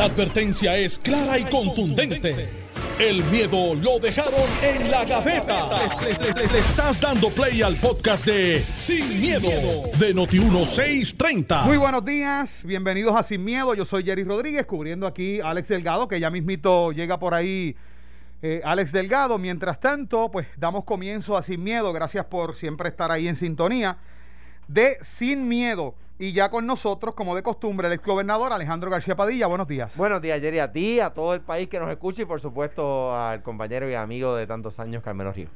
La 0.00 0.06
advertencia 0.06 0.78
es 0.78 0.98
clara 0.98 1.38
y 1.38 1.44
contundente. 1.44 2.48
El 2.98 3.22
miedo 3.24 3.74
lo 3.74 3.98
dejaron 3.98 4.48
en 4.62 4.90
la 4.90 5.04
gaveta. 5.04 5.68
Le, 6.00 6.58
estás 6.58 6.98
dando 6.98 7.28
play 7.28 7.60
al 7.60 7.76
podcast 7.76 8.24
de 8.24 8.64
Sin, 8.76 9.20
miedo, 9.20 9.50
de 9.98 10.14
Noti1630. 10.14 11.66
Muy 11.66 11.76
buenos 11.76 12.02
días, 12.02 12.64
bienvenidos 12.64 13.14
a 13.14 13.22
Sin 13.22 13.44
Miedo. 13.44 13.74
Yo 13.74 13.84
soy 13.84 14.02
Jerry 14.02 14.24
Rodríguez, 14.24 14.64
cubriendo 14.64 15.06
aquí 15.06 15.40
a 15.40 15.50
Alex 15.50 15.68
Delgado, 15.68 16.08
que 16.08 16.18
ya 16.18 16.30
mismito 16.30 16.92
llega 16.92 17.18
por 17.18 17.34
ahí 17.34 17.76
eh, 18.40 18.62
Alex 18.64 18.92
Delgado. 18.92 19.36
Mientras 19.36 19.80
tanto, 19.80 20.30
pues 20.30 20.46
damos 20.56 20.84
comienzo 20.84 21.36
a 21.36 21.42
Sin 21.42 21.62
Miedo. 21.62 21.92
Gracias 21.92 22.24
por 22.24 22.56
siempre 22.56 22.88
estar 22.88 23.12
ahí 23.12 23.28
en 23.28 23.36
sintonía 23.36 23.98
de 24.70 24.96
Sin 25.00 25.48
Miedo. 25.48 25.94
Y 26.18 26.32
ya 26.32 26.50
con 26.50 26.66
nosotros, 26.66 27.14
como 27.14 27.34
de 27.34 27.42
costumbre, 27.42 27.86
el 27.88 27.94
ex 27.94 28.04
gobernador 28.04 28.52
Alejandro 28.52 28.90
García 28.90 29.16
Padilla. 29.16 29.46
Buenos 29.46 29.66
días. 29.66 29.96
Buenos 29.96 30.20
días, 30.20 30.38
Jerry, 30.40 30.58
a 30.58 30.70
ti, 30.70 31.00
a 31.00 31.10
todo 31.10 31.34
el 31.34 31.40
país 31.40 31.68
que 31.68 31.80
nos 31.80 31.88
escucha 31.90 32.22
y 32.22 32.24
por 32.26 32.40
supuesto 32.40 33.16
al 33.16 33.42
compañero 33.42 33.88
y 33.90 33.94
amigo 33.94 34.36
de 34.36 34.46
tantos 34.46 34.78
años, 34.78 35.02
Carmelo 35.02 35.32
Río. 35.32 35.48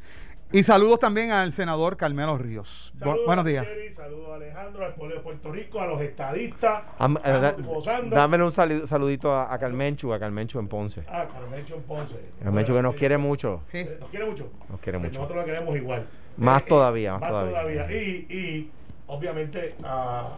Y 0.52 0.62
saludos 0.62 1.00
también 1.00 1.32
al 1.32 1.52
senador 1.52 1.96
Carmelo 1.98 2.38
Ríos. 2.38 2.92
Saludos 2.98 3.20
buenos 3.26 3.44
a 3.44 3.48
días. 3.48 3.66
Jerry, 3.66 3.92
Saludos 3.92 4.28
a 4.30 4.34
Alejandro, 4.36 4.84
al 4.86 4.94
pueblo 4.94 5.16
de 5.16 5.20
Puerto 5.20 5.52
Rico, 5.52 5.80
a 5.80 5.86
los 5.86 6.00
estadistas. 6.00 6.82
Am- 6.98 7.18
eh, 7.24 7.30
da- 7.30 7.52
gozando. 7.52 8.16
dámele 8.16 8.44
un 8.44 8.52
sali- 8.52 8.86
saludito 8.86 9.32
a, 9.34 9.52
a 9.52 9.58
Carmenchu, 9.58 10.12
a 10.14 10.18
Carmenchu 10.18 10.58
en 10.60 10.68
Ponce. 10.68 11.02
Ah, 11.08 11.26
Carmencho 11.30 11.74
en 11.74 11.82
Ponce. 11.82 12.16
Carmenchu 12.42 12.72
que 12.72 12.82
nos 12.82 12.94
quiere 12.94 13.18
mucho. 13.18 13.62
Sí. 13.70 13.78
Eh, 13.78 13.96
¿Nos 14.00 14.08
quiere 14.10 14.24
mucho? 14.26 14.50
Nos 14.70 14.80
quiere 14.80 14.98
Pues 14.98 15.10
mucho. 15.10 15.20
Nosotros 15.20 15.44
lo 15.44 15.52
queremos 15.52 15.76
igual. 15.76 16.06
Más 16.38 16.62
Eh, 16.62 16.66
todavía, 16.68 17.16
eh, 17.16 17.18
más 17.20 17.28
todavía. 17.28 17.92
Y, 17.92 18.26
y 18.30 18.70
obviamente, 19.06 19.74
ah, 19.84 20.36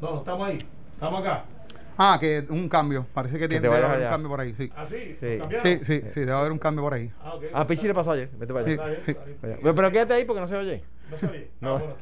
no, 0.00 0.10
no 0.12 0.18
estamos 0.18 0.48
ahí. 0.48 0.58
Estamos 0.94 1.20
acá. 1.20 1.44
Ah, 2.00 2.16
que 2.20 2.44
un 2.48 2.68
cambio. 2.68 3.06
Parece 3.12 3.34
que, 3.34 3.40
Que 3.40 3.48
tiene 3.48 3.62
te 3.62 3.68
debe 3.68 3.74
vayas 3.82 3.88
haber 3.90 3.98
un 3.98 4.02
allá. 4.06 4.10
cambio 4.10 4.28
por 4.30 4.40
ahí. 4.40 4.54
Sí, 4.54 4.70
¿Ah, 4.76 4.86
sí? 4.86 5.16
Sí. 5.20 5.38
Sí, 5.62 5.78
sí, 5.82 6.02
sí, 6.10 6.20
debe 6.20 6.32
haber 6.32 6.52
un 6.52 6.58
cambio 6.58 6.84
por 6.84 6.94
ahí. 6.94 7.10
Ah, 7.22 7.34
ok. 7.34 7.44
A 7.52 7.66
Pichi 7.66 7.86
le 7.88 7.94
pasó 7.94 8.12
ayer, 8.12 8.30
vete 8.38 8.52
para 8.52 8.64
allá. 8.66 8.72
Está 8.74 8.86
bien, 8.86 9.00
está 9.06 9.24
bien. 9.24 9.38
Vaya. 9.42 9.56
Pero, 9.62 9.74
pero 9.74 9.90
quédate 9.90 10.12
ahí 10.14 10.24
porque 10.24 10.40
no 10.40 10.48
se 10.48 10.56
oye. 10.56 10.84
No 11.10 11.28
oye. 11.30 11.50
No. 11.60 11.96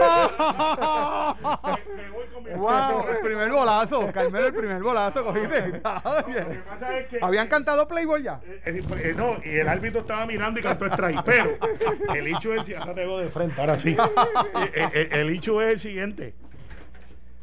Ah, 0.00 1.36
bueno, 1.62 1.78
me, 1.96 2.02
me 2.02 2.10
voy 2.10 2.26
con 2.26 2.44
mi 2.44 2.50
¡Wow! 2.50 3.08
El 3.08 3.18
primer 3.20 3.50
bolazo. 3.50 4.12
Carmelo, 4.12 4.46
el 4.48 4.54
primer 4.54 4.82
bolazo, 4.82 5.24
cogiste. 5.24 5.66
Lo 5.68 5.72
que 5.72 5.78
pasa 6.68 6.98
es 6.98 7.08
que. 7.08 7.18
¿Habían 7.22 7.48
cantado 7.48 7.86
Playboy 7.86 8.22
ya? 8.22 8.40
Eh, 8.44 8.60
eh, 8.66 8.82
eh, 9.02 9.14
no, 9.16 9.36
y 9.44 9.56
el 9.58 9.68
árbitro 9.68 10.00
estaba 10.00 10.26
mirando 10.26 10.60
y 10.60 10.62
cantó 10.62 10.86
strike. 10.86 11.22
Pero 11.24 11.56
el 12.14 12.26
hecho 12.26 12.54
es, 12.54 12.68
ahora 12.76 12.94
te 12.94 13.00
veo 13.06 13.18
de 13.18 13.28
frente, 13.28 13.60
ahora 13.60 13.76
sí. 13.76 13.96
Eh, 14.60 14.70
eh, 14.74 14.90
eh, 14.92 15.08
el 15.12 15.30
hecho 15.30 15.60
es 15.62 15.68
el 15.70 15.78
siguiente. 15.78 16.34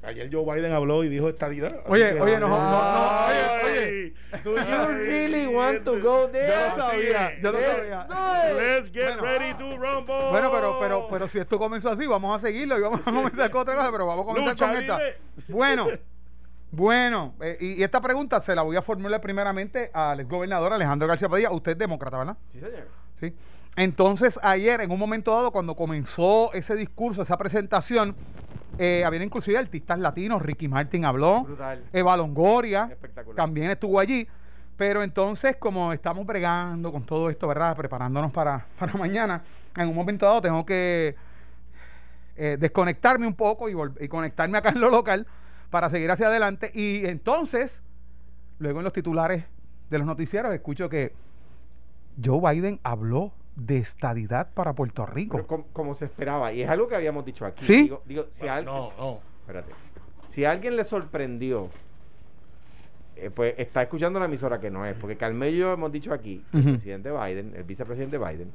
Ayer 0.08 0.30
Joe 0.32 0.46
Biden 0.46 0.72
habló 0.72 1.04
y 1.04 1.10
dijo 1.10 1.28
estadidad. 1.28 1.82
Oye, 1.88 2.14
que- 2.14 2.22
oye, 2.22 2.40
no, 2.40 2.48
no, 2.48 2.58
no, 2.58 2.80
Ay, 3.28 3.36
oye, 3.66 4.14
Do 4.44 4.56
you 4.56 4.88
really 5.04 5.48
want 5.48 5.84
to 5.84 6.00
go 6.02 6.30
there? 6.30 6.48
Yo 6.48 6.78
lo 6.78 6.84
sabía, 6.84 7.42
yo 7.42 7.52
lo 7.52 7.60
Let's 7.60 7.72
sabía. 7.90 8.04
do 8.08 8.14
it. 8.16 8.62
Let's 8.62 8.92
get 8.92 9.06
Bueno. 9.18 9.22
ready 9.24 9.54
to 9.56 9.78
rumble. 9.78 10.30
Bueno, 10.30 10.50
pero, 10.52 10.78
pero, 10.80 11.08
pero 11.10 11.28
si 11.28 11.40
esto 11.40 11.60
comenzó 11.60 11.90
así, 11.90 12.06
vamos 12.08 12.38
a 12.38 12.46
seguirlo 12.46 12.78
y 12.78 12.82
vamos 12.82 13.02
a 13.06 13.12
comenzar 13.12 13.52
con 13.52 13.62
otra 13.62 13.76
cosa, 13.76 13.92
pero 13.92 14.06
vamos 14.06 14.24
a 14.24 14.28
comenzar 14.28 14.50
Lucha 14.50 14.68
con 14.68 14.76
esta. 14.82 15.00
Bueno, 15.50 15.88
bueno, 16.72 17.34
eh, 17.42 17.58
y, 17.60 17.74
y 17.80 17.84
esta 17.84 18.00
pregunta 18.02 18.42
se 18.42 18.54
la 18.56 18.62
voy 18.62 18.76
a 18.76 18.82
formular 18.82 19.20
primeramente 19.22 19.90
al 19.94 20.24
gobernador 20.26 20.74
Alejandro 20.74 21.08
García 21.08 21.30
Padilla. 21.30 21.52
Usted 21.52 21.72
es 21.74 21.78
demócrata, 21.78 22.18
¿verdad? 22.18 22.38
Sí, 22.52 22.60
señor. 22.60 22.88
Sí. 23.20 23.34
Entonces, 23.76 24.40
ayer, 24.42 24.82
en 24.82 24.92
un 24.92 24.98
momento 24.98 25.32
dado, 25.32 25.52
cuando 25.52 25.76
comenzó 25.76 26.52
ese 26.54 26.76
discurso, 26.76 27.22
esa 27.22 27.38
presentación, 27.38 28.16
eh, 28.80 29.04
habían 29.06 29.24
inclusive 29.24 29.58
artistas 29.58 30.00
latinos, 30.00 30.42
Ricky 30.42 30.68
Martin 30.68 31.06
habló, 31.06 31.44
Brutal. 31.44 31.84
Eva 31.94 32.18
Longoria 32.18 32.98
también 33.36 33.70
estuvo 33.72 34.00
allí. 34.00 34.28
Pero 34.78 35.02
entonces, 35.02 35.56
como 35.58 35.92
estamos 35.92 36.26
bregando 36.26 36.92
con 36.92 37.04
todo 37.04 37.30
esto, 37.32 37.48
¿verdad? 37.48 37.76
Preparándonos 37.76 38.32
para, 38.32 38.66
para 38.80 38.94
mañana, 38.94 39.44
en 39.76 39.90
un 39.90 39.96
momento 39.96 40.26
dado 40.26 40.42
tengo 40.42 40.66
que 40.66 41.16
eh, 42.36 42.58
desconectarme 42.60 43.26
un 43.26 43.34
poco 43.34 43.70
y, 43.70 43.76
y 44.00 44.08
conectarme 44.08 44.58
acá 44.58 44.70
en 44.70 44.80
lo 44.80 44.90
local 44.90 45.26
para 45.72 45.90
seguir 45.90 46.10
hacia 46.12 46.28
adelante. 46.28 46.72
Y 46.74 47.06
entonces, 47.06 47.82
luego 48.60 48.80
en 48.80 48.84
los 48.84 48.94
titulares 48.94 49.46
de 49.90 49.98
los 49.98 50.06
noticieros, 50.06 50.54
escucho 50.54 50.90
que 50.90 51.14
Joe 52.24 52.40
Biden 52.54 52.80
habló 52.84 53.32
de 53.56 53.78
estadidad 53.78 54.50
para 54.54 54.74
Puerto 54.74 55.06
Rico. 55.06 55.38
Pero 55.38 55.48
como, 55.48 55.66
como 55.74 55.94
se 55.96 56.06
esperaba, 56.06 56.54
y 56.54 56.62
es 56.62 56.70
algo 56.70 56.88
que 56.88 56.96
habíamos 56.96 57.26
dicho 57.26 57.46
aquí. 57.46 57.66
¿Sí? 57.66 57.84
Digo, 57.84 58.02
digo, 58.06 58.26
si 58.30 58.42
Bueno, 58.42 58.54
al- 58.56 58.66
no, 58.66 58.90
no. 58.98 59.20
Espérate. 59.42 59.72
Si 60.28 60.46
a 60.46 60.52
alguien 60.52 60.76
le 60.76 60.84
sorprendió, 60.84 61.70
eh, 63.16 63.32
pues 63.34 63.56
está 63.58 63.82
escuchando 63.82 64.20
la 64.20 64.26
emisora 64.26 64.60
que 64.60 64.70
no 64.70 64.86
es, 64.86 64.96
porque 64.96 65.18
Carmelo 65.18 65.56
y 65.56 65.60
yo 65.60 65.74
hemos 65.74 65.92
dicho 65.92 66.14
aquí, 66.14 66.44
presidente 66.52 67.10
Biden, 67.12 67.54
el 67.56 67.64
vicepresidente 67.64 68.18
Biden, 68.20 68.52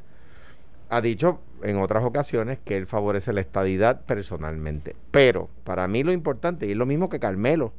ha 0.88 1.00
dicho 1.00 1.40
en 1.62 1.78
otras 1.78 2.04
ocasiones 2.04 2.58
que 2.64 2.76
él 2.76 2.86
favorece 2.86 3.32
la 3.32 3.40
estadidad 3.40 4.02
personalmente. 4.02 4.94
Pero 5.10 5.48
para 5.64 5.88
mí 5.88 6.02
lo 6.04 6.12
importante, 6.12 6.66
y 6.66 6.72
es 6.72 6.76
lo 6.76 6.86
mismo 6.86 7.08
que 7.08 7.18
Carmelo, 7.18 7.72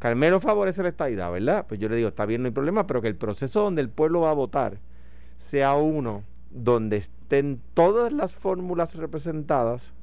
Carmelo 0.00 0.40
favorece 0.40 0.82
la 0.82 0.88
estadidad, 0.88 1.30
¿verdad? 1.30 1.66
Pues 1.68 1.78
yo 1.78 1.88
le 1.88 1.96
digo, 1.96 2.08
está 2.08 2.24
bien, 2.24 2.42
no 2.42 2.46
hay 2.46 2.52
problema, 2.52 2.86
pero 2.86 3.02
que 3.02 3.08
el 3.08 3.16
proceso 3.16 3.60
donde 3.62 3.82
el 3.82 3.90
pueblo 3.90 4.22
va 4.22 4.30
a 4.30 4.34
votar 4.34 4.78
sea 5.38 5.76
uno 5.76 6.24
donde 6.50 6.98
estén 6.98 7.62
todas 7.74 8.12
las 8.12 8.34
fórmulas 8.34 8.94
representadas, 8.94 9.94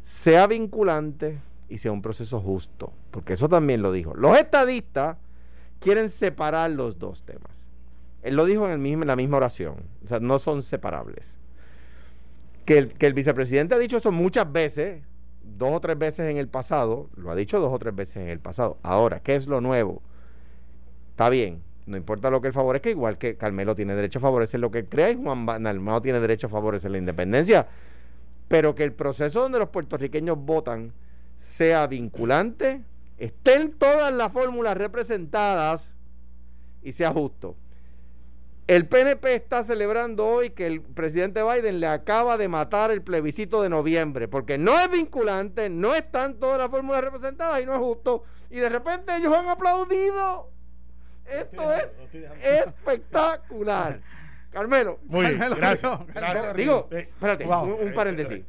sea 0.00 0.46
vinculante 0.46 1.40
y 1.68 1.78
sea 1.78 1.92
un 1.92 2.02
proceso 2.02 2.40
justo. 2.40 2.92
Porque 3.10 3.34
eso 3.34 3.48
también 3.48 3.82
lo 3.82 3.92
dijo. 3.92 4.14
Los 4.14 4.36
estadistas 4.38 5.18
quieren 5.78 6.08
separar 6.08 6.70
los 6.70 6.98
dos 6.98 7.22
temas. 7.22 7.52
Él 8.22 8.36
lo 8.36 8.44
dijo 8.46 8.66
en, 8.66 8.72
el 8.72 8.78
mismo, 8.78 9.02
en 9.02 9.08
la 9.08 9.16
misma 9.16 9.36
oración. 9.36 9.76
O 10.02 10.06
sea, 10.06 10.20
no 10.20 10.38
son 10.38 10.62
separables. 10.62 11.38
Que 12.64 12.78
el, 12.78 12.92
que 12.94 13.06
el 13.06 13.14
vicepresidente 13.14 13.74
ha 13.74 13.78
dicho 13.78 13.96
eso 13.96 14.12
muchas 14.12 14.50
veces, 14.50 15.02
dos 15.42 15.70
o 15.72 15.80
tres 15.80 15.98
veces 15.98 16.30
en 16.30 16.36
el 16.36 16.48
pasado, 16.48 17.10
lo 17.16 17.30
ha 17.30 17.34
dicho 17.34 17.60
dos 17.60 17.72
o 17.72 17.78
tres 17.78 17.94
veces 17.94 18.16
en 18.16 18.28
el 18.28 18.38
pasado. 18.38 18.78
Ahora, 18.82 19.20
¿qué 19.20 19.34
es 19.34 19.48
lo 19.48 19.60
nuevo? 19.60 20.00
Está 21.10 21.28
bien, 21.28 21.62
no 21.86 21.96
importa 21.96 22.30
lo 22.30 22.40
que 22.40 22.48
él 22.48 22.52
favorezca, 22.52 22.90
igual 22.90 23.18
que 23.18 23.36
Carmelo 23.36 23.74
tiene 23.74 23.94
derecho 23.94 24.18
a 24.18 24.22
favorecer 24.22 24.60
lo 24.60 24.70
que 24.70 24.80
él 24.80 24.88
crea 24.88 25.10
y 25.10 25.16
Juan 25.16 25.46
Dalmao 25.46 26.00
tiene 26.00 26.20
derecho 26.20 26.46
a 26.46 26.50
favorecer 26.50 26.90
la 26.90 26.98
independencia. 26.98 27.66
Pero 28.48 28.74
que 28.74 28.84
el 28.84 28.92
proceso 28.92 29.40
donde 29.40 29.58
los 29.58 29.70
puertorriqueños 29.70 30.38
votan 30.38 30.92
sea 31.38 31.86
vinculante, 31.88 32.82
estén 33.18 33.72
todas 33.72 34.12
las 34.12 34.32
fórmulas 34.32 34.76
representadas 34.76 35.94
y 36.82 36.92
sea 36.92 37.12
justo. 37.12 37.56
El 38.68 38.86
PNP 38.86 39.34
está 39.34 39.64
celebrando 39.64 40.24
hoy 40.24 40.50
que 40.50 40.68
el 40.68 40.80
presidente 40.80 41.42
Biden 41.42 41.80
le 41.80 41.88
acaba 41.88 42.38
de 42.38 42.46
matar 42.46 42.92
el 42.92 43.02
plebiscito 43.02 43.60
de 43.60 43.68
noviembre, 43.68 44.28
porque 44.28 44.56
no 44.56 44.78
es 44.78 44.88
vinculante, 44.88 45.68
no 45.68 45.96
están 45.96 46.38
todas 46.38 46.58
las 46.58 46.70
fórmulas 46.70 47.02
representadas 47.02 47.60
y 47.60 47.66
no 47.66 47.74
es 47.74 47.80
justo. 47.80 48.22
Y 48.50 48.58
de 48.58 48.68
repente 48.68 49.16
ellos 49.16 49.36
han 49.36 49.48
aplaudido. 49.48 50.51
Esto 51.40 51.72
es 51.72 51.90
espectacular. 52.42 54.00
Carmelo, 54.50 54.98
Muy 55.04 55.26
bien, 55.26 55.38
Carmelo, 55.38 55.56
gracias. 55.60 56.56
Digo, 56.56 56.88
Eh, 56.90 57.08
espérate, 57.10 57.44
wow. 57.44 57.64
un, 57.64 57.88
un 57.88 57.94
paréntesis. 57.94 58.42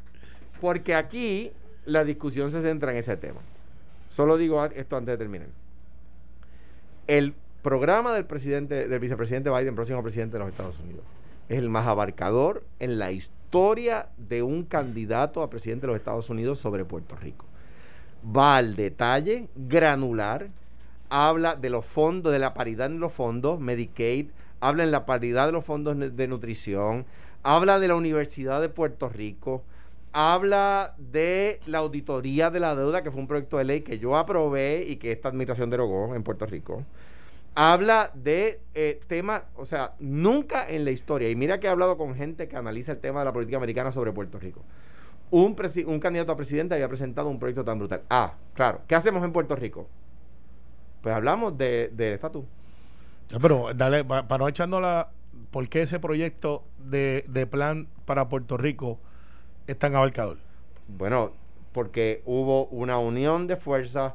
Porque 0.60 0.96
aquí 0.96 1.52
la 1.86 2.04
discusión 2.04 2.52
se 2.52 2.62
centra 2.62 2.92
en 2.92 2.98
ese 2.98 3.16
tema. 3.18 3.40
Solo 4.10 4.38
digo 4.38 4.64
esto 4.66 4.98
antes 4.98 5.14
de 5.14 5.18
terminar. 5.18 5.48
El 7.08 7.34
programa 7.62 8.14
del 8.14 8.26
presidente, 8.26 8.88
del 8.88 9.00
vicepresidente 9.00 9.50
Biden, 9.50 9.76
próximo 9.76 10.02
presidente 10.04 10.34
de 10.38 10.40
los 10.44 10.50
Estados 10.50 10.80
Unidos, 10.80 11.04
es 11.50 11.58
el 11.58 11.70
más 11.70 11.88
abarcador 11.88 12.64
en 12.80 13.00
la 13.00 13.12
historia 13.12 14.08
de 14.18 14.44
un 14.44 14.64
candidato 14.64 15.42
a 15.42 15.50
presidente 15.50 15.82
de 15.82 15.88
los 15.88 15.96
Estados 15.98 16.30
Unidos 16.30 16.60
sobre 16.60 16.86
Puerto 16.86 17.16
Rico. 17.16 17.46
Va 18.26 18.58
al 18.58 18.76
detalle 18.76 19.48
granular, 19.56 20.48
habla 21.14 21.56
de 21.56 21.70
los 21.70 21.86
fondos, 21.86 22.34
de 22.34 22.40
la 22.40 22.56
paridad 22.56 22.88
en 22.88 23.00
los 23.00 23.14
fondos, 23.14 23.60
Medicaid, 23.60 24.32
habla 24.60 24.84
en 24.84 24.90
la 24.90 25.06
paridad 25.06 25.46
de 25.46 25.52
los 25.52 25.64
fondos 25.64 25.96
de 25.96 26.28
nutrición, 26.28 27.06
habla 27.44 27.80
de 27.80 27.88
la 27.88 27.94
Universidad 27.94 28.60
de 28.62 28.70
Puerto 28.70 29.10
Rico, 29.10 29.64
habla 30.12 30.96
de 30.98 31.60
la 31.68 31.78
auditoría 31.78 32.50
de 32.50 32.60
la 32.60 32.76
deuda, 32.76 33.04
que 33.04 33.12
fue 33.12 33.22
un 33.22 33.28
proyecto 33.28 33.60
de 33.60 33.64
ley 33.64 33.82
que 33.82 34.00
yo 34.00 34.18
aprobé 34.18 34.86
y 34.88 34.96
que 34.96 35.12
esta 35.12 35.30
administración 35.30 35.70
derogó 35.70 36.16
en 36.16 36.24
Puerto 36.24 36.48
Rico. 36.48 36.84
Habla 37.54 38.10
de 38.16 38.60
eh, 38.74 39.00
temas, 39.06 39.44
o 39.56 39.66
sea, 39.66 39.94
nunca 40.00 40.68
en 40.68 40.84
la 40.84 40.90
historia, 40.90 41.30
y 41.30 41.36
mira 41.36 41.60
que 41.60 41.68
he 41.68 41.70
hablado 41.70 41.96
con 41.96 42.16
gente 42.16 42.48
que 42.48 42.58
analiza 42.58 42.92
el 42.94 42.98
tema 42.98 43.20
de 43.20 43.26
la 43.26 43.34
política 43.34 43.58
americana 43.58 43.92
sobre 43.92 44.14
Puerto 44.14 44.40
Rico. 44.40 44.64
Un, 45.30 45.56
un 45.86 46.00
candidato 46.00 46.32
a 46.32 46.38
presidente 46.38 46.74
había 46.74 46.90
presentado 46.90 47.30
un 47.30 47.38
proyecto 47.38 47.64
tan 47.64 47.78
brutal. 47.78 48.02
Ah, 48.10 48.34
claro. 48.56 48.82
¿Qué 48.88 48.96
hacemos 48.96 49.24
en 49.24 49.32
Puerto 49.32 49.56
Rico? 49.56 49.88
Pues 51.04 51.14
hablamos 51.14 51.56
de- 51.58 51.92
del 51.94 52.14
estatus. 52.14 52.46
Ya, 53.28 53.38
Pero 53.40 53.72
dale, 53.76 54.04
pa- 54.04 54.28
para 54.28 54.40
no 54.44 54.48
echando 54.48 54.82
la. 54.82 55.10
¿Por 55.52 55.70
qué 55.70 55.84
ese 55.84 56.00
proyecto 56.00 56.64
de, 56.80 57.26
de 57.28 57.46
plan 57.46 57.88
para 58.06 58.28
Puerto 58.30 58.58
Rico 58.58 58.98
es 59.68 59.78
tan 59.78 59.96
abarcador? 59.96 60.38
Bueno, 60.88 61.32
porque 61.74 62.24
hubo 62.26 62.66
una 62.68 62.98
unión 62.98 63.46
de 63.46 63.56
fuerzas 63.58 64.14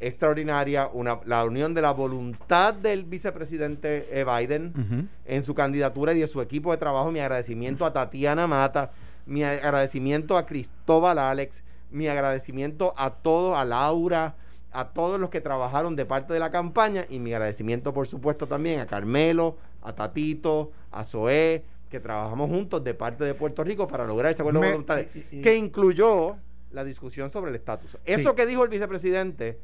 extraordinaria, 0.00 0.88
una, 0.92 1.18
la 1.26 1.44
unión 1.44 1.74
de 1.74 1.82
la 1.82 1.90
voluntad 1.90 2.72
del 2.72 3.04
vicepresidente 3.04 4.06
eh, 4.12 4.24
Biden 4.24 5.08
en 5.26 5.42
su 5.42 5.54
candidatura 5.54 6.12
y 6.12 6.20
de 6.20 6.26
su 6.28 6.40
equipo 6.40 6.70
de 6.70 6.78
trabajo. 6.78 7.10
Mi 7.10 7.18
agradecimiento 7.20 7.84
a 7.84 7.92
Tatiana 7.92 8.46
Mata, 8.46 8.92
mi 9.26 9.42
agradecimiento 9.44 10.36
a 10.38 10.46
Cristóbal 10.46 11.18
Alex, 11.18 11.62
mi 11.90 12.06
agradecimiento 12.08 12.94
a 12.96 13.10
todos, 13.10 13.56
a 13.58 13.64
Laura, 13.64 14.34
a 14.72 14.88
todos 14.88 15.18
los 15.18 15.30
que 15.30 15.40
trabajaron 15.40 15.96
de 15.96 16.04
parte 16.04 16.32
de 16.32 16.40
la 16.40 16.50
campaña 16.50 17.06
y 17.08 17.18
mi 17.18 17.32
agradecimiento 17.32 17.92
por 17.92 18.06
supuesto 18.06 18.46
también 18.46 18.80
a 18.80 18.86
Carmelo, 18.86 19.56
a 19.82 19.94
Tatito, 19.94 20.72
a 20.90 21.04
Zoé, 21.04 21.64
que 21.90 22.00
trabajamos 22.00 22.50
juntos 22.50 22.84
de 22.84 22.94
parte 22.94 23.24
de 23.24 23.34
Puerto 23.34 23.64
Rico 23.64 23.88
para 23.88 24.06
lograr 24.06 24.32
ese 24.32 24.42
acuerdo 24.42 24.60
de 24.60 24.70
voluntades, 24.70 25.08
que 25.42 25.56
incluyó 25.56 26.36
la 26.70 26.84
discusión 26.84 27.30
sobre 27.30 27.50
el 27.50 27.56
estatus. 27.56 27.96
Eso 28.04 28.34
que 28.34 28.46
dijo 28.46 28.62
el 28.62 28.68
vicepresidente 28.68 29.58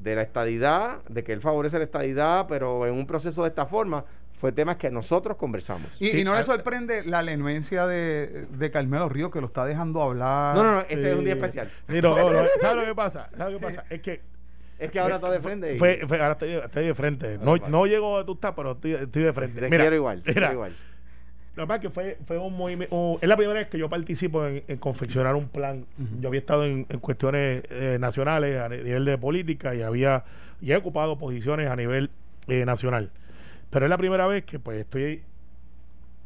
de 0.00 0.14
la 0.14 0.22
estadidad, 0.22 1.02
de 1.08 1.24
que 1.24 1.32
él 1.32 1.40
favorece 1.40 1.78
la 1.78 1.84
estadidad, 1.84 2.46
pero 2.48 2.86
en 2.86 2.94
un 2.94 3.06
proceso 3.06 3.42
de 3.42 3.48
esta 3.48 3.66
forma, 3.66 4.04
fue 4.40 4.52
temas 4.52 4.76
que 4.76 4.90
nosotros 4.90 5.36
conversamos. 5.36 5.86
¿Y, 6.00 6.24
no 6.24 6.34
le 6.34 6.42
sorprende 6.44 7.04
la 7.04 7.22
lenuencia 7.22 7.86
de, 7.86 8.46
de, 8.46 8.70
Carmelo 8.70 9.08
Río 9.10 9.30
que 9.30 9.40
lo 9.42 9.48
está 9.48 9.66
dejando 9.66 10.02
hablar? 10.02 10.56
No, 10.56 10.62
no, 10.62 10.72
no, 10.76 10.80
este 10.80 11.10
es 11.10 11.16
un 11.16 11.24
día 11.24 11.34
especial. 11.34 11.68
¿Sabes 11.86 12.76
lo 12.76 12.84
que 12.86 12.94
pasa? 12.94 13.28
¿Sabes 13.36 13.52
lo 13.52 13.60
que 13.60 13.66
pasa? 13.66 13.84
Es 13.90 14.00
que 14.00 14.20
es 14.78 14.90
que 14.90 14.98
ahora 14.98 15.16
está 15.16 15.30
de 15.30 15.40
frente. 15.40 15.76
Fue, 15.76 16.00
ahora 16.12 16.38
estoy, 16.40 16.86
de 16.86 16.94
frente. 16.94 17.36
No, 17.36 17.56
no 17.58 17.84
llego 17.84 18.16
a 18.16 18.24
tu 18.24 18.32
estás, 18.32 18.54
pero 18.56 18.72
estoy, 18.72 18.92
de 18.92 19.32
frente. 19.34 19.60
Te 19.60 19.68
quiero 19.68 19.94
igual. 19.94 20.22
quiero 20.22 20.52
igual. 20.52 20.72
Lo 21.56 21.64
que 21.64 21.66
pasa 21.66 21.76
es 21.76 21.82
que 21.82 21.90
fue, 21.90 22.18
fue 22.26 22.38
un 22.38 22.56
movimiento. 22.56 23.18
es 23.20 23.28
la 23.28 23.36
primera 23.36 23.60
vez 23.60 23.68
que 23.68 23.76
yo 23.76 23.90
participo 23.90 24.46
en, 24.46 24.62
confeccionar 24.78 25.34
un 25.34 25.48
plan. 25.48 25.84
Yo 26.20 26.28
había 26.28 26.40
estado 26.40 26.64
en, 26.64 26.84
cuestiones 26.84 27.62
eh, 27.68 27.98
nacionales 28.00 28.58
a 28.58 28.70
nivel 28.70 29.04
de 29.04 29.18
política 29.18 29.74
y 29.74 29.82
había 29.82 30.24
y 30.62 30.72
he 30.72 30.76
ocupado 30.76 31.18
posiciones 31.18 31.68
a 31.68 31.76
nivel 31.76 32.10
eh, 32.48 32.64
nacional. 32.64 33.10
Pero 33.70 33.86
es 33.86 33.90
la 33.90 33.98
primera 33.98 34.26
vez 34.26 34.44
que 34.44 34.58
pues 34.58 34.78
estoy 34.78 35.22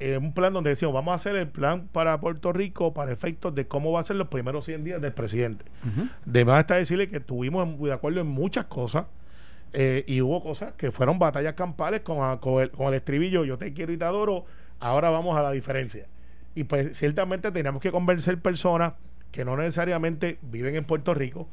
en 0.00 0.25
un 0.25 0.35
plan 0.35 0.52
donde 0.52 0.70
decimos 0.70 0.93
vamos 0.93 1.12
a 1.12 1.14
hacer 1.14 1.37
el 1.37 1.49
plan 1.49 1.88
para 1.93 2.19
Puerto 2.19 2.52
Rico 2.52 2.93
para 2.93 3.12
efectos 3.12 3.55
de 3.55 3.69
cómo 3.69 3.93
va 3.93 4.00
a 4.00 4.02
ser 4.02 4.17
los 4.17 4.29
primeros 4.29 4.64
100 4.64 4.85
días 4.85 5.00
del 5.00 5.12
presidente. 5.12 5.64
De 6.25 6.44
más 6.44 6.61
está 6.61 6.75
decirle 6.75 7.08
que 7.08 7.19
estuvimos 7.19 7.79
de 7.81 7.93
acuerdo 7.93 8.20
en 8.20 8.26
muchas 8.26 8.67
cosas. 8.67 9.06
Eh, 9.76 10.05
y 10.06 10.20
hubo 10.20 10.41
cosas 10.41 10.75
que 10.75 10.93
fueron 10.93 11.19
batallas 11.19 11.55
campales 11.55 12.02
con, 12.02 12.38
con, 12.38 12.62
el, 12.62 12.70
con 12.70 12.87
el 12.87 12.94
estribillo 12.94 13.44
yo 13.44 13.58
te 13.58 13.73
quiero 13.73 13.93
y 13.93 13.96
te 13.96 14.05
adoro 14.05 14.44
Ahora 14.81 15.11
vamos 15.11 15.35
a 15.37 15.43
la 15.43 15.50
diferencia. 15.50 16.06
Y 16.55 16.64
pues 16.64 16.96
ciertamente 16.96 17.50
tenemos 17.50 17.81
que 17.81 17.91
convencer 17.91 18.38
personas 18.38 18.93
que 19.32 19.44
no 19.44 19.56
necesariamente 19.56 20.38
viven 20.43 20.76
en 20.76 20.85
Puerto 20.85 21.14
Rico, 21.14 21.49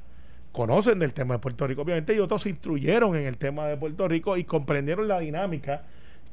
conocen 0.52 1.00
del 1.00 1.14
tema 1.14 1.36
de 1.36 1.40
Puerto 1.40 1.66
Rico, 1.68 1.82
obviamente, 1.82 2.16
y 2.16 2.20
otros 2.20 2.44
se 2.44 2.50
instruyeron 2.50 3.16
en 3.16 3.26
el 3.26 3.38
tema 3.38 3.68
de 3.68 3.78
Puerto 3.78 4.08
Rico 4.08 4.38
y 4.38 4.44
comprendieron 4.44 5.08
la 5.08 5.20
dinámica 5.20 5.84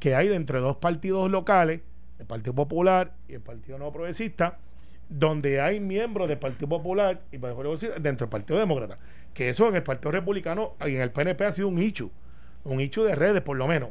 que 0.00 0.14
hay 0.14 0.28
de 0.28 0.34
entre 0.34 0.60
dos 0.60 0.76
partidos 0.76 1.30
locales, 1.30 1.80
el 2.18 2.26
Partido 2.26 2.54
Popular 2.54 3.14
y 3.28 3.34
el 3.34 3.40
Partido 3.40 3.78
No 3.78 3.92
Progresista, 3.92 4.58
donde 5.08 5.60
hay 5.60 5.80
miembros 5.80 6.28
del 6.28 6.38
Partido 6.38 6.68
Popular 6.68 7.20
y 7.32 7.38
dentro 7.38 8.26
del 8.26 8.28
Partido 8.28 8.58
Demócrata. 8.58 8.98
Que 9.34 9.48
eso 9.48 9.68
en 9.68 9.76
el 9.76 9.82
Partido 9.82 10.10
Republicano 10.10 10.74
y 10.80 10.96
en 10.96 11.00
el 11.00 11.10
PNP 11.10 11.44
ha 11.44 11.52
sido 11.52 11.68
un 11.68 11.78
hecho, 11.78 12.10
un 12.64 12.80
hecho 12.80 13.04
de 13.04 13.14
redes 13.14 13.42
por 13.42 13.56
lo 13.56 13.66
menos 13.66 13.90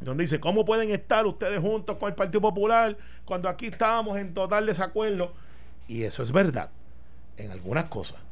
donde 0.00 0.24
dice, 0.24 0.38
¿cómo 0.40 0.64
pueden 0.64 0.90
estar 0.90 1.26
ustedes 1.26 1.60
juntos 1.60 1.96
con 1.96 2.08
el 2.08 2.14
Partido 2.14 2.40
Popular 2.40 2.96
cuando 3.24 3.48
aquí 3.48 3.66
estábamos 3.66 4.16
en 4.18 4.32
total 4.32 4.66
desacuerdo? 4.66 5.32
Y 5.88 6.04
eso 6.04 6.22
es 6.22 6.32
verdad, 6.32 6.70
en 7.36 7.50
algunas 7.50 7.86
cosas. 7.86 8.27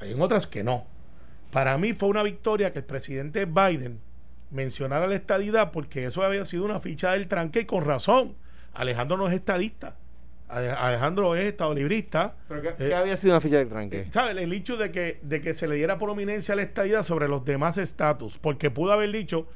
Hay 0.00 0.12
en 0.12 0.20
otras 0.20 0.46
que 0.46 0.64
no. 0.64 0.86
Para 1.52 1.76
mí 1.78 1.92
fue 1.92 2.08
una 2.08 2.22
victoria 2.22 2.72
que 2.72 2.80
el 2.80 2.84
presidente 2.84 3.44
Biden 3.44 4.00
mencionara 4.50 5.06
la 5.06 5.14
estadidad 5.14 5.70
porque 5.72 6.06
eso 6.06 6.22
había 6.22 6.44
sido 6.44 6.64
una 6.64 6.80
ficha 6.80 7.12
del 7.12 7.28
tranque 7.28 7.60
y 7.60 7.64
con 7.64 7.84
razón. 7.84 8.34
Alejandro 8.72 9.16
no 9.16 9.28
es 9.28 9.34
estadista. 9.34 9.96
Alejandro 10.48 11.36
es 11.36 11.46
estadolibrista. 11.46 12.34
¿Pero 12.48 12.62
qué, 12.62 12.88
eh, 12.88 12.94
había 12.94 13.16
sido 13.16 13.34
una 13.34 13.40
ficha 13.40 13.58
del 13.58 13.68
tranque? 13.68 14.06
¿Sabes? 14.10 14.36
El 14.36 14.52
hecho 14.52 14.76
de 14.76 14.90
que, 14.90 15.20
de 15.22 15.40
que 15.40 15.54
se 15.54 15.68
le 15.68 15.76
diera 15.76 15.96
prominencia 15.96 16.54
a 16.54 16.56
la 16.56 16.62
estadidad 16.62 17.04
sobre 17.04 17.28
los 17.28 17.44
demás 17.44 17.78
estatus. 17.78 18.38
Porque 18.38 18.70
pudo 18.70 18.92
haber 18.92 19.12
dicho, 19.12 19.46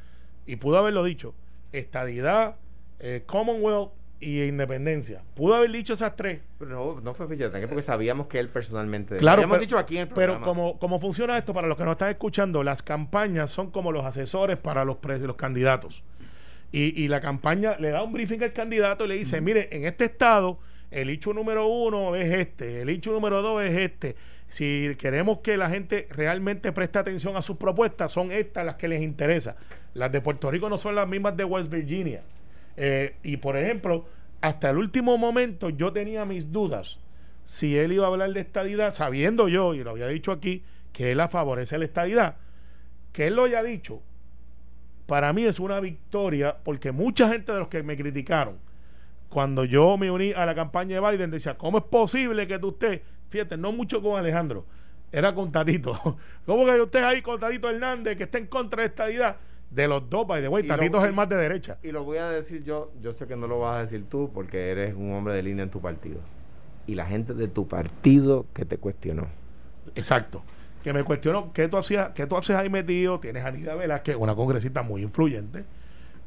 y 0.47 0.57
pudo 0.57 0.79
haberlo 0.79 1.03
dicho, 1.03 1.35
estadidad, 1.73 2.57
eh, 3.01 3.25
Commonwealth 3.27 3.91
y 4.25 4.43
independencia. 4.43 5.23
Pudo 5.35 5.55
haber 5.55 5.71
dicho 5.71 5.93
esas 5.93 6.17
tres. 6.17 6.41
Pero 6.59 6.71
no, 6.71 7.01
no 7.01 7.15
fue 7.15 7.29
ficha 7.29 7.51
porque 7.51 7.83
sabíamos 7.83 8.27
que 8.27 8.39
él 8.39 8.49
personalmente. 8.49 9.19
Claro, 9.19 9.43
hemos 9.43 9.61
dicho 9.61 9.77
aquí 9.77 9.97
en 9.97 10.03
el 10.03 10.09
programa. 10.09 10.39
Pero 10.39 10.47
como, 10.47 10.79
como 10.79 10.99
funciona 10.99 11.37
esto, 11.37 11.53
para 11.53 11.69
los 11.69 11.77
que 11.77 11.85
no 11.85 11.93
están 11.93 12.11
escuchando, 12.11 12.63
las 12.63 12.83
campañas 12.83 13.51
son 13.51 13.71
como 13.71 13.93
los 13.93 14.05
asesores 14.05 14.57
para 14.57 14.85
los, 14.85 14.97
los 15.03 15.37
candidatos. 15.37 16.03
Y, 16.73 17.01
y, 17.01 17.09
la 17.09 17.21
campaña 17.21 17.77
le 17.79 17.91
da 17.91 18.03
un 18.03 18.13
briefing 18.13 18.43
al 18.43 18.53
candidato 18.53 19.05
y 19.05 19.09
le 19.09 19.15
dice: 19.17 19.41
mire, 19.41 19.69
en 19.71 19.85
este 19.85 20.07
estado, 20.07 20.59
el 20.91 21.11
hecho 21.11 21.33
número 21.33 21.67
uno 21.69 22.17
es 22.17 22.33
este, 22.33 22.83
el 22.83 22.89
hecho 22.89 23.13
número 23.13 23.43
dos 23.43 23.63
es 23.63 23.79
este. 23.79 24.17
Si 24.49 24.95
queremos 24.99 25.41
que 25.41 25.57
la 25.57 25.69
gente 25.69 26.09
realmente 26.11 26.73
preste 26.73 26.99
atención 26.99 27.37
a 27.37 27.43
sus 27.43 27.57
propuestas, 27.57 28.11
son 28.11 28.33
estas 28.33 28.65
las 28.65 28.77
que 28.77 28.89
les 28.89 29.03
interesa. 29.03 29.57
Las 29.95 30.11
de 30.13 30.21
Puerto 30.21 30.51
Rico 30.51 30.69
no 30.69 30.79
son 30.79 30.95
las 30.95 31.07
mismas 31.07 31.37
de 31.37 31.45
West 31.45 31.71
Virginia. 31.71 32.23
Eh, 32.77 33.17
y 33.23 33.37
por 33.37 33.57
ejemplo, 33.57 34.07
hasta 34.41 34.71
el 34.71 34.79
último 34.79 35.17
momento 35.17 35.71
yo 35.71 35.93
tenía 35.93 36.25
mis 36.25 36.53
dudas 36.53 36.99
si 37.45 37.77
él 37.77 37.93
iba 37.93 38.07
a 38.07 38.09
hablar 38.09 38.33
de 38.33 38.41
estadidad, 38.41 38.93
sabiendo 38.93 39.49
yo, 39.49 39.75
y 39.75 39.85
lo 39.85 39.91
había 39.91 40.09
dicho 40.09 40.33
aquí, 40.33 40.65
que 40.93 41.13
él 41.13 41.23
favorece 41.29 41.79
la 41.79 41.85
estadidad. 41.85 42.37
Que 43.13 43.27
él 43.29 43.37
lo 43.37 43.45
haya 43.45 43.63
dicho, 43.63 44.03
para 45.07 45.33
mí 45.33 45.45
es 45.45 45.61
una 45.61 45.79
victoria, 45.81 46.57
porque 46.65 46.91
mucha 46.91 47.29
gente 47.29 47.53
de 47.53 47.59
los 47.59 47.69
que 47.69 47.83
me 47.83 47.97
criticaron, 47.97 48.59
cuando 49.29 49.65
yo 49.65 49.97
me 49.99 50.11
uní 50.11 50.33
a 50.33 50.47
la 50.47 50.55
campaña 50.55 51.01
de 51.01 51.11
Biden, 51.11 51.31
decía, 51.31 51.59
¿cómo 51.59 51.79
es 51.79 51.85
posible 51.85 52.47
que 52.47 52.59
tú 52.59 52.69
usted, 52.69 53.03
fíjate, 53.29 53.57
no 53.57 53.73
mucho 53.73 54.01
con 54.01 54.19
Alejandro, 54.19 54.65
era 55.13 55.35
con 55.35 55.53
Tatito, 55.53 56.19
¿cómo 56.47 56.65
que 56.65 56.81
usted 56.81 57.05
ahí 57.05 57.21
con 57.21 57.39
Tatito 57.39 57.69
Hernández, 57.69 58.17
que 58.17 58.25
está 58.25 58.39
en 58.39 58.47
contra 58.47 58.83
de 58.83 58.89
estadidad? 58.89 59.37
De 59.75 59.89
los 59.89 60.09
dos, 60.09 60.25
by 60.25 60.41
the 60.41 60.47
way, 60.47 60.65
Tatito 60.65 61.01
es 61.01 61.05
el 61.05 61.13
más 61.13 61.29
de 61.29 61.35
derecha. 61.37 61.79
Y 61.83 61.91
lo 61.91 62.05
voy 62.05 62.19
a 62.19 62.29
decir 62.29 62.63
yo, 62.63 62.93
yo 63.01 63.13
sé 63.13 63.27
que 63.27 63.35
no 63.35 63.49
lo 63.49 63.59
vas 63.59 63.79
a 63.79 63.81
decir 63.81 64.05
tú 64.09 64.31
porque 64.33 64.71
eres 64.71 64.95
un 64.95 65.13
hombre 65.13 65.35
de 65.35 65.43
línea 65.43 65.65
en 65.65 65.71
tu 65.71 65.81
partido. 65.81 66.21
Y 66.87 66.95
la 66.95 67.07
gente 67.07 67.35
de 67.35 67.49
tu 67.49 67.67
partido 67.67 68.47
que 68.55 68.65
te 68.65 68.79
cuestionó. 68.79 69.27
Exacto. 69.97 70.45
Que 70.85 70.93
me 70.93 71.03
cuestionó 71.03 71.53
qué 71.53 71.67
tú 71.67 71.77
hacías, 71.77 72.11
qué 72.11 72.27
tú 72.27 72.37
haces 72.37 72.55
ahí 72.55 72.71
metido. 72.71 73.19
Tienes 73.19 73.43
a 73.43 73.49
Anita 73.49 73.75
Velázquez, 73.75 74.15
una 74.15 74.37
congresista 74.37 74.83
muy 74.85 75.03
influyente, 75.03 75.65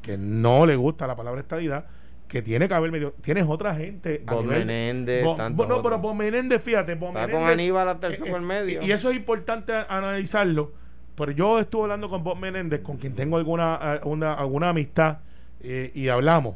que 0.02 0.18
no 0.18 0.66
le 0.66 0.76
gusta 0.76 1.06
la 1.06 1.16
palabra 1.16 1.40
estadidad, 1.40 1.86
que 2.26 2.42
tiene 2.42 2.68
que 2.68 2.74
haber 2.74 2.92
medio. 2.92 3.14
Tienes 3.22 3.46
otra 3.48 3.74
gente. 3.74 4.22
Bob 4.26 4.44
Menéndez. 4.44 5.24
no, 5.24 5.82
pero 5.82 5.98
Bob 5.98 6.14
Menéndez, 6.14 6.60
fíjate. 6.62 6.96
Bob 6.96 7.16
Está 7.16 7.30
con 7.30 7.44
Aníbal 7.44 7.88
hasta 7.88 8.08
el 8.08 8.14
eh, 8.14 8.20
eh, 8.26 8.40
medio. 8.40 8.82
Y 8.82 8.92
eso 8.92 9.10
es 9.10 9.16
importante 9.16 9.72
analizarlo 9.72 10.72
pero 11.18 11.32
yo 11.32 11.58
estuve 11.58 11.82
hablando 11.82 12.08
con 12.08 12.22
Bob 12.22 12.38
Menéndez, 12.38 12.80
con 12.80 12.96
quien 12.96 13.16
tengo 13.16 13.38
alguna, 13.38 13.74
alguna 13.74 14.68
amistad, 14.68 15.18
eh, 15.60 15.90
y 15.92 16.06
hablamos. 16.06 16.54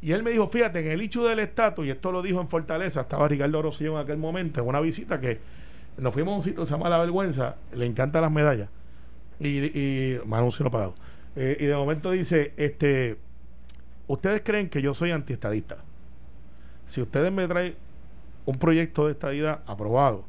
Y 0.00 0.10
él 0.10 0.24
me 0.24 0.32
dijo, 0.32 0.48
fíjate, 0.48 0.80
en 0.80 0.88
el 0.88 1.00
hecho 1.00 1.24
del 1.24 1.38
estatus, 1.38 1.86
y 1.86 1.90
esto 1.90 2.10
lo 2.10 2.20
dijo 2.20 2.40
en 2.40 2.48
Fortaleza, 2.48 3.02
estaba 3.02 3.28
Ricardo 3.28 3.62
Rosillo 3.62 3.92
en 3.92 4.02
aquel 4.02 4.16
momento, 4.18 4.60
en 4.60 4.66
una 4.66 4.80
visita 4.80 5.20
que 5.20 5.38
nos 5.98 6.12
fuimos 6.12 6.32
a 6.32 6.36
un 6.38 6.42
sitio 6.42 6.62
que 6.62 6.66
se 6.66 6.72
llama 6.72 6.88
La 6.88 6.98
Vergüenza, 6.98 7.54
le 7.72 7.86
encantan 7.86 8.22
las 8.22 8.32
medallas, 8.32 8.68
y, 9.38 9.66
y 9.66 10.20
Manu 10.26 10.48
no 10.58 10.70
pagado. 10.72 10.94
Eh, 11.36 11.58
y 11.60 11.66
de 11.66 11.76
momento 11.76 12.10
dice, 12.10 12.54
este, 12.56 13.18
ustedes 14.08 14.42
creen 14.44 14.68
que 14.68 14.82
yo 14.82 14.94
soy 14.94 15.12
antiestadista. 15.12 15.76
Si 16.88 17.00
ustedes 17.00 17.30
me 17.30 17.46
traen 17.46 17.76
un 18.46 18.58
proyecto 18.58 19.06
de 19.06 19.12
estadidad 19.12 19.60
aprobado 19.66 20.24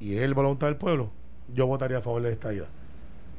y 0.00 0.16
es 0.16 0.22
el 0.22 0.32
voluntad 0.32 0.68
del 0.68 0.76
pueblo, 0.76 1.10
yo 1.52 1.66
votaría 1.66 1.98
a 1.98 2.00
favor 2.00 2.22
de 2.22 2.32
esta 2.32 2.48
estadidad. 2.48 2.77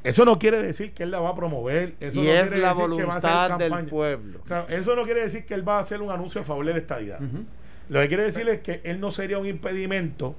Eso 0.03 0.24
no 0.25 0.39
quiere 0.39 0.62
decir 0.62 0.94
que 0.94 1.03
él 1.03 1.12
la 1.12 1.20
va 1.20 1.29
a 1.29 1.36
promover. 1.36 1.96
Eso 2.00 2.22
y 2.22 2.27
no 2.27 2.32
es 2.32 2.58
la 2.58 2.74
voluntad 2.74 3.58
del 3.58 3.86
pueblo. 3.86 4.41
Claro, 4.46 4.68
eso 4.70 4.96
no 4.96 5.03
quiere 5.03 5.22
decir 5.24 5.46
que 5.46 5.53
él 5.53 5.68
va 5.68 5.77
a 5.77 5.82
hacer 5.82 6.01
un 6.01 6.10
anuncio 6.10 6.41
a 6.41 6.44
favor 6.44 6.65
de 6.65 6.74
la 6.74 6.79
estadidad. 6.79 7.20
Lo 7.89 8.00
que 8.01 8.08
quiere 8.08 8.24
decir 8.24 8.48
es 8.48 8.60
que 8.62 8.82
él 8.84 9.00
no 9.00 9.12
sería 9.12 9.39
un 9.39 9.48
impedimento, 9.48 10.36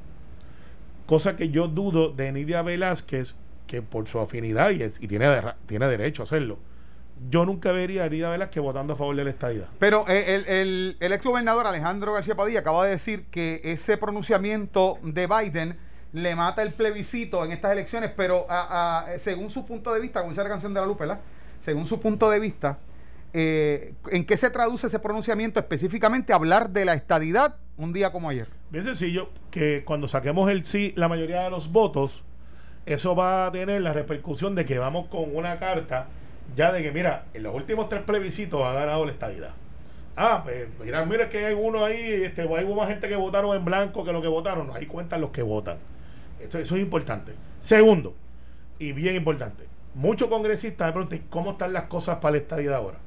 cosa 1.07 1.37
que 1.37 1.49
yo 1.51 1.67
dudo 1.69 2.11
de 2.11 2.33
Nidia 2.33 2.63
Velázquez, 2.63 3.35
que 3.67 3.83
por 3.83 4.07
su 4.07 4.19
afinidad 4.21 4.71
y, 4.71 4.83
y 4.83 5.09
tiene, 5.09 5.29
tiene 5.67 5.87
derecho 5.89 6.23
a 6.23 6.25
hacerlo. 6.25 6.59
Yo 7.29 7.45
nunca 7.45 7.71
vería 7.73 8.05
a 8.05 8.09
Nidia 8.09 8.31
Velázquez 8.31 8.63
votando 8.63 8.95
a 8.95 8.97
favor 8.97 9.15
de 9.15 9.25
la 9.25 9.31
estadidad. 9.31 9.69
Pero 9.79 10.07
eh, 10.09 10.37
el, 10.37 10.47
el, 10.47 10.97
el 11.01 11.13
ex 11.13 11.25
gobernador 11.25 11.67
Alejandro 11.67 12.15
García 12.15 12.35
Padilla 12.35 12.61
acaba 12.61 12.85
de 12.85 12.93
decir 12.93 13.25
que 13.31 13.61
ese 13.65 13.99
pronunciamiento 13.99 14.99
de 15.03 15.27
Biden 15.27 15.77
le 16.13 16.35
mata 16.35 16.63
el 16.63 16.73
plebiscito 16.73 17.45
en 17.45 17.53
estas 17.53 17.73
elecciones, 17.73 18.11
pero 18.17 18.47
según 19.19 19.51
su 19.51 19.65
punto 19.65 19.93
de 19.93 20.01
vista, 20.01 20.21
como 20.21 20.31
dice 20.31 20.43
la 20.43 20.49
canción 20.49 20.75
de 20.75 20.81
la 20.81 20.87
Lupe, 20.87 21.05
según 21.61 21.87
su 21.87 22.01
punto 22.01 22.31
de 22.31 22.39
vista, 22.39 22.79
eh, 23.33 23.95
¿en 24.11 24.25
qué 24.25 24.37
se 24.37 24.51
traduce 24.51 24.89
ese 24.89 24.99
pronunciamiento 24.99 25.61
específicamente? 25.61 26.33
Hablar 26.33 26.71
de 26.71 26.85
la 26.85 26.95
estadidad 26.95 27.57
un 27.77 27.93
día 27.93 28.11
como 28.11 28.29
ayer. 28.29 28.49
Bien 28.71 28.85
sencillo, 28.85 29.31
que 29.51 29.85
cuando 29.85 30.09
saquemos 30.09 30.51
el 30.51 30.65
sí, 30.65 30.93
la 30.97 31.09
mayoría 31.09 31.43
de 31.43 31.51
los 31.51 31.71
votos, 31.71 32.25
eso 32.87 33.15
va 33.15 33.47
a 33.47 33.53
tener 33.53 33.81
la 33.83 33.93
repercusión 33.93 34.55
de 34.55 34.65
que 34.65 34.79
vamos 34.79 35.07
con 35.09 35.35
una 35.35 35.59
carta 35.59 36.09
ya 36.57 36.73
de 36.73 36.83
que, 36.83 36.91
mira, 36.91 37.27
en 37.35 37.45
los 37.45 37.55
últimos 37.55 37.89
tres 37.89 38.03
plebiscitos 38.03 38.63
ha 38.65 38.73
ganado 38.73 39.05
la 39.05 39.13
estadidad. 39.13 39.51
Ah, 40.17 40.43
pues 40.43 40.67
mira, 40.83 41.05
mira 41.05 41.29
que 41.29 41.47
hay 41.47 41.55
uno 41.55 41.85
ahí, 41.85 42.25
este, 42.25 42.43
hay 42.43 42.75
más 42.75 42.89
gente 42.89 43.09
que 43.09 43.17
votaron 43.17 43.57
en 43.57 43.65
blanco 43.65 44.05
que 44.05 44.13
lo 44.13 44.21
que 44.21 44.29
votaron. 44.29 44.71
Ahí 44.75 44.87
cuentan 44.87 45.21
los 45.21 45.31
que 45.31 45.43
votan. 45.43 45.79
Esto, 46.41 46.59
eso 46.59 46.77
es 46.77 46.83
importante. 46.83 47.35
Segundo, 47.59 48.15
y 48.79 48.93
bien 48.93 49.15
importante, 49.15 49.67
muchos 49.95 50.29
congresistas 50.29 50.89
me 50.89 50.93
preguntan 50.93 51.23
cómo 51.31 51.53
están 51.53 51.73
las 51.73 51.85
cosas 51.85 52.17
para 52.17 52.33
la 52.33 52.39
estadidad 52.39 52.75
ahora. 52.75 52.99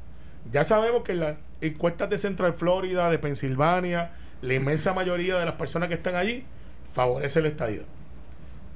Ya 0.51 0.63
sabemos 0.63 1.03
que 1.03 1.13
las 1.15 1.37
encuestas 1.61 2.09
de 2.09 2.17
Central 2.17 2.53
Florida, 2.53 3.09
de 3.09 3.17
Pensilvania, 3.17 4.11
la 4.41 4.53
inmensa 4.53 4.93
mayoría 4.93 5.37
de 5.37 5.45
las 5.45 5.55
personas 5.55 5.89
que 5.89 5.95
están 5.95 6.15
allí 6.15 6.43
favorece 6.93 7.41
la 7.41 7.47
estadidad. 7.47 7.85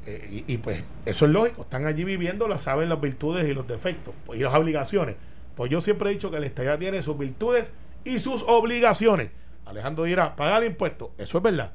Eh, 0.05 0.45
y, 0.47 0.57
pues 0.59 0.83
eso 1.05 1.25
es 1.25 1.31
lógico, 1.31 1.63
están 1.63 1.85
allí 1.85 2.05
viviendo, 2.05 2.47
la 2.47 2.57
saben 2.57 2.87
las 2.87 3.01
virtudes 3.01 3.45
y 3.45 3.53
los 3.53 3.67
defectos 3.67 4.15
pues, 4.25 4.39
y 4.39 4.43
las 4.43 4.55
obligaciones. 4.55 5.17
Pues 5.55 5.69
yo 5.69 5.81
siempre 5.81 6.09
he 6.09 6.13
dicho 6.13 6.31
que 6.31 6.39
la 6.39 6.45
estadía 6.45 6.79
tiene 6.79 7.01
sus 7.01 7.17
virtudes 7.17 7.71
y 8.05 8.19
sus 8.19 8.43
obligaciones. 8.47 9.31
Alejandro 9.65 10.05
dirá, 10.05 10.37
pagar 10.37 10.63
impuestos, 10.63 11.09
eso 11.17 11.39
es 11.39 11.43
verdad. 11.43 11.73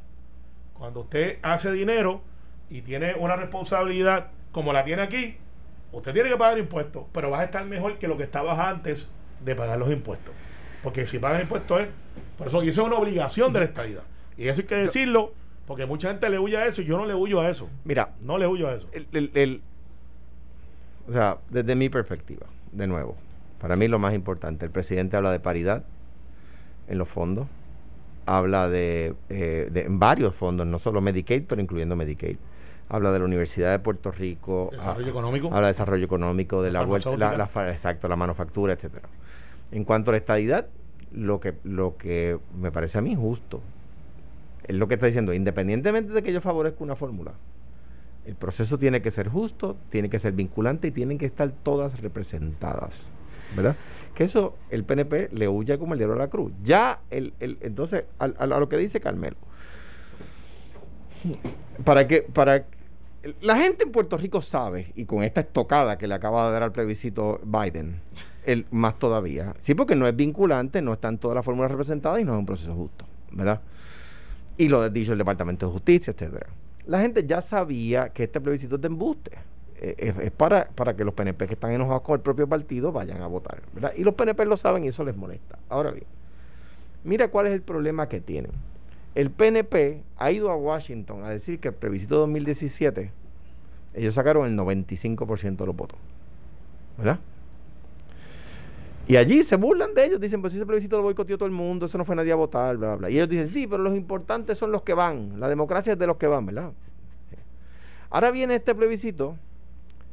Cuando 0.72 1.00
usted 1.00 1.38
hace 1.42 1.70
dinero 1.72 2.22
y 2.71 2.83
tiene 2.83 3.14
una 3.14 3.37
responsabilidad 3.37 4.28
como 4.52 4.73
la 4.73 4.85
tiene 4.85 5.02
aquí, 5.02 5.37
usted 5.92 6.12
tiene 6.12 6.28
que 6.31 6.37
pagar 6.37 6.59
impuestos, 6.59 7.04
pero 7.12 7.31
vas 7.31 7.40
a 7.40 7.45
estar 7.45 7.64
mejor 7.66 7.99
que 7.99 8.09
lo 8.09 8.16
que 8.16 8.25
estabas 8.25 8.59
antes 8.59 9.09
de 9.45 9.54
pagar 9.54 9.78
los 9.78 9.90
impuestos. 9.90 10.35
Porque 10.83 11.07
si 11.07 11.19
pagas 11.19 11.42
impuestos 11.42 11.83
es, 11.83 11.88
por 12.37 12.49
eso, 12.49 12.62
y 12.62 12.69
eso 12.69 12.83
es 12.83 12.88
una 12.88 12.97
obligación 12.97 13.52
de 13.52 13.61
la 13.61 13.66
estadía. 13.66 14.00
Y 14.37 14.49
eso 14.49 14.62
hay 14.62 14.66
que 14.66 14.75
decirlo 14.76 15.33
porque 15.66 15.87
mucha 15.87 16.09
gente 16.09 16.28
le 16.28 16.38
huye 16.38 16.57
a 16.57 16.66
eso 16.66 16.83
y 16.83 16.87
yo 16.87 16.97
no 16.99 17.07
le 17.07 17.14
huyo 17.14 17.40
a 17.40 17.49
eso. 17.49 17.69
Mira, 17.85 18.14
no 18.21 18.38
le 18.38 18.47
huyo 18.47 18.69
a 18.69 18.75
eso. 18.75 18.88
El, 18.92 19.62
o 21.09 21.12
sea, 21.12 21.38
desde 21.50 21.75
mi 21.75 21.88
perspectiva, 21.88 22.47
de 22.73 22.87
nuevo, 22.87 23.16
para 23.61 23.76
mí 23.76 23.88
lo 23.88 23.99
más 23.99 24.14
importante, 24.14 24.66
el 24.66 24.71
presidente 24.71 25.16
habla 25.16 25.31
de 25.31 25.40
paridad 25.40 25.85
en 26.88 26.99
los 26.99 27.09
fondos, 27.09 27.47
habla 28.26 28.69
de, 28.69 29.14
eh, 29.28 29.69
de 29.71 29.83
en 29.83 29.99
varios 29.99 30.35
fondos, 30.35 30.66
no 30.66 30.78
solo 30.78 31.00
Medicaid, 31.00 31.45
pero 31.47 31.61
incluyendo 31.61 31.97
Medicaid. 31.97 32.37
Habla 32.92 33.11
de 33.11 33.18
la 33.20 33.25
Universidad 33.25 33.72
de 33.72 33.78
Puerto 33.78 34.12
Rico. 34.12 34.68
Desarrollo 34.70 35.08
económico. 35.08 35.46
Habla 35.46 35.62
de 35.62 35.72
desarrollo 35.72 36.04
económico, 36.04 36.62
de 36.62 36.70
la, 36.70 36.82
vuelta, 36.84 37.16
la, 37.16 37.50
exacto, 37.70 38.06
la 38.06 38.16
manufactura, 38.16 38.75
etcétera. 38.75 39.08
En 39.70 39.84
cuanto 39.84 40.11
a 40.11 40.12
la 40.12 40.18
estadidad, 40.18 40.66
lo 41.11 41.40
que, 41.40 41.54
lo 41.64 41.96
que 41.96 42.38
me 42.61 42.70
parece 42.70 42.99
a 42.99 43.00
mí 43.00 43.16
justo 43.16 43.62
es 44.64 44.76
lo 44.76 44.88
que 44.88 44.94
está 44.94 45.06
diciendo, 45.06 45.32
independientemente 45.32 46.12
de 46.12 46.22
que 46.22 46.32
yo 46.34 46.42
favorezca 46.42 46.84
una 46.84 46.94
fórmula, 46.94 47.32
el 48.26 48.34
proceso 48.34 48.78
tiene 48.78 49.02
que 49.02 49.11
ser 49.11 49.28
justo, 49.28 49.76
tiene 49.88 50.08
que 50.08 50.18
ser 50.18 50.32
vinculante 50.34 50.88
y 50.88 50.90
tienen 50.90 51.18
que 51.18 51.26
estar 51.26 51.50
todas 51.50 52.00
representadas. 52.00 53.12
¿Verdad? 53.56 53.76
Que 54.14 54.25
eso 54.25 54.54
el 54.70 54.84
PNP 54.84 55.30
le 55.32 55.49
huye 55.49 55.78
como 55.78 55.94
el 55.94 55.99
diablo 55.99 56.16
a 56.16 56.18
la 56.18 56.28
cruz. 56.28 56.52
Ya, 56.62 57.00
el, 57.11 57.32
el 57.40 57.58
entonces, 57.62 58.04
a, 58.18 58.25
a, 58.25 58.46
lo 58.46 58.68
que 58.68 58.76
dice 58.76 59.00
Carmelo, 59.00 59.37
para 61.84 62.06
que, 62.06 62.22
para 62.22 62.64
la 63.40 63.56
gente 63.56 63.84
en 63.84 63.92
Puerto 63.92 64.16
Rico 64.16 64.42
sabe, 64.42 64.92
y 64.96 65.04
con 65.04 65.22
esta 65.22 65.40
estocada 65.40 65.98
que 65.98 66.06
le 66.06 66.14
acaba 66.14 66.46
de 66.46 66.52
dar 66.52 66.62
al 66.62 66.72
plebiscito 66.72 67.40
Biden, 67.44 68.00
el, 68.44 68.66
más 68.70 68.98
todavía. 68.98 69.54
Sí, 69.60 69.74
porque 69.74 69.94
no 69.94 70.06
es 70.06 70.16
vinculante, 70.16 70.82
no 70.82 70.92
están 70.92 71.18
todas 71.18 71.36
las 71.36 71.44
fórmulas 71.44 71.70
representadas 71.70 72.20
y 72.20 72.24
no 72.24 72.32
es 72.32 72.38
un 72.38 72.46
proceso 72.46 72.74
justo, 72.74 73.04
¿verdad? 73.30 73.60
y 74.56 74.68
lo 74.68 74.80
ha 74.80 74.88
dicho 74.88 75.12
el 75.12 75.18
Departamento 75.18 75.66
de 75.66 75.72
Justicia, 75.72 76.12
etcétera. 76.12 76.46
La 76.86 77.00
gente 77.00 77.24
ya 77.26 77.40
sabía 77.40 78.10
que 78.10 78.24
este 78.24 78.40
plebiscito 78.40 78.76
es 78.76 78.80
de 78.80 78.86
embuste. 78.86 79.32
Eh, 79.80 80.14
es, 80.22 80.30
para, 80.30 80.68
para 80.68 80.94
que 80.94 81.04
los 81.04 81.14
PNP 81.14 81.46
que 81.46 81.54
están 81.54 81.72
enojados 81.72 82.02
con 82.02 82.14
el 82.14 82.20
propio 82.20 82.48
partido 82.48 82.92
vayan 82.92 83.22
a 83.22 83.26
votar. 83.26 83.62
¿verdad? 83.72 83.92
Y 83.96 84.04
los 84.04 84.14
PNP 84.14 84.44
lo 84.44 84.56
saben 84.56 84.84
y 84.84 84.88
eso 84.88 85.04
les 85.04 85.16
molesta. 85.16 85.58
Ahora 85.68 85.90
bien, 85.90 86.06
mira 87.04 87.28
cuál 87.28 87.46
es 87.46 87.52
el 87.52 87.62
problema 87.62 88.08
que 88.08 88.20
tienen. 88.20 88.52
El 89.14 89.31
PNP 89.31 90.02
ha 90.16 90.31
ido 90.31 90.50
a 90.50 90.57
Washington 90.57 91.25
a 91.25 91.31
decir 91.31 91.61
que 91.61 91.69
el 91.69 91.75
plebiscito 91.75 92.19
2017, 92.19 93.11
ellos 93.95 94.14
sacaron 94.14 94.47
el 94.47 94.57
95% 94.57 95.57
de 95.57 95.66
los 95.66 95.76
votos. 95.76 95.99
¿Verdad? 96.97 97.19
Y 99.07 99.16
allí 99.16 99.42
se 99.42 99.57
burlan 99.57 99.95
de 99.95 100.07
ellos, 100.07 100.21
dicen, 100.21 100.40
pues 100.40 100.54
ese 100.54 100.64
plebiscito 100.64 100.97
lo 100.97 101.02
boicoteó 101.02 101.37
todo 101.37 101.47
el 101.47 101.52
mundo, 101.52 101.87
eso 101.87 101.99
no 101.99 102.04
fue 102.04 102.14
nadie 102.14 102.33
a 102.33 102.37
votar, 102.37 102.76
bla, 102.76 102.95
bla. 102.95 103.11
Y 103.11 103.16
ellos 103.16 103.28
dicen, 103.28 103.49
sí, 103.49 103.66
pero 103.66 103.83
los 103.83 103.95
importantes 103.95 104.57
son 104.59 104.71
los 104.71 104.83
que 104.83 104.95
van, 104.95 105.40
la 105.40 105.49
democracia 105.49 105.92
es 105.92 105.99
de 105.99 106.07
los 106.07 106.16
que 106.16 106.26
van, 106.28 106.47
¿verdad? 106.47 106.73
Ahora 108.11 108.31
viene 108.31 108.54
este 108.54 108.75
plebiscito 108.75 109.37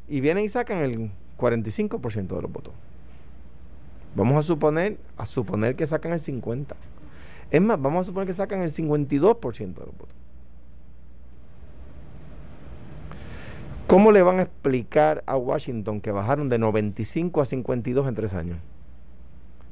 y 0.07 0.21
vienen 0.21 0.45
y 0.45 0.49
sacan 0.49 0.79
el 0.79 1.11
45% 1.37 2.27
de 2.35 2.41
los 2.41 2.51
votos. 2.51 2.73
Vamos 4.15 4.37
a 4.37 4.43
suponer, 4.43 4.97
a 5.17 5.25
suponer 5.25 5.75
que 5.75 5.85
sacan 5.85 6.13
el 6.13 6.21
50%. 6.21 6.75
Es 7.51 7.61
más, 7.61 7.81
vamos 7.81 8.01
a 8.01 8.05
suponer 8.05 8.27
que 8.27 8.33
sacan 8.33 8.61
el 8.61 8.71
52% 8.71 9.57
de 9.57 9.85
los 9.85 9.97
votos. 9.97 10.15
¿Cómo 13.87 14.11
le 14.11 14.21
van 14.21 14.39
a 14.39 14.43
explicar 14.43 15.23
a 15.25 15.35
Washington 15.35 15.99
que 15.99 16.11
bajaron 16.11 16.47
de 16.47 16.59
95 16.59 17.41
a 17.41 17.45
52 17.45 18.07
en 18.07 18.15
tres 18.15 18.33
años? 18.35 18.59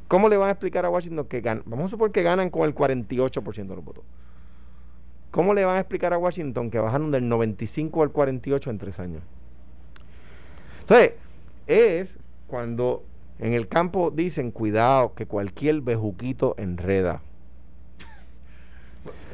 ¿Cómo 0.07 0.27
le 0.27 0.37
van 0.37 0.49
a 0.49 0.51
explicar 0.53 0.85
a 0.85 0.89
Washington 0.89 1.25
que 1.25 1.41
ganan? 1.41 1.63
Vamos 1.67 1.85
a 1.85 1.87
suponer 1.89 2.11
que 2.11 2.23
ganan 2.23 2.49
con 2.49 2.63
el 2.63 2.73
48% 2.73 3.67
de 3.67 3.75
los 3.75 3.85
votos. 3.85 4.03
¿Cómo 5.29 5.53
le 5.53 5.65
van 5.65 5.75
a 5.75 5.79
explicar 5.81 6.13
a 6.13 6.17
Washington 6.17 6.71
que 6.71 6.79
bajaron 6.79 7.11
del 7.11 7.29
95 7.29 8.01
al 8.01 8.11
48 8.11 8.69
en 8.71 8.77
tres 8.79 8.99
años? 8.99 9.21
Entonces, 10.79 11.11
es 11.67 12.17
cuando 12.47 13.03
en 13.37 13.53
el 13.53 13.67
campo 13.67 14.09
dicen, 14.09 14.49
cuidado, 14.49 15.13
que 15.13 15.27
cualquier 15.27 15.81
bejuquito 15.81 16.55
enreda. 16.57 17.21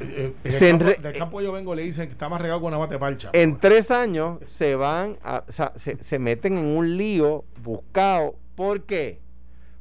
Eh, 0.00 0.34
eh, 0.42 0.68
campo, 0.68 0.84
del 0.84 1.18
campo 1.18 1.40
yo 1.40 1.52
vengo 1.52 1.74
le 1.74 1.82
dicen 1.82 2.06
que 2.06 2.12
está 2.12 2.28
más 2.28 2.40
regado 2.40 2.60
con 2.60 2.68
una 2.68 2.78
bate 2.78 2.98
palcha. 2.98 3.30
En 3.32 3.58
tres 3.58 3.90
años 3.90 4.38
se 4.44 4.74
van, 4.74 5.18
a, 5.22 5.44
o 5.46 5.52
sea, 5.52 5.72
se, 5.76 6.02
se 6.02 6.18
meten 6.18 6.58
en 6.58 6.64
un 6.64 6.96
lío 6.96 7.44
buscado. 7.62 8.36
¿Por 8.54 8.82
qué? 8.82 9.24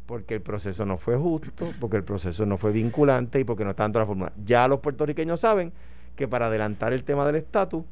porque 0.05 0.35
el 0.35 0.41
proceso 0.41 0.85
no 0.85 0.97
fue 0.97 1.17
justo, 1.17 1.71
porque 1.79 1.97
el 1.97 2.03
proceso 2.03 2.45
no 2.45 2.57
fue 2.57 2.71
vinculante 2.71 3.39
y 3.39 3.43
porque 3.43 3.63
no 3.63 3.71
está 3.71 3.83
dando 3.83 3.99
la 3.99 4.05
fórmula. 4.05 4.33
Ya 4.43 4.67
los 4.67 4.79
puertorriqueños 4.79 5.39
saben 5.39 5.71
que 6.15 6.27
para 6.27 6.47
adelantar 6.47 6.93
el 6.93 7.03
tema 7.03 7.25
del 7.25 7.37
estatus 7.37 7.83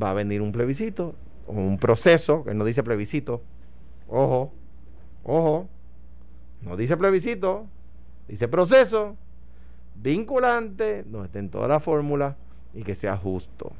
va 0.00 0.10
a 0.10 0.14
venir 0.14 0.40
un 0.40 0.52
plebiscito 0.52 1.14
o 1.46 1.52
un 1.52 1.78
proceso, 1.78 2.44
que 2.44 2.54
no 2.54 2.64
dice 2.64 2.82
plebiscito, 2.82 3.42
ojo, 4.08 4.52
ojo, 5.24 5.68
no 6.62 6.76
dice 6.76 6.96
plebiscito, 6.96 7.66
dice 8.28 8.48
proceso, 8.48 9.16
vinculante, 9.94 11.04
donde 11.04 11.26
estén 11.26 11.48
todas 11.48 11.68
las 11.68 11.82
fórmulas 11.82 12.36
y 12.74 12.82
que 12.82 12.94
sea 12.94 13.16
justo. 13.16 13.72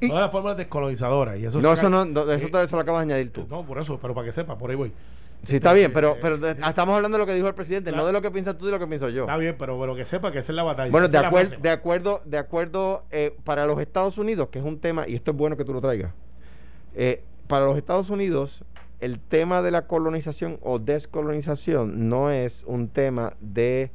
Todas 0.00 0.22
las 0.22 0.30
fórmulas 0.30 0.56
descolonizadoras. 0.56 1.38
Y 1.38 1.46
eso 1.46 1.60
no, 1.60 1.72
eso 1.72 1.90
no, 1.90 2.02
eso, 2.32 2.62
eso 2.62 2.76
lo 2.76 2.82
acabas 2.82 3.06
de 3.06 3.12
añadir 3.12 3.32
tú. 3.32 3.46
No, 3.48 3.64
por 3.64 3.78
eso, 3.78 3.98
pero 4.00 4.14
para 4.14 4.26
que 4.26 4.32
sepa, 4.32 4.56
por 4.56 4.70
ahí 4.70 4.76
voy. 4.76 4.92
Sí, 5.42 5.56
está 5.56 5.72
bien, 5.72 5.90
pero, 5.92 6.18
pero 6.20 6.34
estamos 6.46 6.94
hablando 6.94 7.16
de 7.16 7.22
lo 7.22 7.26
que 7.26 7.34
dijo 7.34 7.48
el 7.48 7.54
presidente, 7.54 7.92
no 7.92 8.04
de 8.06 8.12
lo 8.12 8.20
que 8.20 8.30
piensas 8.30 8.58
tú 8.58 8.68
y 8.68 8.70
lo 8.70 8.78
que 8.78 8.86
pienso 8.86 9.08
yo. 9.08 9.22
Está 9.22 9.38
bien, 9.38 9.56
pero, 9.58 9.80
pero 9.80 9.96
que 9.96 10.04
sepa 10.04 10.30
que 10.30 10.40
esa 10.40 10.52
es 10.52 10.56
la 10.56 10.62
batalla. 10.62 10.90
Bueno, 10.90 11.08
de, 11.08 11.16
acuerdo, 11.16 11.56
de 11.56 11.70
acuerdo, 11.70 12.22
de 12.26 12.38
acuerdo, 12.38 13.04
eh, 13.10 13.34
para 13.44 13.64
los 13.64 13.80
Estados 13.80 14.18
Unidos, 14.18 14.48
que 14.50 14.58
es 14.58 14.64
un 14.64 14.78
tema, 14.80 15.08
y 15.08 15.14
esto 15.14 15.30
es 15.30 15.36
bueno 15.36 15.56
que 15.56 15.64
tú 15.64 15.72
lo 15.72 15.80
traigas, 15.80 16.12
eh, 16.94 17.24
para 17.46 17.64
los 17.64 17.78
Estados 17.78 18.10
Unidos, 18.10 18.64
el 19.00 19.18
tema 19.18 19.62
de 19.62 19.70
la 19.70 19.86
colonización 19.86 20.58
o 20.62 20.78
descolonización 20.78 22.08
no 22.08 22.30
es 22.30 22.62
un 22.66 22.88
tema 22.88 23.32
de 23.40 23.90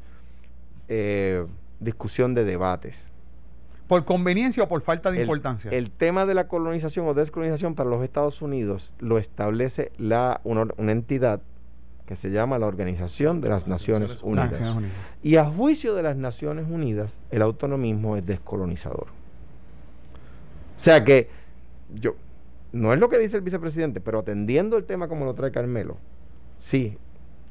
eh, 0.87 1.45
discusión 1.79 2.33
de 2.33 2.43
debates. 2.43 3.11
¿Por 3.87 4.03
conveniencia 4.05 4.63
o 4.63 4.67
por 4.67 4.81
falta 4.81 5.11
de 5.11 5.21
importancia? 5.21 5.69
El 5.71 5.91
tema 5.91 6.25
de 6.25 6.33
la 6.33 6.47
colonización 6.47 7.07
o 7.07 7.13
descolonización 7.13 7.75
para 7.75 7.89
los 7.89 8.03
Estados 8.03 8.41
Unidos 8.41 8.93
lo 8.99 9.19
establece 9.19 9.91
la, 9.97 10.41
una, 10.43 10.67
entidad 10.91 11.41
que 12.07 12.15
se 12.15 12.31
llama 12.31 12.57
la 12.57 12.65
Organización 12.65 13.41
de 13.41 13.49
las, 13.49 13.67
Naciones, 13.67 14.23
Unidas. 14.23 14.59
Y 15.21 15.37
a 15.37 15.45
juicio 15.45 15.93
de 15.93 16.03
las 16.03 16.17
Naciones 16.17 16.65
Unidas, 16.69 17.15
el 17.29 17.43
autonomismo 17.43 18.17
es 18.17 18.25
descolonizador. 18.25 19.07
O 20.75 20.79
sea 20.79 21.03
que 21.03 21.29
yo, 21.93 22.15
no 22.71 22.91
es 22.91 22.99
lo 22.99 23.09
que 23.09 23.19
dice 23.19 23.37
el 23.37 23.43
vicepresidente, 23.43 24.01
pero 24.01 24.19
atendiendo 24.19 24.77
el 24.77 24.85
tema 24.85 25.07
como 25.07 25.25
lo 25.25 25.33
trae 25.33 25.51
Carmelo, 25.51 25.97
sí, 26.55 26.97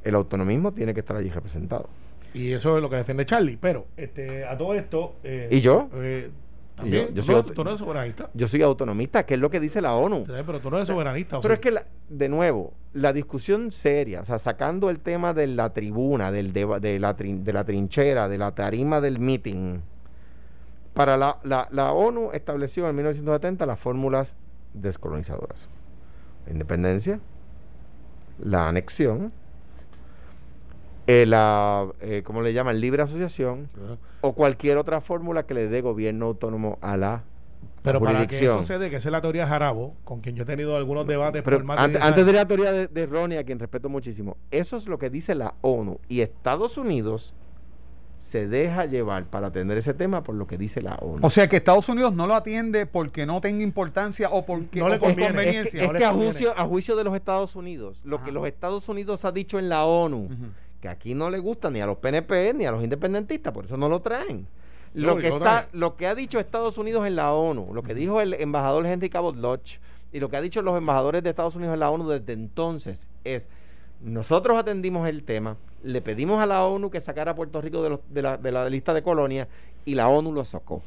el 0.02 0.14
autonomismo 0.16 0.72
tiene 0.72 0.94
que 0.94 1.00
estar 1.00 1.16
allí 1.16 1.30
representado. 1.30 1.88
Y 2.34 2.52
eso 2.52 2.76
es 2.76 2.82
lo 2.82 2.90
que 2.90 2.96
defiende 2.96 3.24
Charlie. 3.24 3.56
Pero 3.56 3.86
este, 3.96 4.44
a 4.44 4.58
todo 4.58 4.74
esto. 4.74 5.14
Eh, 5.22 5.48
¿Y 5.50 5.60
yo? 5.60 5.88
Eh, 5.94 6.30
también, 6.76 7.14
yo, 7.14 7.22
soy, 7.22 7.42
tú, 7.44 7.62
no 7.62 7.70
eres 7.70 7.78
soberanista. 7.78 8.30
Yo 8.34 8.48
soy 8.48 8.62
autonomista, 8.62 9.24
que 9.24 9.34
es 9.34 9.40
lo 9.40 9.48
que 9.48 9.60
dice 9.60 9.80
la 9.80 9.94
ONU. 9.94 10.24
pero 10.26 10.60
tú 10.60 10.70
no 10.70 10.78
eres 10.78 10.88
soberanista. 10.88 11.40
Pero 11.40 11.54
es 11.54 11.60
que, 11.60 11.72
de 12.08 12.28
nuevo, 12.28 12.74
la 12.92 13.12
discusión 13.12 13.70
seria, 13.70 14.22
o 14.22 14.24
sea, 14.24 14.38
sacando 14.38 14.90
el 14.90 14.98
tema 14.98 15.32
de 15.34 15.46
la 15.46 15.72
tribuna, 15.72 16.32
del 16.32 16.52
de, 16.52 16.66
de, 16.80 16.98
la, 16.98 17.12
de 17.14 17.52
la 17.52 17.64
trinchera, 17.64 18.28
de 18.28 18.38
la 18.38 18.52
tarima 18.56 19.00
del 19.00 19.20
meeting, 19.20 19.82
para 20.94 21.16
la, 21.16 21.38
la, 21.44 21.68
la 21.70 21.92
ONU 21.92 22.30
estableció 22.32 22.88
en 22.88 22.96
1970 22.96 23.66
las 23.66 23.78
fórmulas 23.78 24.36
descolonizadoras. 24.72 25.68
La 26.46 26.52
independencia, 26.52 27.20
la 28.40 28.68
anexión, 28.68 29.32
eh, 31.06 31.26
la, 31.26 31.86
eh, 32.00 32.22
¿cómo 32.24 32.42
le 32.42 32.52
llaman? 32.52 32.80
Libre 32.80 33.02
asociación 33.02 33.68
o 34.20 34.32
cualquier 34.32 34.78
otra 34.78 35.00
fórmula 35.00 35.44
que 35.46 35.54
le 35.54 35.68
dé 35.68 35.80
gobierno 35.80 36.26
autónomo 36.26 36.78
a 36.80 36.96
la 36.96 37.24
Pero 37.82 38.00
para 38.00 38.26
que 38.26 38.44
eso 38.44 38.62
se 38.62 38.78
dé, 38.78 38.88
que 38.90 38.96
esa 38.96 39.08
es 39.08 39.12
la 39.12 39.20
teoría 39.20 39.42
de 39.44 39.48
Jarabo, 39.48 39.94
con 40.04 40.20
quien 40.20 40.34
yo 40.36 40.44
he 40.44 40.46
tenido 40.46 40.76
algunos 40.76 41.06
debates 41.06 41.42
Pero 41.42 41.58
por 41.58 41.64
más 41.64 41.76
de 41.76 41.84
antes, 41.84 42.00
10 42.00 42.08
antes 42.10 42.26
de 42.26 42.32
la 42.32 42.46
teoría 42.46 42.72
de, 42.72 42.86
de 42.88 43.06
Ronnie, 43.06 43.38
a 43.38 43.44
quien 43.44 43.58
respeto 43.58 43.88
muchísimo, 43.88 44.36
eso 44.50 44.76
es 44.76 44.86
lo 44.86 44.98
que 44.98 45.10
dice 45.10 45.34
la 45.34 45.54
ONU 45.60 45.98
y 46.08 46.20
Estados 46.22 46.78
Unidos 46.78 47.34
se 48.16 48.48
deja 48.48 48.86
llevar 48.86 49.26
para 49.26 49.48
atender 49.48 49.76
ese 49.76 49.92
tema 49.92 50.22
por 50.22 50.34
lo 50.34 50.46
que 50.46 50.56
dice 50.56 50.80
la 50.80 50.94
ONU. 50.94 51.18
O 51.20 51.28
sea 51.28 51.46
que 51.48 51.56
Estados 51.56 51.88
Unidos 51.90 52.14
no 52.14 52.26
lo 52.26 52.34
atiende 52.34 52.86
porque 52.86 53.26
no 53.26 53.40
tenga 53.42 53.62
importancia 53.62 54.30
o 54.30 54.46
porque 54.46 54.78
No 54.80 54.88
le 54.88 54.98
conviene. 54.98 55.24
es 55.24 55.32
conveniencia. 55.34 55.80
que, 55.80 55.86
es 55.86 55.92
no 55.92 55.98
que 55.98 56.04
a, 56.06 56.12
juicio, 56.12 56.52
a 56.56 56.64
juicio 56.64 56.96
de 56.96 57.04
los 57.04 57.14
Estados 57.14 57.54
Unidos, 57.54 58.00
lo 58.04 58.16
Ajá. 58.16 58.24
que 58.24 58.32
los 58.32 58.46
Estados 58.46 58.88
Unidos 58.88 59.24
ha 59.26 59.32
dicho 59.32 59.58
en 59.58 59.68
la 59.68 59.84
ONU. 59.84 60.28
Que 60.84 60.88
aquí 60.90 61.14
no 61.14 61.30
le 61.30 61.38
gusta 61.38 61.70
ni 61.70 61.80
a 61.80 61.86
los 61.86 61.96
PNP 61.96 62.52
ni 62.52 62.66
a 62.66 62.70
los 62.70 62.84
independentistas, 62.84 63.54
por 63.54 63.64
eso 63.64 63.78
no 63.78 63.88
lo 63.88 64.00
traen. 64.02 64.46
Lo 64.92 65.14
No, 65.14 65.16
que, 65.16 65.28
está, 65.28 65.66
lo 65.72 65.96
que 65.96 66.06
ha 66.06 66.14
dicho 66.14 66.38
Estados 66.38 66.76
Unidos 66.76 67.06
en 67.06 67.16
la 67.16 67.32
ONU, 67.32 67.72
lo 67.72 67.82
que 67.82 67.94
dijo 67.94 68.20
el 68.20 68.34
embajador 68.34 68.84
Henry 68.84 69.08
Cabot 69.08 69.34
Lodge 69.34 69.80
y 70.12 70.20
lo 70.20 70.28
que 70.28 70.36
ha 70.36 70.42
dicho 70.42 70.60
los 70.60 70.76
embajadores 70.76 71.22
de 71.22 71.30
Estados 71.30 71.56
Unidos 71.56 71.72
en 71.72 71.80
la 71.80 71.88
ONU 71.90 72.06
desde 72.06 72.34
entonces 72.34 73.08
es, 73.24 73.48
nosotros 74.02 74.58
atendimos 74.58 75.08
el 75.08 75.24
tema, 75.24 75.56
le 75.82 76.02
pedimos 76.02 76.38
a 76.38 76.44
la 76.44 76.62
ONU 76.66 76.90
que 76.90 77.00
sacara 77.00 77.30
a 77.32 77.34
Puerto 77.34 77.62
Rico 77.62 77.82
de, 77.82 77.88
los- 77.88 78.00
de 78.10 78.20
la, 78.20 78.36
de 78.36 78.52
la 78.52 78.68
lista 78.68 78.92
de 78.92 79.02
colonias 79.02 79.48
y 79.86 79.94
la 79.94 80.08
ONU 80.08 80.32
lo 80.34 80.44
sacó. 80.44 80.82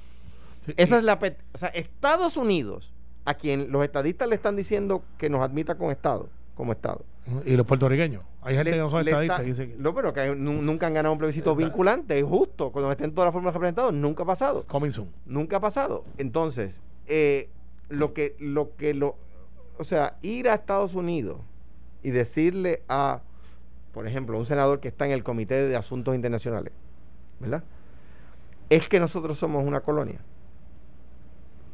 Sí, 0.67 0.73
Esa 0.77 0.95
y- 0.95 0.97
es 0.99 1.03
la... 1.05 1.19
O 1.53 1.57
sea, 1.57 1.69
Estados 1.69 2.37
Unidos, 2.37 2.93
a 3.25 3.33
quien 3.33 3.71
los 3.71 3.83
estadistas 3.83 4.29
le 4.29 4.35
están 4.35 4.55
diciendo 4.55 5.01
que 5.17 5.27
nos 5.31 5.41
admita 5.41 5.73
con 5.73 5.89
Estado, 5.89 6.29
como 6.57 6.71
Estado. 6.73 7.05
Y 7.45 7.55
los 7.55 7.65
puertorriqueños. 7.67 8.23
Hay 8.41 8.55
gente 8.55 8.71
Le- 8.71 8.77
que 8.77 8.81
no 8.81 8.89
son 8.89 9.05
estadistas. 9.07 9.39
está- 9.39 9.47
dice 9.47 9.67
que 9.69 9.75
No, 9.81 9.93
pero 9.93 10.13
que 10.13 10.33
nu- 10.35 10.61
nunca 10.61 10.87
han 10.87 10.93
ganado 10.93 11.13
un 11.13 11.19
plebiscito 11.19 11.51
Está- 11.51 11.63
vinculante, 11.63 12.17
es 12.19 12.25
justo, 12.25 12.71
cuando 12.71 12.91
estén 12.91 13.13
todas 13.13 13.27
las 13.27 13.33
formas 13.33 13.53
representadas, 13.53 13.93
nunca 13.93 14.23
ha 14.23 14.25
pasado. 14.25 14.65
coming 14.67 14.91
soon. 14.91 15.09
Nunca 15.25 15.57
ha 15.57 15.59
pasado. 15.59 16.03
Entonces, 16.17 16.81
eh, 17.05 17.49
lo 17.89 18.13
que, 18.13 18.35
lo 18.39 18.75
que 18.75 18.93
lo, 18.93 19.15
o 19.77 19.83
sea, 19.83 20.17
ir 20.21 20.49
a 20.49 20.55
Estados 20.55 20.95
Unidos 20.95 21.37
y 22.01 22.11
decirle 22.11 22.81
a, 22.89 23.21
por 23.93 24.07
ejemplo, 24.07 24.37
un 24.37 24.45
senador 24.45 24.79
que 24.79 24.87
está 24.87 25.05
en 25.05 25.11
el 25.11 25.23
Comité 25.23 25.67
de 25.67 25.75
Asuntos 25.75 26.15
Internacionales, 26.15 26.73
¿verdad? 27.39 27.63
Es 28.69 28.89
que 28.89 28.99
nosotros 28.99 29.37
somos 29.37 29.65
una 29.65 29.81
colonia. 29.81 30.19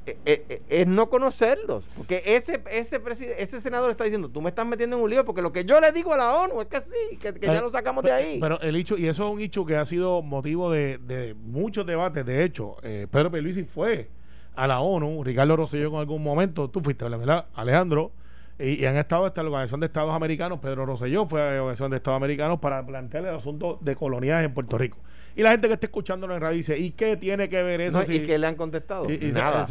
Eh, 0.05 0.17
eh, 0.25 0.61
es 0.67 0.85
no 0.85 1.09
conocerlos, 1.09 1.85
porque 1.95 2.21
ese 2.25 2.61
ese 2.71 3.01
ese 3.37 3.61
senador 3.61 3.89
está 3.89 4.03
diciendo, 4.03 4.27
tú 4.27 4.41
me 4.41 4.49
estás 4.49 4.65
metiendo 4.67 4.97
en 4.97 5.03
un 5.03 5.09
lío 5.09 5.23
porque 5.23 5.41
lo 5.41 5.53
que 5.53 5.63
yo 5.63 5.79
le 5.79 5.93
digo 5.93 6.11
a 6.13 6.17
la 6.17 6.35
ONU 6.35 6.59
es 6.59 6.67
que 6.67 6.81
sí, 6.81 7.17
que, 7.21 7.33
que 7.33 7.47
ya 7.47 7.61
lo 7.61 7.69
sacamos 7.69 8.03
de 8.03 8.11
ahí. 8.11 8.37
Pero 8.41 8.59
el 8.59 8.75
hecho, 8.75 8.97
y 8.97 9.07
eso 9.07 9.25
es 9.25 9.31
un 9.31 9.39
hecho 9.39 9.65
que 9.65 9.77
ha 9.77 9.85
sido 9.85 10.21
motivo 10.21 10.69
de, 10.69 10.97
de 10.97 11.33
muchos 11.35 11.85
debates. 11.85 12.25
De 12.25 12.43
hecho, 12.43 12.75
eh, 12.83 13.07
Pedro 13.09 13.31
Pierluisi 13.31 13.63
fue 13.63 14.09
a 14.55 14.67
la 14.67 14.81
ONU, 14.81 15.23
Ricardo 15.23 15.55
Rosselló 15.55 15.87
en 15.87 15.95
algún 15.95 16.21
momento, 16.21 16.69
tú 16.69 16.81
fuiste, 16.81 17.05
¿verdad? 17.07 17.45
Alejandro, 17.53 18.11
y, 18.59 18.81
y 18.81 18.85
han 18.85 18.97
estado 18.97 19.25
hasta 19.25 19.41
la 19.43 19.49
Organización 19.49 19.79
de 19.79 19.87
Estados 19.87 20.13
Americanos, 20.15 20.59
Pedro 20.59 20.85
Rosselló 20.85 21.25
fue 21.25 21.41
a 21.41 21.51
la 21.53 21.61
Organización 21.61 21.91
de 21.91 21.97
Estados 21.97 22.17
Americanos 22.17 22.59
para 22.59 22.85
plantear 22.85 23.23
el 23.25 23.35
asunto 23.35 23.77
de 23.81 23.95
colonias 23.95 24.43
en 24.43 24.53
Puerto 24.53 24.77
Rico. 24.77 24.97
Y 25.35 25.41
la 25.41 25.49
gente 25.49 25.67
que 25.67 25.73
está 25.73 25.87
escuchándolo 25.87 26.35
en 26.35 26.41
radio 26.41 26.57
dice, 26.57 26.77
¿y 26.77 26.91
qué 26.91 27.17
tiene 27.17 27.49
que 27.49 27.63
ver 27.63 27.81
eso? 27.81 27.99
No, 27.99 28.05
si- 28.05 28.17
¿Y 28.17 28.19
que 28.27 28.37
le 28.37 28.45
han 28.45 28.53
contestado? 28.55 29.09
y, 29.09 29.13
y- 29.29 29.31
Nada. 29.31 29.65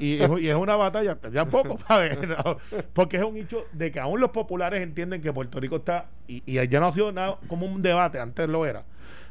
y- 0.00 0.20
es- 0.20 0.56
una 0.56 0.74
batalla, 0.74 1.16
ya 1.32 1.44
poco, 1.44 1.78
¿sabes? 1.86 2.18
No, 2.26 2.56
porque 2.92 3.18
es 3.18 3.22
un 3.22 3.36
hecho 3.36 3.64
de 3.72 3.92
que 3.92 4.00
aún 4.00 4.18
los 4.20 4.30
populares 4.30 4.82
entienden 4.82 5.22
que 5.22 5.32
Puerto 5.32 5.60
Rico 5.60 5.76
está, 5.76 6.06
y, 6.26 6.42
y 6.46 6.66
ya 6.68 6.80
no 6.80 6.86
ha 6.86 6.92
sido 6.92 7.12
nada 7.12 7.38
como 7.46 7.64
un 7.66 7.80
debate, 7.80 8.18
antes 8.18 8.48
lo 8.48 8.66
era, 8.66 8.82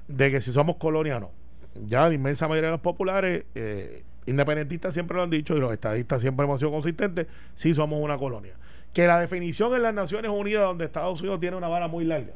de 0.07 0.31
que 0.31 0.39
si 0.39 0.51
somos 0.53 0.77
colonia 0.77 1.17
o 1.17 1.19
no. 1.19 1.31
Ya 1.87 2.07
la 2.07 2.13
inmensa 2.13 2.47
mayoría 2.47 2.67
de 2.69 2.73
los 2.73 2.81
populares, 2.81 3.43
eh, 3.55 4.03
independentistas 4.25 4.93
siempre 4.93 5.17
lo 5.17 5.23
han 5.23 5.29
dicho, 5.29 5.53
y 5.57 5.59
los 5.59 5.73
estadistas 5.73 6.21
siempre 6.21 6.45
hemos 6.45 6.59
sido 6.59 6.71
consistentes, 6.71 7.27
sí 7.55 7.73
somos 7.73 7.99
una 8.01 8.17
colonia. 8.17 8.53
Que 8.93 9.07
la 9.07 9.19
definición 9.19 9.73
en 9.75 9.83
las 9.83 9.93
Naciones 9.93 10.31
Unidas, 10.31 10.63
donde 10.63 10.85
Estados 10.85 11.19
Unidos 11.21 11.39
tiene 11.39 11.57
una 11.57 11.67
vara 11.67 11.87
muy 11.87 12.05
larga, 12.05 12.33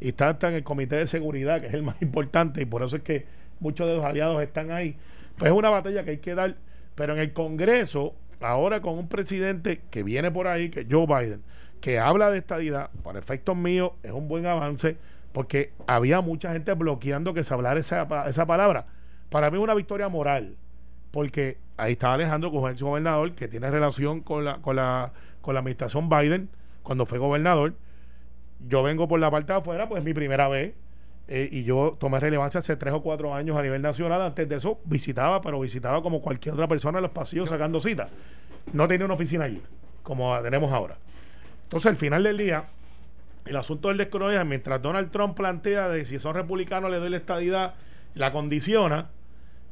y 0.00 0.08
está 0.08 0.30
hasta 0.30 0.48
en 0.48 0.54
el 0.54 0.64
Comité 0.64 0.96
de 0.96 1.06
Seguridad, 1.06 1.60
que 1.60 1.66
es 1.66 1.74
el 1.74 1.82
más 1.84 2.00
importante, 2.02 2.62
y 2.62 2.64
por 2.64 2.82
eso 2.82 2.96
es 2.96 3.02
que 3.02 3.26
muchos 3.60 3.86
de 3.86 3.96
los 3.96 4.04
aliados 4.04 4.42
están 4.42 4.70
ahí. 4.70 4.96
Pues 5.36 5.50
es 5.52 5.56
una 5.56 5.70
batalla 5.70 6.04
que 6.04 6.10
hay 6.10 6.18
que 6.18 6.34
dar, 6.34 6.56
pero 6.94 7.14
en 7.14 7.20
el 7.20 7.32
Congreso, 7.32 8.14
ahora 8.40 8.80
con 8.80 8.98
un 8.98 9.08
presidente 9.08 9.82
que 9.90 10.02
viene 10.02 10.30
por 10.30 10.48
ahí, 10.48 10.70
que 10.70 10.80
es 10.80 10.86
Joe 10.90 11.06
Biden, 11.06 11.42
que 11.80 11.98
habla 11.98 12.30
de 12.30 12.38
estadidad, 12.38 12.90
para 13.02 13.18
efectos 13.18 13.56
míos, 13.56 13.92
es 14.02 14.10
un 14.10 14.28
buen 14.28 14.46
avance, 14.46 14.96
porque 15.32 15.72
había 15.86 16.20
mucha 16.20 16.52
gente 16.52 16.72
bloqueando 16.74 17.34
que 17.34 17.44
se 17.44 17.54
hablara 17.54 17.78
esa, 17.78 18.08
esa 18.26 18.46
palabra. 18.46 18.86
Para 19.30 19.50
mí 19.50 19.58
es 19.58 19.62
una 19.62 19.74
victoria 19.74 20.08
moral, 20.08 20.56
porque 21.10 21.58
ahí 21.76 21.92
está 21.92 22.14
Alejandro, 22.14 22.50
es 22.66 22.72
ex 22.72 22.82
gobernador, 22.82 23.32
que 23.34 23.48
tiene 23.48 23.70
relación 23.70 24.20
con 24.20 24.44
la, 24.44 24.58
con 24.58 24.76
la, 24.76 25.12
con 25.48 25.54
la 25.54 25.60
administración 25.60 26.10
Biden, 26.10 26.50
cuando 26.82 27.06
fue 27.06 27.16
gobernador. 27.16 27.72
Yo 28.68 28.82
vengo 28.82 29.08
por 29.08 29.18
la 29.18 29.30
parte 29.30 29.50
de 29.54 29.60
afuera, 29.60 29.88
pues 29.88 30.00
es 30.00 30.04
mi 30.04 30.12
primera 30.12 30.46
vez. 30.46 30.74
eh, 31.26 31.48
y 31.50 31.64
yo 31.64 31.96
tomé 31.98 32.20
relevancia 32.20 32.58
hace 32.58 32.76
tres 32.76 32.92
o 32.92 33.00
cuatro 33.00 33.34
años 33.34 33.56
a 33.56 33.62
nivel 33.62 33.80
nacional. 33.80 34.20
Antes 34.20 34.46
de 34.46 34.56
eso 34.56 34.78
visitaba, 34.84 35.40
pero 35.40 35.58
visitaba 35.58 36.02
como 36.02 36.20
cualquier 36.20 36.52
otra 36.52 36.68
persona 36.68 36.98
en 36.98 37.02
los 37.02 37.12
pasillos 37.12 37.48
sacando 37.48 37.80
citas. 37.80 38.10
No 38.74 38.86
tenía 38.86 39.06
una 39.06 39.14
oficina 39.14 39.46
allí, 39.46 39.62
como 40.02 40.34
la 40.34 40.42
tenemos 40.42 40.70
ahora. 40.70 40.98
Entonces, 41.62 41.86
al 41.86 41.96
final 41.96 42.24
del 42.24 42.36
día, 42.36 42.66
el 43.46 43.56
asunto 43.56 43.88
del 43.88 43.96
descolonial, 43.96 44.44
mientras 44.44 44.82
Donald 44.82 45.10
Trump 45.10 45.34
plantea 45.34 45.88
de 45.88 46.04
si 46.04 46.18
son 46.18 46.34
republicanos 46.34 46.90
le 46.90 46.98
doy 46.98 47.08
la 47.08 47.16
estadidad, 47.16 47.74
la 48.14 48.32
condiciona, 48.32 49.08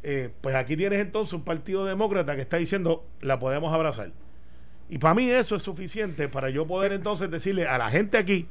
eh, 0.03 0.31
pues 0.41 0.55
aquí 0.55 0.75
tienes 0.75 1.01
entonces 1.01 1.35
un 1.35 1.43
partido 1.43 1.85
demócrata 1.85 2.35
que 2.35 2.41
está 2.41 2.57
diciendo 2.57 3.05
la 3.21 3.39
podemos 3.39 3.75
abrazar. 3.75 4.11
Y 4.89 4.99
para 4.99 5.15
mí 5.15 5.29
eso 5.31 5.57
es 5.57 5.63
suficiente 5.63 6.29
para 6.29 6.51
yo 6.51 6.67
poder 6.67 6.93
entonces 6.93 7.31
decirle 7.31 7.67
a 7.67 7.77
la 7.79 7.91
gente 7.91 8.19
aquí, 8.19 8.49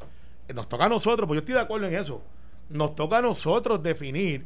nos 0.54 0.68
toca 0.68 0.86
a 0.86 0.90
nosotros, 0.90 1.28
pues 1.28 1.38
yo 1.38 1.40
estoy 1.40 1.56
de 1.56 1.62
acuerdo 1.62 1.88
en 1.88 1.96
eso, 1.96 2.22
nos 2.70 2.96
toca 2.96 3.18
a 3.18 3.22
nosotros 3.22 3.82
definir 3.82 4.46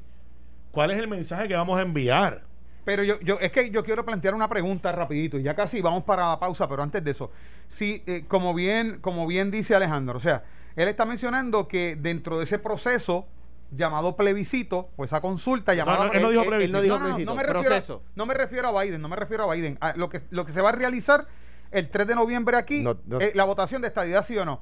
cuál 0.71 0.91
es 0.91 0.99
el 0.99 1.07
mensaje 1.07 1.47
que 1.47 1.55
vamos 1.55 1.77
a 1.79 1.81
enviar. 1.81 2.43
Pero 2.85 3.03
yo, 3.03 3.19
yo, 3.19 3.37
es 3.39 3.51
que 3.51 3.69
yo 3.69 3.83
quiero 3.83 4.05
plantear 4.05 4.33
una 4.33 4.47
pregunta 4.47 4.91
rapidito, 4.91 5.37
y 5.37 5.43
ya 5.43 5.55
casi 5.55 5.81
vamos 5.81 6.03
para 6.03 6.27
la 6.27 6.39
pausa, 6.39 6.67
pero 6.67 6.81
antes 6.81 7.03
de 7.03 7.11
eso, 7.11 7.31
sí, 7.67 8.03
eh, 8.07 8.25
como 8.27 8.53
bien, 8.53 8.99
como 9.01 9.27
bien 9.27 9.51
dice 9.51 9.75
Alejandro, 9.75 10.17
o 10.17 10.21
sea, 10.21 10.43
él 10.75 10.87
está 10.87 11.05
mencionando 11.05 11.67
que 11.67 11.97
dentro 11.99 12.37
de 12.37 12.45
ese 12.45 12.57
proceso 12.57 13.27
llamado 13.71 14.15
plebiscito, 14.15 14.89
o 14.95 15.03
esa 15.03 15.21
consulta 15.21 15.73
llamada 15.73 16.05
no, 16.05 16.13
él 16.13 16.21
no 16.21 16.29
dijo 16.29 16.41
él 16.43 16.49
no 16.49 16.55
plebiscito. 16.55 16.81
dijo 16.81 16.97
no, 16.97 16.99
no, 16.99 17.09
no, 17.09 17.15
plebiscito, 17.15 17.31
no 17.31 17.35
me 17.35 17.43
refiero, 17.43 17.69
proceso. 17.69 18.03
no 18.15 18.25
me 18.25 18.33
refiero 18.33 18.67
a 18.69 18.83
Biden, 18.83 19.01
no 19.01 19.09
me 19.09 19.15
refiero 19.15 19.43
a 19.43 19.53
Biden. 19.53 19.77
A 19.81 19.93
lo, 19.95 20.09
que, 20.09 20.21
lo 20.31 20.45
que 20.45 20.51
se 20.51 20.61
va 20.61 20.69
a 20.69 20.71
realizar 20.71 21.27
el 21.71 21.89
3 21.89 22.07
de 22.07 22.15
noviembre 22.15 22.57
aquí, 22.57 22.81
No, 22.83 22.97
no. 23.05 23.19
eh, 23.21 23.31
la 23.35 23.43
votación 23.43 23.81
de 23.81 23.87
estadidad, 23.87 24.25
sí 24.25 24.37
o 24.37 24.45
no. 24.45 24.59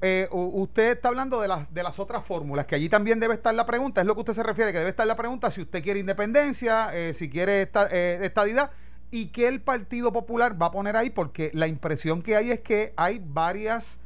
Eh, 0.00 0.28
usted 0.30 0.92
está 0.92 1.08
hablando 1.08 1.40
de 1.40 1.48
las, 1.48 1.72
de 1.74 1.82
las 1.82 1.98
otras 1.98 2.24
fórmulas, 2.24 2.66
que 2.66 2.76
allí 2.76 2.88
también 2.88 3.18
debe 3.18 3.34
estar 3.34 3.52
la 3.54 3.66
pregunta, 3.66 4.00
es 4.00 4.06
lo 4.06 4.14
que 4.14 4.20
usted 4.20 4.32
se 4.32 4.42
refiere, 4.44 4.70
que 4.72 4.78
debe 4.78 4.90
estar 4.90 5.06
la 5.06 5.16
pregunta 5.16 5.50
si 5.50 5.60
usted 5.62 5.82
quiere 5.82 5.98
independencia, 5.98 6.90
eh, 6.94 7.14
si 7.14 7.28
quiere 7.28 7.62
esta, 7.62 7.88
eh, 7.90 8.20
estadidad, 8.22 8.70
y 9.10 9.26
que 9.28 9.48
el 9.48 9.60
Partido 9.60 10.12
Popular 10.12 10.60
va 10.60 10.66
a 10.66 10.70
poner 10.70 10.96
ahí, 10.96 11.10
porque 11.10 11.50
la 11.52 11.66
impresión 11.66 12.22
que 12.22 12.36
hay 12.36 12.52
es 12.52 12.60
que 12.60 12.92
hay 12.96 13.20
varias 13.24 13.98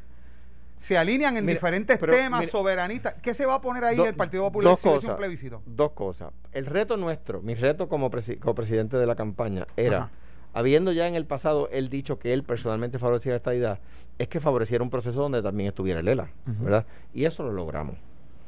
se 0.79 0.99
alinean 0.99 1.37
en 1.37 1.45
Mira, 1.45 1.55
diferentes 1.59 1.97
pero, 1.99 2.13
temas 2.15 2.41
mira, 2.41 2.51
soberanistas. 2.51 3.15
¿Qué 3.23 3.35
se 3.35 3.47
va 3.47 3.55
a 3.57 3.61
poner 3.61 3.85
ahí 3.85 3.97
Do- 3.97 4.07
el 4.07 4.15
Partido 4.17 4.43
Popular 4.45 4.71
dos 4.73 4.81
si 4.81 4.89
cosas, 4.89 5.11
un 5.11 5.17
plebiscito? 5.17 5.63
Dos 5.65 5.93
cosas. 5.93 6.33
El 6.51 6.67
reto 6.67 6.97
nuestro, 6.97 7.41
mi 7.41 7.55
reto 7.55 7.89
como, 7.89 8.11
presi- 8.11 8.39
como 8.41 8.55
presidente 8.57 8.97
de 8.97 9.07
la 9.07 9.15
campaña 9.15 9.67
era, 9.77 9.97
Ajá. 9.99 10.11
Habiendo 10.53 10.93
ya 10.93 11.07
en 11.09 11.15
el 11.15 11.27
pasado 11.27 11.69
él 11.73 11.89
dicho 11.89 12.19
que 12.19 12.33
él 12.33 12.43
personalmente 12.43 12.99
favorecía 12.99 13.37
esta 13.37 13.55
idea, 13.55 13.79
es 14.19 14.29
que 14.29 14.41
favoreciera 14.41 14.83
un 14.85 14.91
proceso 14.91 15.21
donde 15.21 15.43
también 15.43 15.69
estuviera 15.69 16.01
el 16.01 16.09
ELA. 16.09 16.29
¿verdad? 16.47 16.87
Y 17.15 17.25
eso 17.25 17.43
lo 17.43 17.53
logramos. 17.53 17.97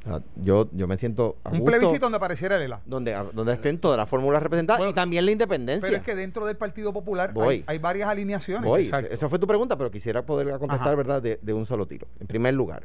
O 0.05 0.07
sea, 0.07 0.21
yo, 0.37 0.69
yo 0.73 0.87
me 0.87 0.99
siento 0.99 1.39
a 1.45 1.49
Un 1.49 1.61
gusto 1.61 1.71
plebiscito 1.73 2.05
donde 2.05 2.17
apareciera 2.17 2.57
el 2.57 2.63
ELA. 2.63 2.81
donde, 2.85 3.17
donde 3.33 3.55
estén 3.55 3.79
todas 3.79 3.97
las 3.97 4.07
fórmulas 4.07 4.43
representadas 4.43 4.79
Bueno, 4.79 4.91
y 4.91 4.95
también 4.95 5.25
la 5.25 5.31
independencia. 5.33 5.89
Pero 5.89 5.99
es 5.99 6.05
que 6.05 6.15
dentro 6.15 6.45
del 6.45 6.57
Partido 6.59 6.93
Popular 6.93 7.33
hay, 7.41 7.65
hay 7.67 7.79
varias 7.79 8.09
alineaciones. 8.11 8.65
Voy, 8.65 8.83
esa 9.11 9.29
fue 9.31 9.39
tu 9.39 9.47
pregunta, 9.47 9.79
pero 9.79 9.91
quisiera 9.91 10.21
poder 10.27 10.47
contestar, 10.59 10.89
Ajá. 10.89 10.95
¿verdad?, 10.97 11.23
de, 11.23 11.39
de 11.41 11.53
un 11.55 11.65
solo 11.65 11.87
tiro. 11.87 12.07
En 12.21 12.27
primer 12.27 12.53
lugar, 12.53 12.85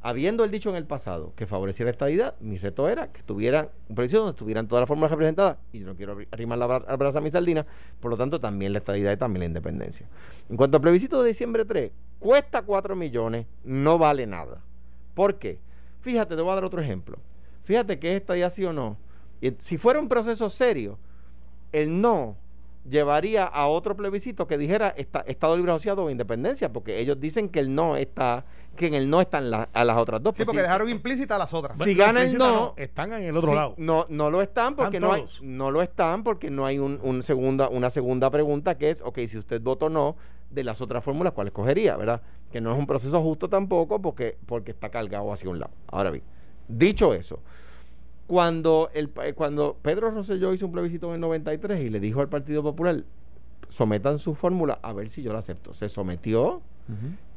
habiendo 0.00 0.44
él 0.44 0.50
dicho 0.50 0.70
en 0.70 0.76
el 0.76 0.84
pasado 0.86 1.32
que 1.36 1.46
favoreciera 1.46 1.90
esta 1.90 2.08
idea, 2.10 2.34
mi 2.40 2.56
reto 2.58 2.88
era 2.88 3.10
que 3.12 3.20
estuvieran 3.20 3.68
un 3.88 3.96
plebiscito 3.96 4.20
donde 4.20 4.32
estuvieran 4.36 4.68
todas 4.68 4.82
las 4.82 4.88
fórmulas 4.88 5.10
representadas, 5.10 5.58
y 5.72 5.80
yo 5.80 5.86
no 5.86 5.96
quiero 5.96 6.16
arri- 6.16 6.28
arrimar 6.30 6.58
la 6.58 6.66
bra- 6.68 6.84
al 6.86 6.96
brazo 6.96 7.18
a 7.18 7.20
mi 7.20 7.30
sardina, 7.30 7.66
por 8.00 8.10
lo 8.10 8.16
tanto, 8.16 8.40
también 8.40 8.72
la 8.72 8.78
estadidad 8.78 9.12
y 9.12 9.16
también 9.16 9.40
la 9.40 9.46
independencia. 9.46 10.06
En 10.48 10.56
cuanto 10.56 10.76
al 10.76 10.82
plebiscito 10.82 11.22
de 11.22 11.28
diciembre 11.28 11.64
3, 11.64 11.90
cuesta 12.18 12.62
4 12.62 12.94
millones, 12.96 13.46
no 13.64 13.98
vale 13.98 14.26
nada. 14.26 14.60
¿Por 15.14 15.38
qué? 15.38 15.58
Fíjate, 16.00 16.36
te 16.36 16.42
voy 16.42 16.52
a 16.52 16.54
dar 16.54 16.64
otro 16.64 16.80
ejemplo. 16.80 17.18
Fíjate 17.64 17.98
que 17.98 18.16
esta 18.16 18.36
ya 18.36 18.50
sí 18.50 18.64
o 18.64 18.72
no. 18.72 18.96
Si 19.58 19.78
fuera 19.78 19.98
un 20.00 20.08
proceso 20.08 20.48
serio, 20.48 20.98
el 21.72 22.00
no 22.00 22.36
llevaría 22.88 23.44
a 23.44 23.66
otro 23.68 23.96
plebiscito 23.96 24.46
que 24.46 24.56
dijera 24.58 24.94
esta- 24.96 25.20
Estado 25.20 25.56
libre 25.56 25.72
asociado 25.72 26.04
o 26.04 26.10
independencia, 26.10 26.72
porque 26.72 26.98
ellos 27.00 27.20
dicen 27.20 27.48
que 27.48 27.60
el 27.60 27.74
no 27.74 27.96
está, 27.96 28.44
que 28.76 28.86
en 28.86 28.94
el 28.94 29.10
no 29.10 29.20
están 29.20 29.50
la- 29.50 29.68
a 29.72 29.84
las 29.84 29.96
otras 29.98 30.22
dos. 30.22 30.34
Sí, 30.34 30.38
Pues 30.38 30.46
porque 30.46 30.62
dejaron 30.62 30.88
implícitas 30.88 31.38
las 31.38 31.52
otras. 31.52 31.76
Si 31.76 31.84
Bueno, 31.94 31.98
gana 31.98 32.22
el 32.22 32.38
no, 32.38 32.74
están 32.76 33.12
en 33.12 33.24
el 33.24 33.36
otro 33.36 33.50
Sí, 33.50 33.54
lado. 33.56 33.74
No, 33.76 34.06
no 34.08 34.30
lo 34.30 34.40
están 34.40 34.74
porque 34.76 34.96
Están 34.98 35.08
no 35.10 35.14
hay, 35.14 35.24
no 35.42 35.70
lo 35.70 35.82
están 35.82 36.22
porque 36.24 36.50
no 36.50 36.64
hay 36.64 36.78
un, 36.78 36.98
un 37.02 37.22
segunda, 37.22 37.68
una 37.68 37.90
segunda 37.90 38.30
pregunta 38.30 38.78
que 38.78 38.90
es, 38.90 39.02
ok, 39.02 39.18
si 39.26 39.36
usted 39.38 39.60
votó 39.60 39.88
no, 39.90 40.16
de 40.50 40.64
las 40.64 40.80
otras 40.80 41.04
fórmulas, 41.04 41.34
¿cuál 41.34 41.48
escogería? 41.48 41.96
¿Verdad? 41.96 42.22
Que 42.50 42.60
no 42.62 42.72
es 42.72 42.78
un 42.78 42.86
proceso 42.86 43.20
justo 43.20 43.48
tampoco 43.50 44.00
porque, 44.00 44.38
porque 44.46 44.70
está 44.70 44.88
cargado 44.88 45.30
hacia 45.30 45.50
un 45.50 45.58
lado. 45.58 45.72
Ahora 45.88 46.10
bien, 46.10 46.24
dicho 46.68 47.12
eso, 47.12 47.40
cuando, 48.28 48.90
el, 48.94 49.08
pa- 49.08 49.32
cuando 49.32 49.76
Pedro 49.82 50.10
Rosselló 50.12 50.52
hizo 50.52 50.66
un 50.66 50.72
plebiscito 50.72 51.08
en 51.08 51.14
el 51.14 51.20
93 51.22 51.80
y 51.80 51.90
le 51.90 51.98
dijo 51.98 52.20
al 52.20 52.28
Partido 52.28 52.62
Popular, 52.62 53.02
sometan 53.68 54.18
su 54.20 54.34
fórmula 54.36 54.78
a 54.82 54.92
ver 54.92 55.10
si 55.10 55.22
yo 55.22 55.32
la 55.32 55.40
acepto. 55.40 55.74
Se 55.74 55.88
sometió 55.88 56.60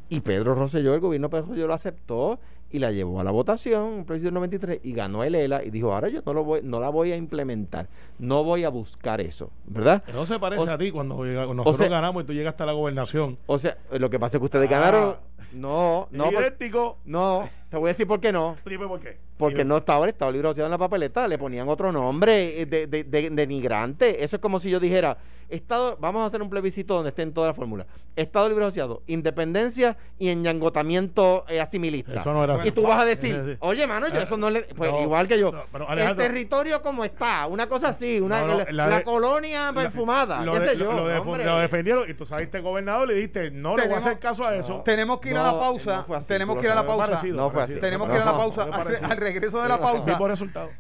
y 0.10 0.19
Pedro 0.19 0.54
Rosselló, 0.54 0.93
el 0.93 0.99
gobierno 0.99 1.27
de 1.27 1.32
Pedro 1.32 1.47
Rosselló 1.47 1.67
lo 1.67 1.73
aceptó 1.73 2.39
y 2.69 2.80
la 2.80 2.91
llevó 2.91 3.19
a 3.19 3.23
la 3.25 3.32
votación, 3.32 3.84
un 3.84 4.06
plebiscito 4.06 4.27
del 4.27 4.36
93, 4.36 4.80
y 4.84 4.93
ganó 4.93 5.23
el 5.25 5.36
ELA 5.36 5.63
y 5.63 5.71
dijo, 5.71 5.93
ahora 5.93 6.08
yo 6.08 6.21
no, 6.25 6.34
lo 6.34 6.43
voy, 6.45 6.62
no 6.63 6.80
la 6.80 6.88
voy 6.89 7.12
a 7.12 7.17
implementar, 7.17 7.88
no 8.17 8.45
voy 8.45 8.63
a 8.63 8.69
buscar 8.69 9.19
eso, 9.19 9.49
¿verdad? 9.65 10.04
No 10.13 10.25
se 10.25 10.39
parece 10.39 10.62
O 10.62 10.69
a 10.69 10.77
ti 10.77 10.89
cuando 10.91 11.21
llega- 11.25 11.45
nosotros 11.47 11.75
sea- 11.77 11.89
ganamos 11.89 12.23
y 12.23 12.27
tú 12.27 12.34
llegaste 12.34 12.63
a 12.63 12.65
la 12.67 12.71
gobernación. 12.71 13.38
O 13.45 13.58
sea, 13.60 13.77
lo 13.97 14.10
que 14.10 14.19
pasa 14.19 14.38
es 14.38 14.39
que 14.39 14.45
ustedes 14.45 14.67
Ah. 14.69 14.71
ganaron... 14.71 15.15
No, 15.54 16.08
no, 16.12 16.25
por- 16.32 16.41
Idéntico. 16.43 16.97
no, 17.04 17.49
te 17.71 17.77
voy 17.77 17.89
a 17.89 17.93
decir 17.93 18.05
por 18.05 18.19
qué 18.19 18.31
no. 18.31 18.57
Dime 18.65 18.86
por 18.88 18.99
qué. 18.99 19.17
Porque 19.38 19.55
Dime. 19.60 19.69
no 19.69 19.77
estaba 19.77 20.05
el 20.05 20.10
Estado 20.12 20.31
Libre 20.31 20.49
Asociado 20.49 20.67
en 20.67 20.71
la 20.71 20.77
papeleta, 20.77 21.27
le 21.27 21.38
ponían 21.39 21.67
otro 21.69 21.91
nombre 21.91 22.62
eh, 22.62 22.65
de, 22.67 22.86
de, 22.86 23.03
de- 23.05 23.29
denigrante. 23.31 24.23
Eso 24.23 24.36
es 24.36 24.41
como 24.41 24.60
si 24.60 24.69
yo 24.69 24.79
dijera, 24.79 25.17
Estado, 25.49 25.97
vamos 25.99 26.21
a 26.21 26.25
hacer 26.27 26.41
un 26.41 26.49
plebiscito 26.49 26.93
donde 26.93 27.10
estén 27.10 27.34
todas 27.34 27.49
las 27.49 27.55
fórmulas. 27.55 27.88
Estado 28.15 28.47
Libre 28.49 28.65
Asociado, 28.65 29.01
independencia 29.07 29.97
y 30.19 30.29
enñangotamiento 30.29 31.45
eh, 31.49 31.60
asimilista. 31.60 32.13
Eso 32.15 32.34
no 32.34 32.43
era 32.43 32.55
así. 32.55 32.67
Y 32.67 32.71
tú 32.71 32.84
vas 32.84 33.01
a 33.01 33.05
decir, 33.05 33.57
oye, 33.62 33.88
mano, 33.88 34.07
yo 34.10 34.19
eso 34.21 34.38
no 34.38 34.49
le. 34.49 34.62
Pues 34.63 34.91
No, 34.91 35.01
igual 35.01 35.27
que 35.27 35.39
yo. 35.39 35.51
no, 35.51 35.63
pero 35.71 35.88
el 35.91 36.15
territorio 36.15 36.81
como 36.81 37.03
está, 37.03 37.47
una 37.47 37.67
cosa 37.67 37.89
así, 37.89 38.19
una, 38.19 38.41
No, 38.41 38.47
no, 38.47 38.57
la, 38.60 38.65
la 38.71 38.88
la 38.88 38.97
de- 38.99 39.03
colonia 39.03 39.71
perfumada, 39.73 40.43
Lo, 40.45 40.53
qué 40.53 40.60
de- 40.60 40.69
sé 40.69 40.77
yo. 40.77 40.91
lo 40.93 41.07
de- 41.07 41.17
hombre. 41.17 41.45
lo 41.45 41.57
defendieron 41.57 42.10
y 42.10 42.13
tú 42.13 42.25
saliste 42.25 42.60
gobernador 42.60 43.05
y 43.05 43.07
le 43.10 43.15
dijiste, 43.15 43.51
no 43.51 43.75
le 43.75 43.86
voy 43.88 43.95
a 43.95 43.97
hacer 43.97 44.19
caso 44.19 44.45
a 44.45 44.55
eso. 44.55 44.81
Tenemos 44.86 45.19
que 45.19 45.29
ir 45.31 45.38
a 45.38 45.43
la 45.43 45.51
pausa. 45.57 45.97
no 45.97 46.03
fue 46.03 46.17
así, 46.17 46.27
tenemos 46.27 46.57
que 46.57 46.65
ir 46.65 46.71
a 46.71 46.75
la 46.75 46.86
pausa. 46.86 47.21
No 47.25 47.49
fue 47.49 47.61
así. 47.62 47.76
Tenemos 47.80 48.10
que 48.10 48.15
ir 48.15 48.21
a 48.21 48.26
la 48.26 48.38
pausa. 48.38 48.63
Al, 49.10 49.17
regreso 49.17 49.62
de 49.62 49.69
la 49.69 49.80
pausa, 49.80 50.17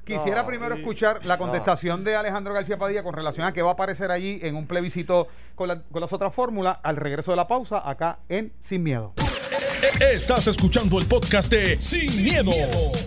quisiera 0.03 0.45
primero 0.45 0.75
escuchar 0.75 1.25
la 1.25 1.37
contestación 1.37 2.03
de 2.03 2.15
Alejandro 2.15 2.53
García 2.53 2.77
Padilla 2.77 3.03
con 3.03 3.13
relación 3.13 3.45
a 3.45 3.53
qué 3.53 3.61
va 3.61 3.69
a 3.71 3.73
aparecer 3.73 4.11
allí 4.11 4.39
en 4.43 4.55
un 4.55 4.67
plebiscito 4.67 5.27
con, 5.55 5.67
la- 5.67 5.81
con 5.81 6.01
las 6.01 6.11
otras 6.13 6.33
fórmulas 6.33 6.77
al 6.83 6.95
regreso 6.97 7.31
de 7.31 7.37
la 7.37 7.47
pausa 7.47 7.87
acá 7.87 8.19
en 8.29 8.53
Sin 8.59 8.83
Miedo. 8.83 9.13
Estás 9.99 10.47
escuchando 10.47 10.99
el 10.99 11.05
podcast 11.07 11.51
de 11.51 11.79
Sin, 11.79 12.23
miedo, 12.23 12.51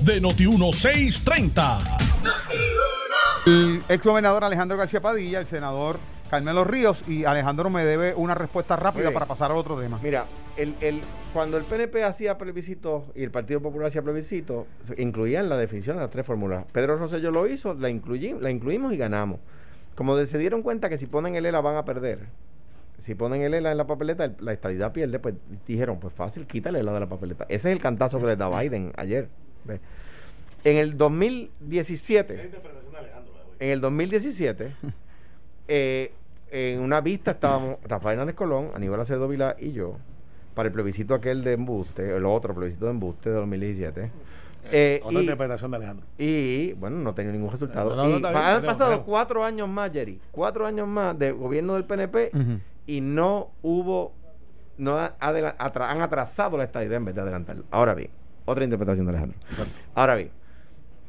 de 0.00 0.20
Noti1630. 0.20 1.78
El 3.46 3.82
ex 3.88 4.04
gobernador 4.04 4.42
Alejandro 4.44 4.76
García 4.76 5.00
Padilla, 5.00 5.38
el 5.38 5.46
senador 5.46 5.98
Carmelo 6.34 6.64
Ríos 6.64 7.04
y 7.06 7.24
Alejandro 7.24 7.70
me 7.70 7.84
debe 7.84 8.12
una 8.14 8.34
respuesta 8.34 8.74
rápida 8.74 9.12
para 9.12 9.24
pasar 9.26 9.52
al 9.52 9.56
otro 9.56 9.80
tema. 9.80 10.00
Mira, 10.02 10.24
el, 10.56 10.74
el, 10.80 11.00
cuando 11.32 11.56
el 11.56 11.62
PNP 11.62 12.02
hacía 12.02 12.36
plebiscitos 12.38 13.04
y 13.14 13.22
el 13.22 13.30
Partido 13.30 13.60
Popular 13.60 13.86
hacía 13.86 14.02
plebiscitos, 14.02 14.66
incluían 14.98 15.48
la 15.48 15.56
definición 15.56 15.96
de 15.96 16.02
las 16.02 16.10
tres 16.10 16.26
fórmulas. 16.26 16.64
Pedro 16.72 16.96
Rosselló 16.96 17.30
lo 17.30 17.46
hizo, 17.46 17.74
la, 17.74 17.88
incluyi- 17.88 18.36
la 18.40 18.50
incluimos 18.50 18.92
y 18.92 18.96
ganamos. 18.96 19.38
Como 19.94 20.16
de- 20.16 20.26
se 20.26 20.36
dieron 20.38 20.62
cuenta 20.62 20.88
que 20.88 20.96
si 20.96 21.06
ponen 21.06 21.36
el 21.36 21.46
ELA 21.46 21.60
van 21.60 21.76
a 21.76 21.84
perder, 21.84 22.18
si 22.98 23.14
ponen 23.14 23.42
el 23.42 23.54
ELA 23.54 23.70
en 23.70 23.78
la 23.78 23.86
papeleta, 23.86 24.24
el- 24.24 24.34
la 24.40 24.52
estadidad 24.52 24.90
pierde, 24.92 25.20
pues 25.20 25.36
dijeron, 25.68 26.00
pues 26.00 26.12
fácil, 26.14 26.48
quítale 26.48 26.80
el 26.80 26.84
ELA 26.86 26.94
de 26.94 27.00
la 27.00 27.08
papeleta. 27.08 27.44
Ese 27.44 27.68
es 27.70 27.76
el 27.76 27.80
cantazo 27.80 28.18
que 28.18 28.26
le 28.26 28.34
da 28.34 28.48
Biden 28.60 28.92
ayer. 28.96 29.28
¿ve? 29.66 29.78
En 30.64 30.78
el 30.78 30.98
2017, 30.98 32.50
en 33.60 33.70
el 33.70 33.80
2017, 33.80 34.72
eh, 35.68 36.12
en 36.54 36.80
una 36.80 37.00
vista 37.00 37.32
estábamos 37.32 37.78
Rafael 37.82 38.14
Hernández 38.14 38.36
Colón, 38.36 38.70
Aníbal 38.74 39.00
Acevedo 39.00 39.26
Vilá 39.26 39.56
y 39.58 39.72
yo, 39.72 39.96
para 40.54 40.68
el 40.68 40.72
plebiscito 40.72 41.14
aquel 41.14 41.42
de 41.42 41.54
embuste, 41.54 42.16
el 42.16 42.24
otro 42.24 42.54
plebiscito 42.54 42.84
de 42.84 42.92
embuste 42.92 43.28
de 43.30 43.34
2017. 43.36 44.10
Eh, 44.70 45.00
Otra 45.04 45.18
y, 45.18 45.22
interpretación 45.22 45.70
de 45.72 45.76
Alejandro. 45.76 46.06
y, 46.16 46.72
bueno, 46.74 46.96
no 46.98 47.12
tenía 47.12 47.32
ningún 47.32 47.50
resultado. 47.50 47.94
No, 47.96 48.04
no, 48.04 48.10
Y 48.10 48.14
está 48.14 48.30
bien, 48.30 48.40
han 48.42 48.58
creo, 48.60 48.66
pasado 48.72 48.90
creo. 48.92 49.04
cuatro 49.04 49.44
años 49.44 49.68
más, 49.68 49.90
Jerry, 49.92 50.20
cuatro 50.30 50.64
años 50.64 50.86
más 50.86 51.18
de 51.18 51.32
gobierno 51.32 51.74
del 51.74 51.84
PNP 51.84 52.30
y 52.86 53.00
no 53.00 53.50
hubo, 53.62 54.12
no 54.78 54.96
ha- 54.98 55.16
adela- 55.20 55.56
atra- 55.58 55.90
han 55.90 56.00
atrasado 56.02 56.56
la 56.56 56.64
estadía 56.64 56.96
en 56.96 57.04
vez 57.04 57.14
de 57.16 57.20
adelantarlo. 57.20 57.64
Ahora 57.72 57.94
bien, 57.94 58.10
otra 58.44 58.62
interpretación 58.64 59.04
de 59.06 59.10
Alejandro. 59.10 59.38
Ahora 59.94 60.14
bien, 60.14 60.30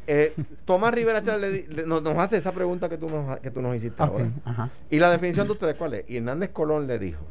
eh, 0.07 0.33
Tomás 0.65 0.93
Rivera 0.93 1.23
Chávez 1.23 1.67
le 1.67 1.75
le- 1.75 1.85
nos, 1.87 2.01
nos 2.01 2.17
hace 2.17 2.37
esa 2.37 2.51
pregunta 2.51 2.89
que 2.89 2.97
tú 2.97 3.09
nos, 3.09 3.39
que 3.39 3.51
tú 3.51 3.61
nos 3.61 3.75
hiciste 3.75 4.01
Ok, 4.03 4.09
ahora. 4.09 4.29
ajá. 4.45 4.69
¿Y 4.89 4.99
la 4.99 5.09
definición 5.11 5.47
de 5.47 5.53
ustedes 5.53 5.75
cuál 5.75 5.93
es? 5.95 6.09
Y 6.09 6.17
Hernández 6.17 6.51
Colón 6.51 6.87
le 6.87 6.99
dijo. 6.99 7.23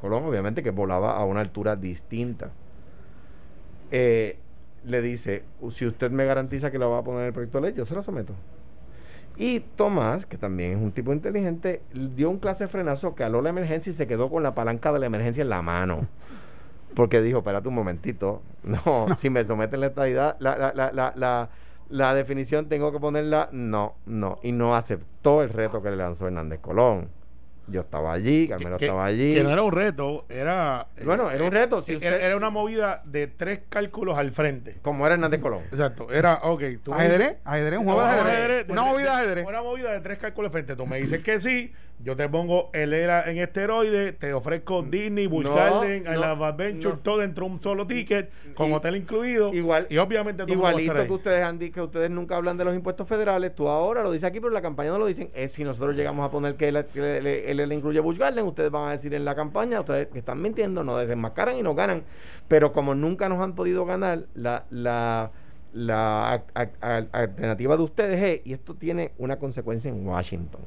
Colón, 0.00 0.24
obviamente, 0.24 0.62
que 0.62 0.70
volaba 0.70 1.16
a 1.16 1.24
una 1.24 1.40
altura 1.40 1.74
distinta. 1.76 2.50
Eh, 3.90 4.38
le 4.84 5.00
dice: 5.02 5.42
Si 5.70 5.86
usted 5.86 6.10
me 6.10 6.24
garantiza 6.24 6.70
que 6.70 6.78
lo 6.78 6.90
va 6.90 6.98
a 6.98 7.02
poner 7.02 7.20
en 7.22 7.26
el 7.28 7.32
proyecto 7.32 7.60
de 7.60 7.68
ley, 7.68 7.74
yo 7.76 7.84
se 7.86 7.94
lo 7.94 8.02
someto. 8.02 8.34
Y 9.38 9.60
Tomás, 9.60 10.24
que 10.24 10.38
también 10.38 10.72
es 10.72 10.78
un 10.78 10.92
tipo 10.92 11.12
inteligente, 11.12 11.82
dio 12.14 12.30
un 12.30 12.38
clase 12.38 12.64
de 12.64 12.68
frenazo, 12.68 13.14
caló 13.14 13.42
la 13.42 13.50
emergencia 13.50 13.90
y 13.90 13.94
se 13.94 14.06
quedó 14.06 14.30
con 14.30 14.42
la 14.42 14.54
palanca 14.54 14.92
de 14.92 14.98
la 14.98 15.06
emergencia 15.06 15.42
en 15.42 15.50
la 15.50 15.60
mano. 15.60 16.06
Porque 16.94 17.20
dijo, 17.20 17.38
espérate 17.38 17.68
un 17.68 17.74
momentito, 17.74 18.40
no, 18.64 19.14
si 19.16 19.28
me 19.28 19.44
someten 19.44 19.80
la 19.80 19.88
estadidad, 19.88 20.36
la, 20.40 20.56
la, 20.74 20.92
la, 20.92 21.12
la, 21.14 21.48
la, 21.88 22.14
definición 22.14 22.68
tengo 22.68 22.92
que 22.92 23.00
ponerla, 23.00 23.48
no, 23.52 23.94
no. 24.06 24.38
Y 24.42 24.52
no 24.52 24.74
aceptó 24.74 25.42
el 25.42 25.50
reto 25.50 25.82
que 25.82 25.90
le 25.90 25.96
lanzó 25.96 26.26
Hernández 26.26 26.60
Colón. 26.60 27.10
Yo 27.68 27.80
estaba 27.80 28.12
allí, 28.12 28.46
Carmelo 28.48 28.78
que, 28.78 28.84
estaba 28.86 29.04
allí. 29.04 29.34
que 29.34 29.42
no 29.42 29.50
era 29.50 29.62
un 29.62 29.72
reto, 29.72 30.24
era. 30.28 30.86
Bueno, 31.04 31.30
era 31.30 31.44
un 31.44 31.50
reto, 31.50 31.82
si 31.82 31.92
era, 31.92 31.98
usted- 32.16 32.24
era 32.26 32.36
una 32.36 32.50
movida 32.50 33.02
de 33.04 33.26
tres 33.26 33.60
cálculos 33.68 34.16
al 34.16 34.30
frente. 34.32 34.76
Como 34.82 35.04
era 35.06 35.14
Hernández 35.14 35.40
Colón. 35.40 35.62
Exacto. 35.70 36.08
Era, 36.12 36.40
ok. 36.42 36.62
Tú 36.82 36.94
Ajedrez, 36.94 37.36
ajedrez, 37.44 37.78
un 37.80 37.84
juego 37.86 38.00
de 38.02 38.06
ajedrez. 38.06 38.66
Una 38.68 38.82
de- 38.84 38.88
movida 38.90 39.16
de 39.16 39.22
ajedrez. 39.22 39.46
Una 39.46 39.62
movida 39.62 39.92
de 39.92 40.00
tres 40.00 40.18
cálculos 40.18 40.48
al 40.48 40.52
frente. 40.52 40.76
Tú 40.76 40.86
me 40.86 40.98
dices 41.00 41.22
que 41.22 41.40
sí, 41.40 41.72
yo 41.98 42.14
te 42.14 42.28
pongo 42.28 42.70
el 42.74 42.92
ERA 42.92 43.28
en 43.30 43.38
esteroide, 43.38 44.12
te 44.12 44.32
ofrezco 44.34 44.82
Disney, 44.82 45.26
Busch 45.26 45.46
No, 45.46 45.54
Garden, 45.54 46.04
no, 46.04 46.12
I 46.12 46.14
Love 46.16 46.42
Adventure, 46.42 46.94
no. 46.94 47.00
todo 47.00 47.18
dentro 47.18 47.46
de 47.46 47.52
un 47.52 47.58
solo 47.58 47.86
ticket, 47.86 48.30
con 48.54 48.68
Y- 48.68 48.72
hotel 48.74 48.96
incluido. 48.96 49.52
igual- 49.54 49.86
Y 49.88 49.96
obviamente 49.96 50.42
el 50.42 50.50
a 50.50 50.52
Igualito 50.52 50.94
que 51.06 51.12
ustedes 51.12 51.42
han 51.42 51.58
di- 51.58 51.70
que 51.70 51.80
ustedes 51.80 52.10
nunca 52.10 52.36
hablan 52.36 52.56
de 52.58 52.64
los 52.66 52.74
impuestos 52.74 53.08
federales, 53.08 53.54
tú 53.54 53.66
ahora 53.68 54.02
lo 54.02 54.12
dices 54.12 54.28
aquí, 54.28 54.40
pero 54.40 54.52
la 54.52 54.60
campaña 54.62 54.90
no 54.90 54.98
lo 54.98 55.06
dicen. 55.06 55.30
Es 55.34 55.52
si 55.52 55.64
nosotros 55.64 55.96
llegamos 55.96 56.26
a 56.26 56.30
poner 56.30 56.56
que 56.56 56.68
él- 56.68 56.76
él 57.60 57.72
incluye 57.72 58.00
Bush 58.00 58.18
Garden, 58.18 58.44
ustedes 58.46 58.70
van 58.70 58.88
a 58.88 58.92
decir 58.92 59.14
en 59.14 59.24
la 59.24 59.34
campaña, 59.34 59.80
ustedes 59.80 60.08
que 60.08 60.18
están 60.18 60.40
mintiendo, 60.42 60.84
no 60.84 60.96
desenmascaran 60.96 61.56
y 61.56 61.62
no 61.62 61.74
ganan. 61.74 62.04
Pero 62.48 62.72
como 62.72 62.94
nunca 62.94 63.28
nos 63.28 63.40
han 63.40 63.54
podido 63.54 63.84
ganar, 63.84 64.26
la, 64.34 64.64
la, 64.70 65.30
la 65.72 66.32
a- 66.32 66.42
a- 66.54 66.70
a- 66.80 66.96
alternativa 67.12 67.76
de 67.76 67.82
ustedes 67.82 68.22
es, 68.22 68.46
y 68.46 68.52
esto 68.52 68.74
tiene 68.74 69.12
una 69.18 69.38
consecuencia 69.38 69.90
en 69.90 70.06
Washington. 70.06 70.60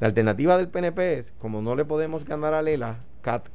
La 0.00 0.06
alternativa 0.06 0.56
del 0.56 0.68
PNP 0.68 1.18
es, 1.18 1.32
como 1.38 1.60
no 1.60 1.74
le 1.74 1.84
podemos 1.84 2.24
ganar 2.24 2.54
a 2.54 2.62
Lela, 2.62 2.98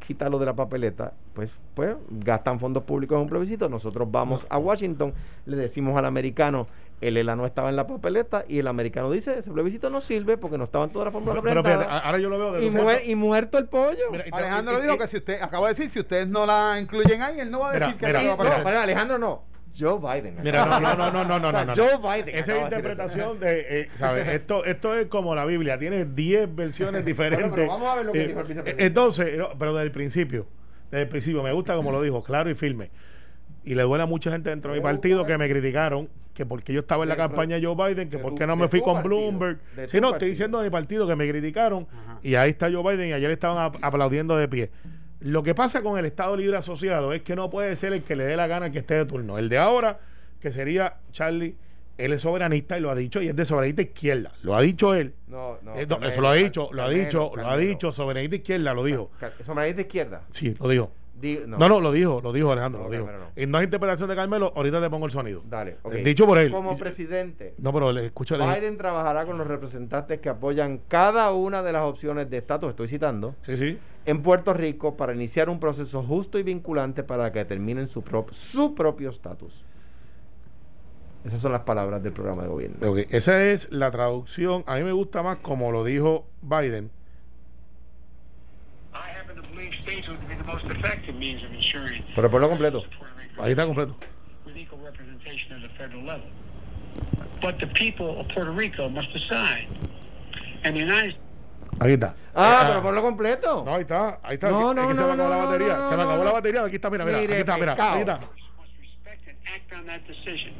quítalo 0.05 0.37
de 0.39 0.45
la 0.45 0.55
papeleta, 0.55 1.13
pues, 1.33 1.51
pues 1.73 1.95
gastan 2.09 2.59
fondos 2.59 2.83
públicos 2.83 3.15
en 3.15 3.23
un 3.23 3.29
plebiscito, 3.29 3.69
nosotros 3.69 4.11
vamos 4.11 4.45
a 4.49 4.57
Washington, 4.59 5.13
le 5.45 5.55
decimos 5.57 5.97
al 5.97 6.05
americano, 6.05 6.67
el 7.07 7.17
ELA 7.17 7.35
no 7.35 7.45
estaba 7.45 7.69
en 7.69 7.75
la 7.75 7.85
papeleta, 7.87 8.45
y 8.47 8.59
el 8.59 8.67
americano 8.67 9.11
dice, 9.11 9.37
ese 9.39 9.51
plebiscito 9.51 9.89
no 9.89 10.01
sirve 10.01 10.37
porque 10.37 10.57
no 10.57 10.63
estaban 10.65 10.89
todas 10.89 11.05
las 11.07 11.11
fórmulas 11.13 11.41
Pero, 11.43 11.43
pero 11.43 11.63
fíjate, 11.63 11.69
representadas". 11.77 12.05
ahora 12.05 12.17
yo 12.19 12.29
lo 12.29 12.37
veo 12.39 12.51
de 12.53 12.65
y, 12.65 12.69
muer- 12.69 13.01
y 13.05 13.15
muerto 13.15 13.57
el 13.57 13.65
pollo. 13.67 14.11
Mira, 14.11 14.25
Alejandro 14.31 14.79
y- 14.79 14.81
dijo 14.83 14.95
y- 14.95 14.97
que 14.97 15.07
si 15.07 15.17
usted, 15.17 15.41
acabo 15.41 15.65
de 15.65 15.71
decir, 15.73 15.89
si 15.91 15.99
ustedes 15.99 16.27
no 16.27 16.45
la 16.45 16.77
incluyen 16.79 17.21
ahí, 17.21 17.39
él 17.39 17.49
no 17.51 17.59
va 17.59 17.69
a 17.71 17.73
Mira, 17.73 17.85
decir 17.87 17.99
que 17.99 18.07
mira, 18.07 18.21
no 18.21 18.25
va 18.27 18.33
a 18.33 18.35
no, 18.37 18.41
aparecer. 18.43 18.63
para 18.63 18.83
Alejandro 18.83 19.17
no, 19.17 19.43
Joe 19.77 19.97
Biden. 19.99 20.37
Mira, 20.43 20.65
no, 20.65 20.79
no, 20.79 20.95
no, 20.95 21.11
no, 21.11 21.23
no, 21.23 21.39
no, 21.39 21.47
O 21.47 21.51
sea, 21.51 21.65
no, 21.65 21.75
no. 21.75 21.83
Joe 21.83 21.97
Biden. 22.21 22.35
Esa 22.37 22.57
interpretación 22.59 23.39
de, 23.39 23.81
eh, 23.81 23.89
¿sabes? 23.95 24.27
Esto, 24.27 24.63
esto 24.65 24.95
es 24.95 25.07
como 25.07 25.33
la 25.35 25.45
Biblia, 25.45 25.79
tiene 25.79 26.05
10 26.05 26.53
versiones 26.55 27.03
diferentes. 27.03 27.51
pero 27.55 27.67
vamos 27.67 27.89
a 27.89 27.95
ver 27.95 28.05
lo 28.05 28.11
que 28.11 28.21
Eh, 28.23 28.27
dijo 28.27 28.39
el 28.41 28.45
vicepresidente. 28.45 28.85
Entonces, 28.85 29.37
no, 29.37 29.49
pero 29.57 29.73
desde 29.73 29.85
el 29.85 29.91
principio, 29.91 30.45
desde 30.91 31.03
el 31.03 31.09
principio, 31.09 31.41
me 31.41 31.51
gusta 31.53 31.75
como 31.75 31.91
lo 31.91 32.01
dijo, 32.03 32.23
claro 32.23 32.49
y 32.51 32.53
firme. 32.55 32.91
Y 33.65 33.75
le 33.75 33.83
duele 33.83 34.03
a 34.03 34.07
mucha 34.07 34.31
gente 34.31 34.49
dentro 34.49 34.71
de 34.73 34.79
mi 34.79 34.83
partido 34.83 35.25
que 35.25 35.37
me 35.37 35.49
criticaron 35.49 36.09
que 36.33 36.45
porque 36.45 36.73
yo 36.73 36.79
estaba 36.81 37.03
en 37.03 37.09
la 37.09 37.15
campaña 37.15 37.57
de 37.59 37.65
Joe 37.65 37.75
Biden, 37.75 38.09
que 38.09 38.17
de 38.17 38.23
por 38.23 38.31
tu- 38.31 38.37
qué 38.39 38.47
no 38.47 38.55
me 38.55 38.67
fui 38.67 38.81
con 38.81 38.95
partido, 38.95 39.15
Bloomberg. 39.17 39.57
Sí, 39.59 39.73
no, 39.77 39.83
partido. 39.85 40.09
estoy 40.13 40.29
diciendo 40.29 40.57
de 40.59 40.63
mi 40.65 40.71
partido 40.71 41.07
que 41.07 41.15
me 41.15 41.29
criticaron 41.29 41.87
Ajá. 41.91 42.19
y 42.23 42.35
ahí 42.35 42.49
está 42.49 42.71
Joe 42.71 42.81
Biden 42.83 43.09
y 43.09 43.13
ayer 43.13 43.29
estaban 43.31 43.57
ap- 43.63 43.77
aplaudiendo 43.81 44.35
de 44.35 44.47
pie. 44.47 44.71
Lo 45.19 45.43
que 45.43 45.53
pasa 45.55 45.81
con 45.83 45.97
el 45.99 46.05
Estado 46.05 46.35
Libre 46.35 46.57
Asociado 46.57 47.13
es 47.13 47.21
que 47.21 47.35
no 47.35 47.49
puede 47.51 47.75
ser 47.75 47.93
el 47.93 48.01
que 48.03 48.15
le 48.15 48.23
dé 48.25 48.35
la 48.35 48.47
gana 48.47 48.71
que 48.71 48.79
esté 48.79 48.95
de 48.95 49.05
turno. 49.05 49.37
El 49.37 49.47
de 49.47 49.57
ahora, 49.59 49.99
que 50.41 50.51
sería 50.51 50.95
Charlie 51.11 51.55
él 51.99 52.11
es 52.11 52.21
soberanista 52.21 52.75
y 52.79 52.81
lo 52.81 52.89
ha 52.89 52.95
dicho 52.95 53.21
y 53.21 53.27
es 53.27 53.35
de 53.35 53.45
soberanista 53.45 53.83
izquierda. 53.83 54.31
Lo 54.41 54.55
ha 54.55 54.61
dicho 54.61 54.95
él. 54.95 55.13
No, 55.27 55.59
no. 55.63 55.75
Eh, 55.75 55.83
no, 55.85 55.99
Carmelo, 55.99 56.09
eso 56.11 56.21
lo 56.21 56.27
ha 56.29 56.33
dicho, 56.33 56.69
lo 56.73 56.81
ha 56.81 56.85
Carmelo, 56.87 57.03
dicho, 57.05 57.31
lo 57.35 57.47
ha 57.47 57.57
dicho, 57.57 57.91
soberanista 57.91 58.35
izquierda, 58.37 58.73
lo 58.73 58.83
dijo. 58.83 59.11
¿Soberanista 59.43 59.81
izquierda? 59.81 60.21
Sí, 60.31 60.55
lo 60.59 60.67
dijo. 60.67 60.91
Di- 61.19 61.39
No, 61.47 61.57
no, 61.69 61.79
lo 61.79 61.91
dijo, 61.91 62.19
lo 62.21 62.33
dijo 62.33 62.51
Alejandro, 62.51 62.81
No, 62.81 62.85
lo 62.89 62.91
dijo. 62.91 63.05
No. 63.05 63.41
Y 63.41 63.45
no 63.45 63.57
es 63.59 63.63
interpretación 63.65 64.09
de 64.09 64.15
Carmelo, 64.15 64.51
ahorita 64.55 64.81
te 64.81 64.89
pongo 64.89 65.05
el 65.05 65.11
sonido. 65.11 65.41
Dale. 65.49 65.77
Eh, 65.91 66.03
Dicho 66.03 66.25
por 66.25 66.37
él. 66.37 66.51
Como 66.51 66.77
presidente, 66.77 67.53
No, 67.59 67.71
pero 67.71 67.91
le 67.91 68.07
escucho 68.07 68.35
Biden 68.37 68.77
trabajará 68.77 69.25
con 69.25 69.37
los 69.37 69.47
representantes 69.47 70.19
que 70.19 70.29
apoyan 70.29 70.81
cada 70.87 71.31
una 71.31 71.61
de 71.63 71.71
las 71.71 71.83
opciones 71.83 72.29
de 72.29 72.37
estatus, 72.39 72.69
estoy 72.71 72.87
citando, 72.87 73.35
Sí, 73.43 73.55
sí. 73.55 73.77
en 74.05 74.21
Puerto 74.21 74.53
Rico 74.53 74.97
para 74.97 75.13
iniciar 75.13 75.49
un 75.49 75.59
proceso 75.59 76.01
justo 76.03 76.39
y 76.39 76.43
vinculante 76.43 77.03
para 77.03 77.31
que 77.31 77.39
determinen 77.39 77.87
su, 77.87 78.03
prop- 78.03 78.31
su 78.33 78.73
propio 78.75 79.09
estatus. 79.09 79.63
Esas 81.25 81.39
son 81.39 81.53
las 81.53 81.61
palabras 81.61 82.03
del 82.03 82.11
programa 82.11 82.41
de 82.43 82.49
gobierno. 82.49 82.91
Ok, 82.91 82.99
Esa 83.09 83.45
es 83.45 83.71
la 83.71 83.91
traducción. 83.91 84.63
A 84.67 84.75
mí 84.75 84.83
me 84.83 84.91
gusta 84.91 85.23
más 85.23 85.37
como 85.37 85.71
lo 85.71 85.85
dijo 85.85 86.25
Biden. 86.41 86.91
Pero 92.15 92.29
por 92.31 92.41
lo 92.41 92.49
completo. 92.49 92.83
Puerto 92.83 93.05
Rico 93.17 93.43
Ahí 93.43 93.51
está 93.51 93.65
completo. 93.65 93.95
with 94.45 94.55
equal 94.57 94.79
representation 94.83 95.53
at 95.53 95.61
the 95.63 95.69
federal 95.77 96.03
level. 96.03 96.27
But 97.41 97.57
the 97.59 97.67
people 97.67 98.19
of 98.19 98.27
Puerto 98.29 98.51
Rico 98.51 98.89
must 98.89 99.11
decide. 99.13 99.67
And 100.63 100.75
the 100.75 100.81
United 100.81 101.15
Aquí 101.79 101.93
está. 101.93 102.15
Ah, 102.35 102.61
Eh, 102.63 102.65
pero 102.67 102.81
por 102.83 102.93
lo 102.93 103.01
completo. 103.01 103.63
No, 103.65 103.75
ahí 103.75 103.81
está, 103.81 104.19
ahí 104.23 104.35
está. 104.35 104.49
No, 104.49 104.71
Es 104.71 104.75
no, 104.75 104.87
que 104.89 104.95
se 104.95 105.01
me 105.01 105.07
no, 105.07 105.13
acabó 105.13 105.29
la 105.29 105.37
no, 105.37 105.45
batería. 105.47 105.77
no, 105.77 105.83
se 105.83 105.91
me 105.91 105.97
no, 105.97 106.03
acabó 106.03 106.17
no. 106.19 106.23
la 106.25 106.31
batería. 106.31 106.63
Aquí 106.63 106.75
está, 106.75 106.89
mira, 106.89 107.05
mira. 107.05 107.17
Mire, 107.17 107.33
aquí 107.33 107.39
está, 107.41 107.57
mira. 107.57 107.71
Aquí 107.73 107.99
está. 107.99 108.19
Respect 108.19 109.27
and 109.27 109.37
act 109.55 109.73
on 109.73 109.85
that 109.87 110.01
decision. 110.07 110.53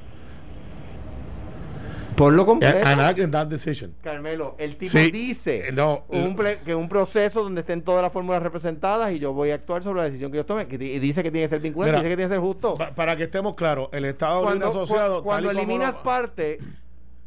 Por 2.15 2.34
lo 2.34 2.45
completo. 2.45 2.78
And 2.88 3.02
act 3.02 3.19
in 3.19 3.32
that 3.32 3.47
decision. 3.47 3.93
Carmelo, 4.04 4.56
el 4.60 4.76
tipo 4.78 4.91
Sí. 4.91 5.12
dice 5.12 5.69
Eh, 5.69 5.71
no, 5.71 6.04
un 6.10 6.36
que 6.65 6.76
un 6.76 6.88
proceso 6.89 7.43
donde 7.43 7.62
estén 7.62 7.82
todas 7.82 8.02
las 8.02 8.12
fórmulas 8.12 8.41
representadas 8.43 9.12
y 9.12 9.19
yo 9.19 9.34
voy 9.34 9.52
a 9.52 9.56
actuar 9.56 9.84
sobre 9.84 9.99
la 9.99 10.06
decisión 10.06 10.32
que 10.32 10.38
yo 10.38 10.45
tome. 10.45 10.67
que 10.67 10.76
y 10.76 10.99
dice 10.99 11.23
que 11.23 11.32
tiene 11.32 11.45
que 11.45 11.49
ser 11.49 11.60
vinculante, 11.60 11.91
Mira, 11.91 11.99
dice 12.04 12.10
que 12.10 12.15
tiene 12.17 12.30
que 12.30 12.34
ser 12.36 12.41
justo. 12.41 12.76
Pa- 12.76 12.91
para 12.95 13.15
que 13.15 13.23
estemos 13.23 13.56
claros, 13.56 13.89
el 13.91 14.06
Estado 14.06 14.41
Cuando, 14.43 14.67
Asociado. 14.67 15.17
cu- 15.19 15.23
cuando 15.23 15.52
eliminas 15.52 15.93
lo- 15.95 16.04
parte, 16.04 16.60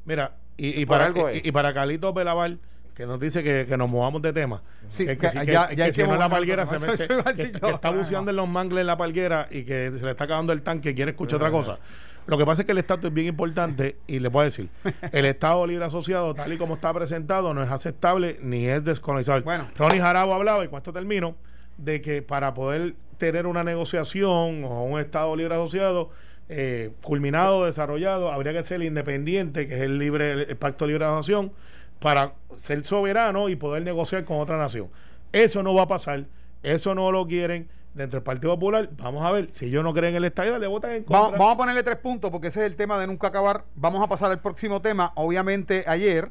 Mira, 0.05 0.33
y, 0.57 0.81
y 0.83 0.87
para, 0.87 1.07
algo 1.07 1.29
y, 1.31 1.51
para 1.53 1.75
Calito 1.75 2.12
Belaval, 2.12 2.59
que 2.94 3.05
nos 3.07 3.20
dice 3.20 3.42
que, 3.42 3.66
que 3.68 3.77
nos 3.77 3.90
movamos 3.90 4.22
de 4.22 4.33
tema. 4.33 4.62
Sí, 4.88 5.05
que, 5.05 5.16
que 5.18 5.29
ya- 5.35 5.40
que- 5.44 5.53
ya 5.53 5.68
que 5.68 5.83
hay 5.83 5.92
si 5.92 6.03
no 6.03 6.14
en 6.14 6.18
la 6.20 6.29
palguera 6.31 6.64
se 6.64 6.79
me- 6.79 6.96
se- 6.96 7.09
que, 7.09 7.53
está 7.75 7.90
buceando 7.90 8.31
en 8.31 8.37
los 8.37 8.49
mangles 8.49 8.81
en 8.83 8.87
la 8.87 8.96
palguera 8.96 9.49
y 9.51 9.64
que 9.64 9.90
se 9.90 10.05
le 10.05 10.12
está 10.12 10.25
acabando 10.25 10.53
el 10.53 10.62
tanque 10.62 10.90
y 10.90 10.94
quiere 10.94 11.11
escuchar 11.11 11.37
otra 11.37 11.51
cosa. 11.51 11.79
Lo 12.27 12.37
que 12.37 12.45
pasa 12.45 12.62
es 12.62 12.67
que 12.67 12.73
el 12.73 12.79
estatus 12.79 13.09
es 13.09 13.15
bien 13.15 13.29
importante 13.29 13.97
y 14.07 14.19
le 14.19 14.31
puedo 14.31 14.45
decir, 14.45 14.69
el 15.12 15.25
Estado 15.27 15.67
Libre 15.67 15.85
Asociado, 15.85 16.35
tal 16.35 16.53
y 16.53 16.59
como 16.59 16.75
está 16.75 16.93
presentado, 16.93 17.55
no 17.55 17.62
es 17.62 17.71
aceptable 17.71 18.39
ni 18.43 18.67
es 18.67 18.85
descolonizable. 18.85 19.45
Bueno. 19.45 19.67
Ronnie 19.77 20.01
Jarabo 20.01 20.35
hablaba, 20.35 20.65
y 20.65 20.69
con 20.69 20.79
esto 20.79 20.93
termino, 20.93 21.37
de 21.79 22.01
que 22.01 22.23
para 22.23 22.55
poder 22.55 22.95
tener 23.19 23.47
una 23.47 23.62
negociación 23.62 24.65
o 24.65 24.85
un 24.85 24.99
Estado 24.99 25.35
Libre 25.37 25.55
Asociado 25.55 26.11
eh, 26.49 26.91
culminado, 27.03 27.65
desarrollado, 27.65 28.33
habría 28.33 28.53
que 28.53 28.65
ser 28.65 28.83
independiente, 28.83 29.69
que 29.69 29.75
es 29.75 29.81
el 29.83 29.99
libre 29.99 30.33
el 30.33 30.57
Pacto 30.57 30.85
de 30.85 30.93
Libre 30.93 31.05
Asociación, 31.05 31.53
para 32.01 32.35
ser 32.57 32.85
soberano 32.85 33.49
y 33.49 33.57
poder 33.57 33.85
negociar 33.85 34.25
con 34.25 34.41
otra 34.41 34.59
nación. 34.59 34.89
Eso 35.33 35.62
no 35.62 35.75
va 35.75 35.83
a 35.83 35.89
pasar, 35.89 36.25
eso 36.62 36.95
no 36.95 37.12
lo 37.12 37.27
quieren 37.27 37.69
dentro 37.97 38.19
del 38.19 38.25
Partido 38.25 38.55
Popular. 38.55 38.91
Vamos 38.99 39.25
a 39.25 39.33
ver, 39.33 39.49
si 39.53 39.67
ellos 39.67 39.83
no 39.83 39.93
creen 39.93 40.13
en 40.13 40.19
el 40.19 40.25
Estado, 40.27 40.59
le 40.59 40.67
votan 40.67 40.93
en 40.93 41.03
contra. 41.03 41.21
Vamos, 41.21 41.39
vamos 41.39 41.55
a 41.55 41.57
ponerle 41.57 41.83
tres 41.83 41.97
puntos 41.97 42.31
porque 42.31 42.49
ese 42.49 42.61
es 42.61 42.67
el 42.67 42.77
tema 42.77 42.99
de 42.99 43.07
nunca 43.07 43.29
acabar. 43.29 43.65
Vamos 43.75 44.03
a 44.03 44.09
pasar 44.09 44.31
al 44.31 44.41
próximo 44.41 44.81
tema. 44.81 45.13
Obviamente 45.17 45.85
ayer, 45.87 46.31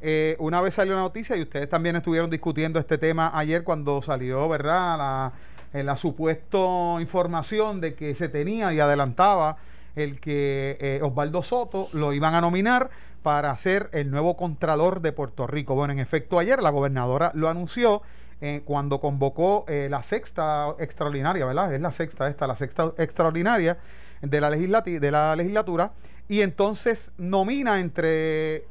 eh, 0.00 0.36
una 0.38 0.60
vez 0.60 0.74
salió 0.74 0.94
la 0.94 1.00
noticia 1.00 1.36
y 1.36 1.42
ustedes 1.42 1.68
también 1.68 1.96
estuvieron 1.96 2.30
discutiendo 2.30 2.78
este 2.78 2.96
tema 2.96 3.32
ayer 3.34 3.64
cuando 3.64 4.00
salió, 4.02 4.48
¿verdad? 4.48 4.96
La, 4.96 5.32
eh, 5.72 5.82
la 5.82 5.96
supuesta 5.96 6.58
información 7.00 7.80
de 7.80 7.94
que 7.94 8.14
se 8.14 8.28
tenía 8.28 8.72
y 8.72 8.80
adelantaba 8.80 9.56
el 9.96 10.20
que 10.20 10.78
eh, 10.80 11.00
Osvaldo 11.02 11.42
Soto 11.42 11.88
lo 11.92 12.12
iban 12.12 12.34
a 12.34 12.40
nominar 12.40 12.90
para 13.22 13.54
ser 13.56 13.90
el 13.92 14.10
nuevo 14.10 14.36
Contralor 14.36 15.00
de 15.00 15.12
Puerto 15.12 15.46
Rico. 15.46 15.74
Bueno, 15.74 15.92
en 15.92 15.98
efecto, 15.98 16.38
ayer 16.38 16.62
la 16.62 16.70
gobernadora 16.70 17.32
lo 17.34 17.48
anunció 17.48 18.02
eh, 18.40 18.62
cuando 18.64 19.00
convocó 19.00 19.64
eh, 19.68 19.88
la 19.90 20.02
sexta 20.02 20.74
extraordinaria, 20.78 21.44
¿verdad? 21.44 21.72
Es 21.74 21.80
la 21.80 21.92
sexta 21.92 22.28
esta, 22.28 22.46
la 22.46 22.56
sexta 22.56 22.92
extraordinaria 22.98 23.78
de 24.22 24.40
la, 24.40 24.50
legislati- 24.50 24.98
de 24.98 25.10
la 25.10 25.36
legislatura, 25.36 25.92
y 26.28 26.40
entonces 26.42 27.12
nomina 27.18 27.80
entre 27.80 28.64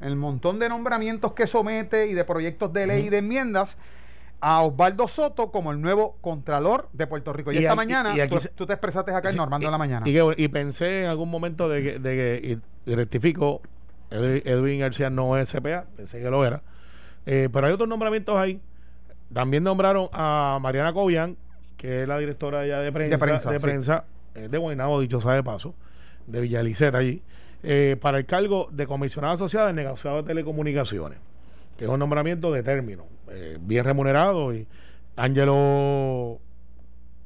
el 0.00 0.16
montón 0.16 0.58
de 0.58 0.68
nombramientos 0.68 1.32
que 1.32 1.46
somete 1.46 2.06
y 2.06 2.14
de 2.14 2.24
proyectos 2.24 2.72
de 2.72 2.86
ley 2.86 3.06
y 3.06 3.08
de 3.08 3.18
enmiendas 3.18 3.76
a 4.40 4.62
Osvaldo 4.62 5.06
Soto 5.06 5.52
como 5.52 5.70
el 5.70 5.80
nuevo 5.80 6.16
Contralor 6.20 6.88
de 6.92 7.06
Puerto 7.06 7.32
Rico. 7.32 7.52
Y, 7.52 7.56
Y 7.56 7.58
esta 7.58 7.70
aquí- 7.72 7.76
mañana 7.76 8.16
y 8.16 8.20
aquí 8.20 8.36
tú, 8.56 8.66
te 8.66 8.72
expresaste 8.72 9.12
acá 9.12 9.28
en 9.28 9.32
Sí, 9.34 9.38
Normando 9.38 9.66
en 9.66 9.70
la 9.72 9.78
mañana. 9.78 10.04
Y, 10.08 10.48
pensé 10.48 11.04
en 11.04 11.10
algún 11.10 11.30
momento 11.30 11.68
de 11.68 11.82
que, 11.82 11.98
de 12.00 12.60
que 12.84 12.94
rectifico, 12.96 13.62
Edwin, 14.10 14.42
Edwin 14.44 14.80
García 14.80 15.10
no 15.10 15.36
es 15.38 15.52
CPA, 15.52 15.84
pensé 15.96 16.20
que 16.20 16.28
lo 16.30 16.44
era. 16.44 16.62
Eh, 17.26 17.48
pero 17.52 17.66
hay 17.66 17.72
otros 17.72 17.88
nombramientos 17.88 18.36
ahí. 18.36 18.60
También 19.32 19.64
nombraron 19.64 20.08
a 20.12 20.58
Mariana 20.60 20.92
Cobian, 20.92 21.36
que 21.76 22.02
es 22.02 22.08
la 22.08 22.18
directora 22.18 22.66
ya 22.66 22.80
de 22.80 22.92
prensa, 22.92 23.16
De 23.16 23.18
prensa, 23.18 23.50
de, 23.50 23.58
sí. 23.58 23.62
prensa, 23.62 24.04
eh, 24.34 24.48
de 24.48 24.58
Guaynabo, 24.58 25.00
dicho 25.00 25.20
sea 25.20 25.32
de 25.32 25.42
paso, 25.42 25.74
de 26.26 26.40
Villaliceta 26.40 26.98
allí, 26.98 27.22
eh, 27.62 27.96
para 28.00 28.18
el 28.18 28.26
cargo 28.26 28.68
de 28.70 28.86
comisionada 28.86 29.34
asociada 29.34 29.68
del 29.68 29.76
negociado 29.76 30.18
de 30.18 30.22
telecomunicaciones, 30.24 31.18
que 31.76 31.84
es 31.84 31.90
un 31.90 31.98
nombramiento 31.98 32.52
de 32.52 32.62
término, 32.62 33.06
eh, 33.30 33.58
bien 33.60 33.84
remunerado 33.84 34.54
y 34.54 34.66
Ángelo 35.16 36.38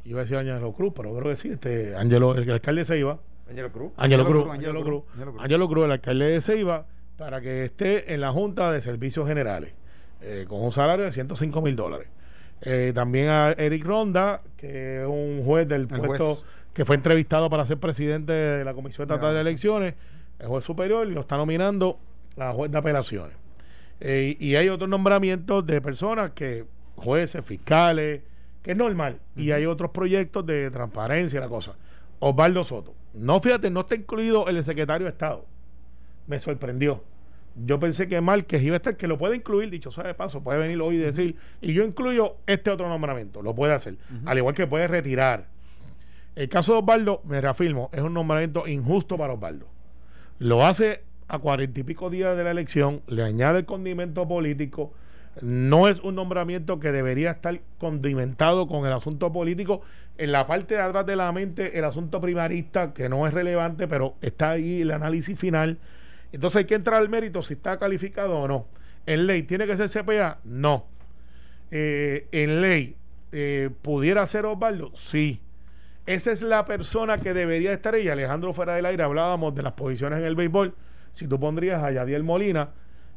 iba 0.04 0.20
a 0.20 0.22
decir 0.22 0.36
Ángelo 0.36 0.72
Cruz, 0.72 0.92
pero 0.94 1.14
creo 1.14 1.30
que 1.30 1.36
sí, 1.36 1.48
este 1.48 1.96
Ángelo, 1.96 2.34
el, 2.34 2.50
alcalde 2.50 2.82
de 2.82 2.84
Ceiba, 2.84 3.18
Ángelo 3.48 3.72
Cruz. 3.72 3.92
Ángelo 3.96 4.22
Ángelo 4.22 4.42
Cruz, 4.42 4.54
Ángelo 4.54 4.72
Cruz, 4.72 4.84
Cruz, 4.84 5.14
Ángelo 5.14 5.32
Cruz. 5.32 5.44
Ángelo 5.44 5.68
Cruz, 5.68 5.84
el 5.84 5.92
alcalde 5.92 6.24
de 6.26 6.40
Ceiba, 6.40 6.86
para 7.16 7.40
que 7.40 7.64
esté 7.64 8.14
en 8.14 8.20
la 8.20 8.32
Junta 8.32 8.70
de 8.72 8.80
Servicios 8.80 9.26
Generales, 9.26 9.72
eh, 10.20 10.46
con 10.48 10.62
un 10.62 10.72
salario 10.72 11.04
de 11.04 11.12
105 11.12 11.60
mil 11.62 11.76
dólares. 11.76 12.08
Eh, 12.62 12.92
también 12.94 13.28
a 13.28 13.52
Eric 13.52 13.84
Ronda, 13.84 14.42
que 14.56 15.02
es 15.02 15.06
un 15.06 15.42
juez 15.44 15.68
del 15.68 15.82
El 15.82 15.88
puesto 15.88 16.34
juez. 16.36 16.44
que 16.72 16.84
fue 16.84 16.96
entrevistado 16.96 17.50
para 17.50 17.66
ser 17.66 17.78
presidente 17.78 18.32
de 18.32 18.64
la 18.64 18.74
Comisión 18.74 19.08
Estatal 19.08 19.34
de 19.34 19.40
Elecciones, 19.40 19.94
el 20.38 20.46
juez 20.46 20.64
superior, 20.64 21.06
y 21.06 21.12
lo 21.12 21.20
está 21.20 21.36
nominando 21.36 21.98
a 22.38 22.52
juez 22.52 22.70
de 22.70 22.78
apelaciones. 22.78 23.36
Eh, 24.00 24.36
y 24.38 24.56
hay 24.56 24.68
otros 24.68 24.88
nombramientos 24.88 25.66
de 25.66 25.80
personas 25.80 26.32
que, 26.32 26.64
jueces, 26.96 27.44
fiscales, 27.44 28.22
que 28.62 28.72
es 28.72 28.76
normal. 28.76 29.20
Y 29.36 29.52
hay 29.52 29.66
otros 29.66 29.90
proyectos 29.90 30.44
de 30.44 30.70
transparencia 30.70 31.40
la 31.40 31.48
cosa. 31.48 31.74
Osvaldo 32.18 32.64
Soto. 32.64 32.94
No, 33.14 33.40
fíjate, 33.40 33.70
no 33.70 33.80
está 33.80 33.94
incluido 33.94 34.48
el 34.48 34.62
secretario 34.64 35.06
de 35.06 35.12
Estado. 35.12 35.44
Me 36.26 36.38
sorprendió. 36.38 37.02
Yo 37.64 37.80
pensé 37.80 38.06
que 38.06 38.20
Márquez 38.20 38.62
iba 38.62 38.74
a 38.74 38.76
estar, 38.76 38.96
que 38.96 39.06
lo 39.06 39.16
puede 39.16 39.36
incluir, 39.36 39.70
dicho 39.70 39.90
sea 39.90 40.04
de 40.04 40.14
paso, 40.14 40.42
puede 40.42 40.58
venir 40.58 40.80
hoy 40.80 40.96
y 40.96 40.98
decir, 40.98 41.36
y 41.62 41.72
yo 41.72 41.84
incluyo 41.84 42.36
este 42.46 42.70
otro 42.70 42.88
nombramiento, 42.88 43.40
lo 43.40 43.54
puede 43.54 43.72
hacer. 43.72 43.96
Al 44.26 44.36
igual 44.36 44.54
que 44.54 44.66
puede 44.66 44.86
retirar. 44.88 45.46
El 46.34 46.50
caso 46.50 46.74
de 46.74 46.78
Osvaldo, 46.80 47.22
me 47.24 47.40
reafirmo, 47.40 47.88
es 47.94 48.02
un 48.02 48.12
nombramiento 48.12 48.66
injusto 48.66 49.16
para 49.16 49.32
Osvaldo. 49.32 49.66
Lo 50.38 50.66
hace 50.66 51.02
a 51.28 51.38
cuarenta 51.38 51.80
y 51.80 51.82
pico 51.82 52.10
días 52.10 52.36
de 52.36 52.44
la 52.44 52.50
elección, 52.50 53.00
le 53.06 53.22
añade 53.22 53.60
el 53.60 53.64
condimento 53.64 54.28
político. 54.28 54.92
No 55.40 55.88
es 55.88 56.00
un 56.00 56.14
nombramiento 56.14 56.78
que 56.78 56.92
debería 56.92 57.30
estar 57.30 57.60
condimentado 57.78 58.66
con 58.66 58.86
el 58.86 58.92
asunto 58.92 59.32
político. 59.32 59.80
En 60.18 60.32
la 60.32 60.46
parte 60.46 60.74
de 60.74 60.80
atrás 60.80 61.04
de 61.04 61.16
la 61.16 61.30
mente, 61.32 61.78
el 61.78 61.84
asunto 61.84 62.20
primarista, 62.20 62.94
que 62.94 63.08
no 63.08 63.26
es 63.26 63.34
relevante, 63.34 63.88
pero 63.88 64.14
está 64.20 64.50
ahí 64.52 64.82
el 64.82 64.92
análisis 64.92 65.38
final. 65.38 65.78
Entonces 66.36 66.58
hay 66.58 66.64
que 66.66 66.74
entrar 66.74 67.00
al 67.00 67.08
mérito 67.08 67.40
si 67.40 67.54
está 67.54 67.78
calificado 67.78 68.38
o 68.38 68.46
no. 68.46 68.66
En 69.06 69.26
ley, 69.26 69.44
¿tiene 69.44 69.66
que 69.66 69.74
ser 69.74 69.88
CPA? 69.88 70.38
No. 70.44 70.84
Eh, 71.70 72.28
en 72.30 72.60
ley, 72.60 72.94
eh, 73.32 73.70
¿pudiera 73.80 74.26
ser 74.26 74.44
Osvaldo? 74.44 74.90
Sí. 74.92 75.40
Esa 76.04 76.32
es 76.32 76.42
la 76.42 76.66
persona 76.66 77.16
que 77.16 77.32
debería 77.32 77.72
estar 77.72 77.94
ella. 77.94 78.12
Alejandro 78.12 78.52
fuera 78.52 78.74
del 78.74 78.84
aire 78.84 79.02
hablábamos 79.02 79.54
de 79.54 79.62
las 79.62 79.72
posiciones 79.72 80.18
en 80.18 80.26
el 80.26 80.36
béisbol. 80.36 80.74
Si 81.10 81.26
tú 81.26 81.40
pondrías 81.40 81.82
a 81.82 81.90
Yadiel 81.90 82.22
Molina, 82.22 82.68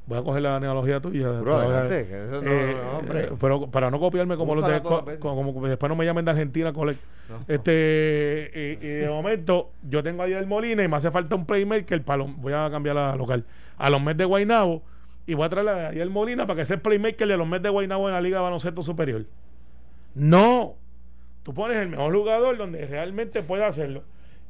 voy 0.10 0.17
a 0.17 0.24
coger 0.24 0.41
la 0.41 0.56
analogía 0.58 1.00
tuya. 1.00 1.30
Bro, 1.30 1.60
a- 1.60 1.88
que 1.88 2.02
eso 2.02 2.41
no- 2.41 2.52
eh, 2.52 2.76
no, 2.84 2.98
hombre. 2.98 3.24
eh, 3.26 3.30
pero 3.39 3.67
para 3.72 3.89
no 3.91 4.00
copiarme 4.00 4.36
como 4.36 4.56
los 4.56 4.65
de, 4.65 4.72
las 4.72 4.82
co- 4.82 5.06
como, 5.19 5.54
como 5.54 5.67
después 5.67 5.88
no 5.89 5.95
me 5.95 6.04
llamen 6.04 6.26
de 6.26 6.32
Argentina, 6.32 6.74
cole. 6.74 6.98
No. 7.30 7.38
Este, 7.48 8.52
y, 8.82 8.86
y 8.86 8.89
de 8.89 9.08
momento, 9.10 9.69
yo 9.88 10.04
tengo 10.04 10.24
a 10.24 10.28
Yadiel 10.28 10.48
Molina 10.48 10.84
y 10.84 10.88
me 10.88 10.98
hace 10.98 11.12
falta 11.12 11.36
un 11.36 11.45
playmaker 11.45 12.02
para 12.04 12.17
los, 12.17 12.36
voy 12.38 12.54
a 12.54 12.69
cambiar 12.72 12.95
la 12.95 13.15
local, 13.15 13.45
a 13.78 13.89
los 13.89 14.02
Mets 14.02 14.17
de 14.17 14.26
Guaynabo 14.26 14.82
y 15.28 15.36
voy 15.36 15.45
a 15.45 15.50
traer 15.50 15.69
a 15.69 15.76
Yadiel 15.91 16.10
Molina 16.10 16.48
para 16.48 16.58
que 16.60 16.65
sea 16.65 16.76
el 16.76 16.82
playmaker 16.82 17.28
de 17.28 17.38
los 17.38 17.48
Mets 17.48 17.63
de 17.63 17.69
Guaynabo 17.69 18.08
en 18.10 18.15
la 18.15 18.22
Liga 18.22 18.38
de 18.39 18.43
Baloncesto 18.43 18.82
Superior. 18.84 19.26
No, 20.15 20.76
tú 21.43 21.54
pones 21.54 21.78
el 21.78 21.89
mejor 21.89 22.13
jugador 22.15 22.58
donde 22.58 22.86
realmente 22.88 23.41
pueda 23.43 23.67
hacerlo. 23.67 24.04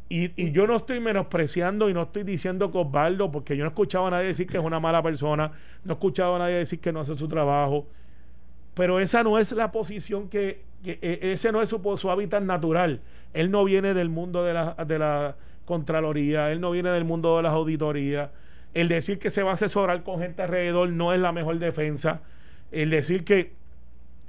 Y, 0.09 0.31
y 0.43 0.51
yo 0.51 0.65
no 0.67 0.75
estoy 0.75 0.99
menospreciando 0.99 1.89
y 1.89 1.93
no 1.93 2.03
estoy 2.03 2.23
diciendo 2.23 2.71
que 2.71 2.79
Osvaldo, 2.79 3.31
porque 3.31 3.55
yo 3.55 3.63
no 3.63 3.69
he 3.69 3.73
escuchado 3.73 4.07
a 4.07 4.09
nadie 4.11 4.27
decir 4.27 4.47
que 4.47 4.57
es 4.57 4.63
una 4.63 4.79
mala 4.79 5.03
persona, 5.03 5.51
no 5.83 5.93
he 5.93 5.95
escuchado 5.95 6.35
a 6.35 6.39
nadie 6.39 6.55
decir 6.55 6.79
que 6.79 6.91
no 6.91 7.01
hace 7.01 7.15
su 7.15 7.27
trabajo, 7.27 7.87
pero 8.73 8.99
esa 8.99 9.23
no 9.23 9.37
es 9.39 9.51
la 9.51 9.71
posición 9.71 10.29
que, 10.29 10.61
e- 10.85 11.19
ese 11.33 11.51
no 11.51 11.61
es 11.61 11.69
su, 11.69 11.81
su 11.97 12.09
hábitat 12.11 12.43
natural. 12.43 13.01
Él 13.33 13.51
no 13.51 13.63
viene 13.65 13.93
del 13.93 14.09
mundo 14.09 14.43
de 14.43 14.53
la, 14.53 14.75
de 14.87 14.99
la 14.99 15.35
Contraloría, 15.65 16.51
él 16.51 16.61
no 16.61 16.71
viene 16.71 16.89
del 16.89 17.05
mundo 17.05 17.37
de 17.37 17.43
las 17.43 17.53
auditorías. 17.53 18.29
El 18.73 18.87
decir 18.87 19.19
que 19.19 19.29
se 19.29 19.43
va 19.43 19.51
a 19.51 19.53
asesorar 19.53 20.03
con 20.03 20.19
gente 20.19 20.41
alrededor 20.43 20.89
no 20.89 21.13
es 21.13 21.19
la 21.19 21.31
mejor 21.31 21.59
defensa. 21.59 22.21
El 22.71 22.89
decir 22.89 23.23
que, 23.25 23.53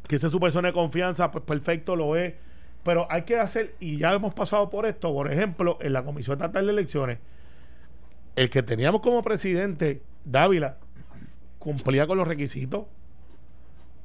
que 0.09 0.17
esa 0.17 0.27
es 0.29 0.33
su 0.33 0.41
persona 0.41 0.69
de 0.69 0.75
confianza, 0.75 1.31
pues 1.31 1.45
perfecto, 1.45 1.97
lo 1.97 2.17
es. 2.17 2.35
Pero 2.83 3.07
hay 3.11 3.23
que 3.23 3.39
hacer, 3.39 3.75
y 3.79 3.99
ya 3.99 4.13
hemos 4.13 4.35
pasado 4.35 4.71
por 4.71 4.87
esto, 4.87 5.13
por 5.13 5.31
ejemplo, 5.31 5.79
en 5.81 5.93
la 5.93 6.03
Comisión 6.03 6.39
Estatal 6.39 6.65
de 6.65 6.73
Elecciones, 6.73 7.19
el 8.37 8.49
que 8.49 8.63
teníamos 8.63 9.03
como 9.03 9.23
presidente, 9.23 10.03
Dávila, 10.25 10.79
cumplía 11.59 12.07
con 12.07 12.17
los 12.17 12.27
requisitos, 12.27 12.87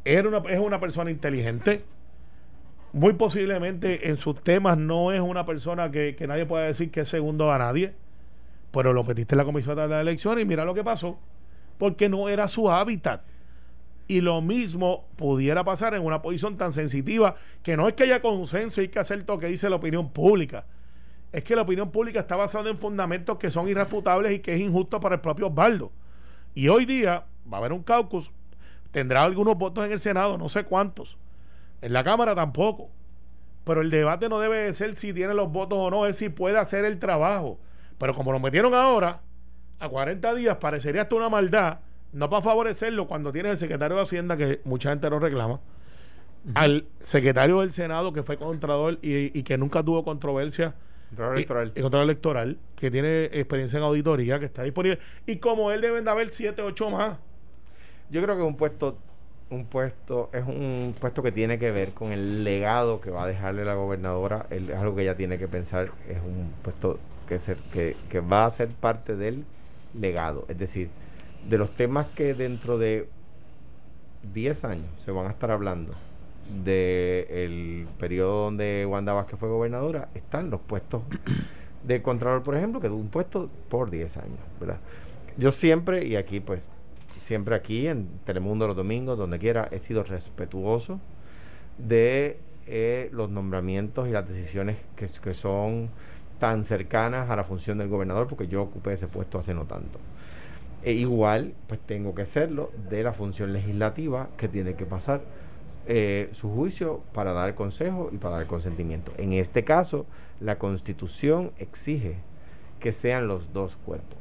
era 0.04 0.28
una, 0.28 0.38
es 0.50 0.60
una 0.60 0.80
persona 0.80 1.10
inteligente, 1.10 1.84
muy 2.92 3.14
posiblemente 3.14 4.10
en 4.10 4.18
sus 4.18 4.42
temas 4.42 4.78
no 4.78 5.12
es 5.12 5.20
una 5.20 5.46
persona 5.46 5.92
que, 5.92 6.16
que 6.16 6.28
nadie 6.28 6.46
pueda 6.46 6.66
decir 6.66 6.92
que 6.92 7.02
es 7.02 7.10
segundo 7.10 7.52
a 7.52 7.58
nadie, 7.58 7.94
pero 8.72 8.94
lo 8.94 9.04
metiste 9.04 9.36
en 9.36 9.38
la 9.38 9.46
Comisión 9.46 9.72
Estatal 9.72 9.98
de 9.98 10.02
Elecciones 10.02 10.44
y 10.44 10.48
mira 10.48 10.66
lo 10.66 10.74
que 10.74 10.84
pasó, 10.84 11.18
porque 11.78 12.10
no 12.10 12.30
era 12.30 12.48
su 12.48 12.70
hábitat. 12.70 13.22
Y 14.08 14.22
lo 14.22 14.42
mismo 14.42 15.08
pudiera 15.16 15.64
pasar 15.64 15.96
en 15.96 16.06
una 16.06 16.22
posición 16.22 16.58
tan 16.58 16.72
sensitiva 16.72 17.36
que 17.64 17.76
no 17.76 17.88
es 17.88 17.96
que 17.96 18.04
haya 18.04 18.22
consenso 18.22 18.82
y 18.82 18.86
hay 18.86 18.90
que 18.90 19.00
hacer 19.00 19.26
lo 19.28 19.40
que 19.40 19.48
dice 19.48 19.70
la 19.70 19.78
opinión 19.78 20.12
pública. 20.12 20.66
Es 21.32 21.44
que 21.44 21.56
la 21.56 21.64
opinión 21.64 21.92
pública 21.92 22.20
está 22.20 22.36
basada 22.36 22.70
en 22.70 22.78
fundamentos 22.78 23.38
que 23.38 23.50
son 23.50 23.68
irrefutables 23.68 24.32
y 24.32 24.40
que 24.40 24.54
es 24.54 24.60
injusto 24.60 25.00
para 25.00 25.16
el 25.16 25.22
propio 25.22 25.48
Osvaldo. 25.48 25.92
Y 26.54 26.68
hoy 26.68 26.86
día 26.86 27.26
va 27.52 27.58
a 27.58 27.60
haber 27.60 27.74
un 27.74 27.84
caucus, 27.84 28.32
tendrá 28.92 29.24
algunos 29.24 29.58
votos 29.58 29.86
en 29.86 29.92
el 29.92 30.00
Senado, 30.00 30.38
no 30.38 30.50
sé 30.50 30.64
cuántos. 30.64 31.18
En 31.82 31.94
la 31.94 32.04
Cámara 32.04 32.36
tampoco. 32.36 32.90
Pero 33.66 33.82
el 33.82 33.90
debate 33.90 34.30
no 34.30 34.40
debe 34.40 34.60
de 34.60 34.74
ser 34.74 34.96
si 34.96 35.12
tiene 35.12 35.34
los 35.34 35.52
votos 35.52 35.78
o 35.80 35.90
no, 35.90 36.06
es 36.06 36.18
si 36.18 36.30
puede 36.30 36.58
hacer 36.58 36.86
el 36.86 37.00
trabajo. 37.00 37.60
Pero 37.98 38.14
como 38.14 38.32
lo 38.32 38.40
metieron 38.40 38.76
ahora, 38.76 39.22
a 39.80 39.90
40 39.90 40.36
días, 40.36 40.58
parecería 40.58 41.02
hasta 41.02 41.16
una 41.16 41.30
maldad, 41.30 41.80
no 42.16 42.30
para 42.30 42.42
favorecerlo 42.42 43.08
cuando 43.08 43.32
tiene 43.32 43.50
el 43.52 43.58
secretario 43.58 43.98
de 43.98 44.04
Hacienda, 44.04 44.38
que 44.38 44.62
mucha 44.64 44.90
gente 44.90 45.10
lo 45.10 45.20
reclama, 45.20 45.60
al 46.54 46.86
secretario 47.00 47.62
del 47.62 47.72
Senado, 47.72 48.14
que 48.14 48.24
fue 48.24 48.38
contrador 48.38 49.00
y, 49.02 49.38
y 49.38 49.44
que 49.44 49.58
nunca 49.58 49.84
tuvo 49.84 50.04
controversia. 50.04 50.76
Electoral. 51.18 51.72
y 51.76 51.82
Contralor 51.82 52.04
electoral, 52.06 52.58
que 52.76 52.92
tiene 52.92 53.26
experiencia 53.26 53.78
en 53.78 53.84
auditoría, 53.84 54.40
que 54.40 54.46
está 54.46 54.64
disponible. 54.64 55.00
Y 55.26 55.38
como 55.38 55.72
él 55.72 55.82
deben 55.82 56.04
de 56.06 56.12
haber 56.12 56.28
7, 56.30 56.62
8 56.62 56.90
más. 56.90 57.18
Yo 58.10 58.22
creo 58.22 58.36
que 58.36 58.44
un 58.44 58.56
puesto, 58.58 58.98
un 59.50 59.66
puesto, 59.66 60.30
es 60.34 60.44
un 60.46 60.94
puesto 61.00 61.24
que 61.24 61.32
tiene 61.32 61.58
que 61.58 61.72
ver 61.72 61.92
con 61.94 62.12
el 62.12 62.44
legado 62.44 63.02
que 63.02 63.12
va 63.12 63.24
a 63.24 63.28
dejarle 63.28 63.66
la 63.66 63.76
gobernadora. 63.76 64.46
El- 64.50 64.70
es 64.70 64.76
algo 64.78 64.96
que 64.96 65.04
ella 65.04 65.16
tiene 65.16 65.38
que 65.38 65.48
pensar. 65.48 65.92
Es 66.10 66.24
un 66.24 66.52
puesto 66.62 67.00
que, 67.28 67.40
ser, 67.40 67.58
que, 67.72 67.96
que 68.10 68.20
va 68.20 68.46
a 68.46 68.50
ser 68.52 68.70
parte 68.70 69.16
del 69.16 69.46
legado. 69.94 70.46
Es 70.50 70.58
decir, 70.60 70.90
de 71.50 71.58
los 71.58 71.72
temas 71.72 72.08
que 72.16 72.34
dentro 72.34 72.78
de 72.78 73.08
10 74.34 74.64
años 74.66 74.88
se 75.04 75.12
van 75.12 75.28
a 75.28 75.30
estar 75.30 75.52
hablando 75.52 75.94
del 76.64 77.88
periodo 78.00 78.46
donde 78.46 78.86
Wanda 78.88 79.14
Vázquez 79.14 79.40
fue 79.40 79.50
gobernadora, 79.50 80.10
están 80.14 80.50
los 80.50 80.62
puestos 80.62 81.04
de 81.84 82.02
Contralor, 82.02 82.44
por 82.44 82.56
ejemplo, 82.56 82.80
que 82.80 82.90
de 82.90 82.96
un 82.96 83.10
puesto 83.10 83.50
por 83.70 83.90
10 83.90 84.18
años, 84.18 84.40
¿verdad? 84.60 84.80
Yo 85.38 85.52
siempre, 85.52 86.06
y 86.06 86.16
aquí 86.16 86.40
pues, 86.40 86.62
siempre 87.20 87.56
aquí 87.56 87.88
en 87.88 88.08
Telemundo 88.26 88.68
los 88.68 88.76
domingos, 88.76 89.18
donde 89.18 89.40
quiera, 89.40 89.68
he 89.72 89.80
sido 89.80 90.04
respetuoso 90.04 91.00
de 91.78 92.40
eh, 92.68 93.10
los 93.12 93.30
nombramientos 93.30 94.08
y 94.08 94.12
las 94.12 94.28
decisiones 94.28 94.78
que, 94.96 95.08
que 95.08 95.34
son 95.34 95.90
tan 96.40 96.64
cercanas 96.64 97.30
a 97.30 97.36
la 97.36 97.44
función 97.44 97.78
del 97.78 97.88
gobernador, 97.88 98.28
porque 98.28 98.48
yo 98.48 98.62
ocupé 98.62 98.94
ese 98.94 99.08
puesto 99.08 99.40
hace 99.40 99.54
no 99.54 99.66
tanto. 99.66 100.00
E 100.86 100.94
igual, 100.94 101.56
pues 101.68 101.80
tengo 101.80 102.14
que 102.14 102.22
hacerlo 102.22 102.72
de 102.90 103.02
la 103.02 103.12
función 103.12 103.52
legislativa 103.54 104.30
que 104.38 104.48
tiene 104.48 104.76
que 104.76 104.86
pasar 104.86 105.22
eh, 105.88 106.30
su 106.32 106.50
juicio 106.54 107.02
para 107.12 107.34
dar 107.34 107.56
consejo 107.56 108.10
y 108.12 108.18
para 108.18 108.36
dar 108.38 108.46
consentimiento. 108.46 109.12
En 109.18 109.34
este 109.34 109.64
caso, 109.64 110.06
la 110.40 110.60
constitución 110.60 111.52
exige 111.58 112.18
que 112.80 112.92
sean 112.92 113.28
los 113.28 113.52
dos 113.52 113.78
cuerpos, 113.78 114.20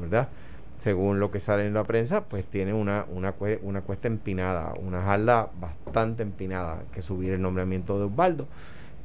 ¿verdad? 0.00 0.28
Según 0.76 1.20
lo 1.20 1.30
que 1.30 1.38
sale 1.38 1.64
en 1.64 1.74
la 1.74 1.84
prensa, 1.84 2.24
pues 2.24 2.44
tiene 2.44 2.72
una, 2.72 3.06
una, 3.08 3.38
cue- 3.38 3.60
una 3.62 3.82
cuesta 3.82 4.08
empinada, 4.08 4.74
una 4.74 5.00
jarla 5.00 5.50
bastante 5.60 6.24
empinada 6.24 6.82
que 6.92 7.02
subir 7.02 7.32
el 7.32 7.40
nombramiento 7.40 8.00
de 8.00 8.06
Osvaldo. 8.06 8.48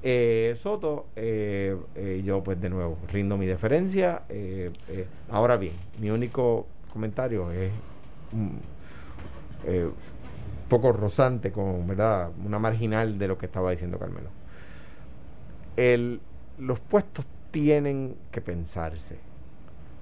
Eh, 0.02 0.56
Soto, 0.58 1.06
eh, 1.15 1.78
yo 2.25 2.41
pues 2.41 2.60
de 2.60 2.69
nuevo 2.69 2.97
rindo 3.12 3.38
mi 3.38 3.45
deferencia. 3.45 4.23
ahora 5.30 5.58
bien, 5.58 5.73
mi 5.99 6.10
único 6.10 6.65
comentario 6.89 7.52
es 7.52 7.71
mm, 8.32 8.58
eh, 9.65 9.89
poco 10.67 10.91
rozante 10.91 11.52
con, 11.52 11.88
¿verdad? 11.88 12.32
Una 12.45 12.60
marginal 12.60 13.17
de 13.17 13.28
lo 13.28 13.38
que 13.38 13.47
estaba 13.47 13.71
diciendo 13.71 13.97
Carmelo. 13.97 14.30
El, 15.75 16.21
los 16.58 16.80
puestos 16.80 17.25
tienen 17.52 18.15
que 18.32 18.41
pensarse. 18.41 19.17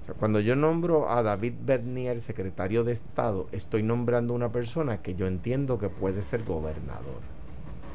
O 0.02 0.04
sea, 0.04 0.14
cuando 0.14 0.40
yo 0.40 0.54
nombro 0.54 1.10
a 1.10 1.22
David 1.22 1.54
Bernier 1.64 2.20
secretario 2.20 2.84
de 2.84 2.92
Estado, 2.92 3.48
estoy 3.52 3.82
nombrando 3.82 4.34
una 4.34 4.50
persona 4.50 5.02
que 5.02 5.14
yo 5.14 5.26
entiendo 5.26 5.78
que 5.78 5.88
puede 5.88 6.22
ser 6.22 6.44
gobernador. 6.44 7.20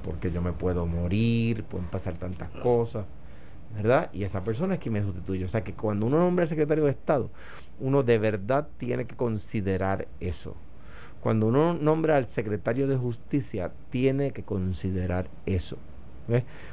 Porque 0.04 0.32
yo 0.32 0.42
me 0.42 0.52
puedo 0.52 0.86
morir, 0.86 1.64
pueden 1.64 1.88
pasar 1.88 2.18
tantas 2.18 2.50
cosas, 2.50 3.06
¿verdad? 3.74 4.10
Y 4.12 4.24
esa 4.24 4.44
persona 4.44 4.76
es 4.76 4.80
quien 4.80 4.94
me 4.94 5.02
sustituye. 5.02 5.46
O 5.46 5.48
sea 5.48 5.64
que 5.64 5.74
cuando 5.74 6.06
uno 6.06 6.18
nombra 6.18 6.44
al 6.44 6.50
secretario 6.50 6.84
de 6.86 6.92
Estado, 6.92 7.30
uno 7.80 8.04
de 8.04 8.18
verdad 8.18 8.68
tiene 8.78 9.06
que 9.06 9.16
considerar 9.16 10.08
eso. 10.20 10.56
Cuando 11.22 11.48
uno 11.48 11.74
nombra 11.74 12.18
al 12.18 12.26
secretario 12.26 12.88
de 12.88 12.98
Justicia, 12.98 13.72
tiene 13.90 14.32
que 14.32 14.44
considerar 14.44 15.30
eso. 15.46 15.78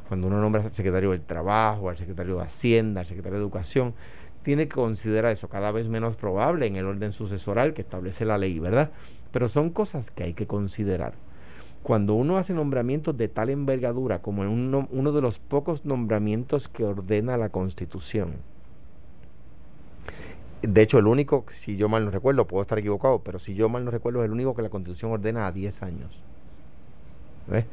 Cuando 0.08 0.26
uno 0.26 0.40
nombra 0.40 0.62
al 0.62 0.74
secretario 0.74 1.10
del 1.10 1.22
Trabajo, 1.22 1.88
al 1.88 1.96
secretario 1.96 2.36
de 2.36 2.42
Hacienda, 2.42 3.00
al 3.00 3.06
secretario 3.06 3.38
de 3.38 3.44
Educación, 3.44 3.94
tiene 4.42 4.68
que 4.68 4.74
considerar 4.74 5.32
eso 5.32 5.48
cada 5.48 5.70
vez 5.70 5.88
menos 5.88 6.16
probable 6.16 6.66
en 6.66 6.76
el 6.76 6.86
orden 6.86 7.12
sucesoral 7.12 7.74
que 7.74 7.82
establece 7.82 8.24
la 8.24 8.38
ley, 8.38 8.58
¿verdad? 8.58 8.90
Pero 9.32 9.48
son 9.48 9.70
cosas 9.70 10.10
que 10.10 10.24
hay 10.24 10.34
que 10.34 10.46
considerar. 10.46 11.14
Cuando 11.82 12.14
uno 12.14 12.36
hace 12.36 12.52
nombramientos 12.52 13.16
de 13.16 13.28
tal 13.28 13.50
envergadura 13.50 14.20
como 14.20 14.42
en 14.42 14.48
uno 14.90 15.12
de 15.12 15.20
los 15.20 15.38
pocos 15.38 15.84
nombramientos 15.84 16.68
que 16.68 16.84
ordena 16.84 17.36
la 17.36 17.50
Constitución, 17.50 18.34
de 20.62 20.82
hecho, 20.82 20.98
el 20.98 21.06
único, 21.06 21.44
si 21.50 21.76
yo 21.76 21.88
mal 21.88 22.04
no 22.04 22.10
recuerdo, 22.10 22.46
puedo 22.46 22.62
estar 22.62 22.78
equivocado, 22.78 23.20
pero 23.20 23.38
si 23.38 23.54
yo 23.54 23.68
mal 23.68 23.84
no 23.84 23.90
recuerdo, 23.90 24.20
es 24.20 24.26
el 24.26 24.32
único 24.32 24.54
que 24.54 24.62
la 24.62 24.68
Constitución 24.68 25.12
ordena 25.12 25.46
a 25.46 25.52
10 25.52 25.82
años. 25.82 26.20
¿Ves? 27.46 27.64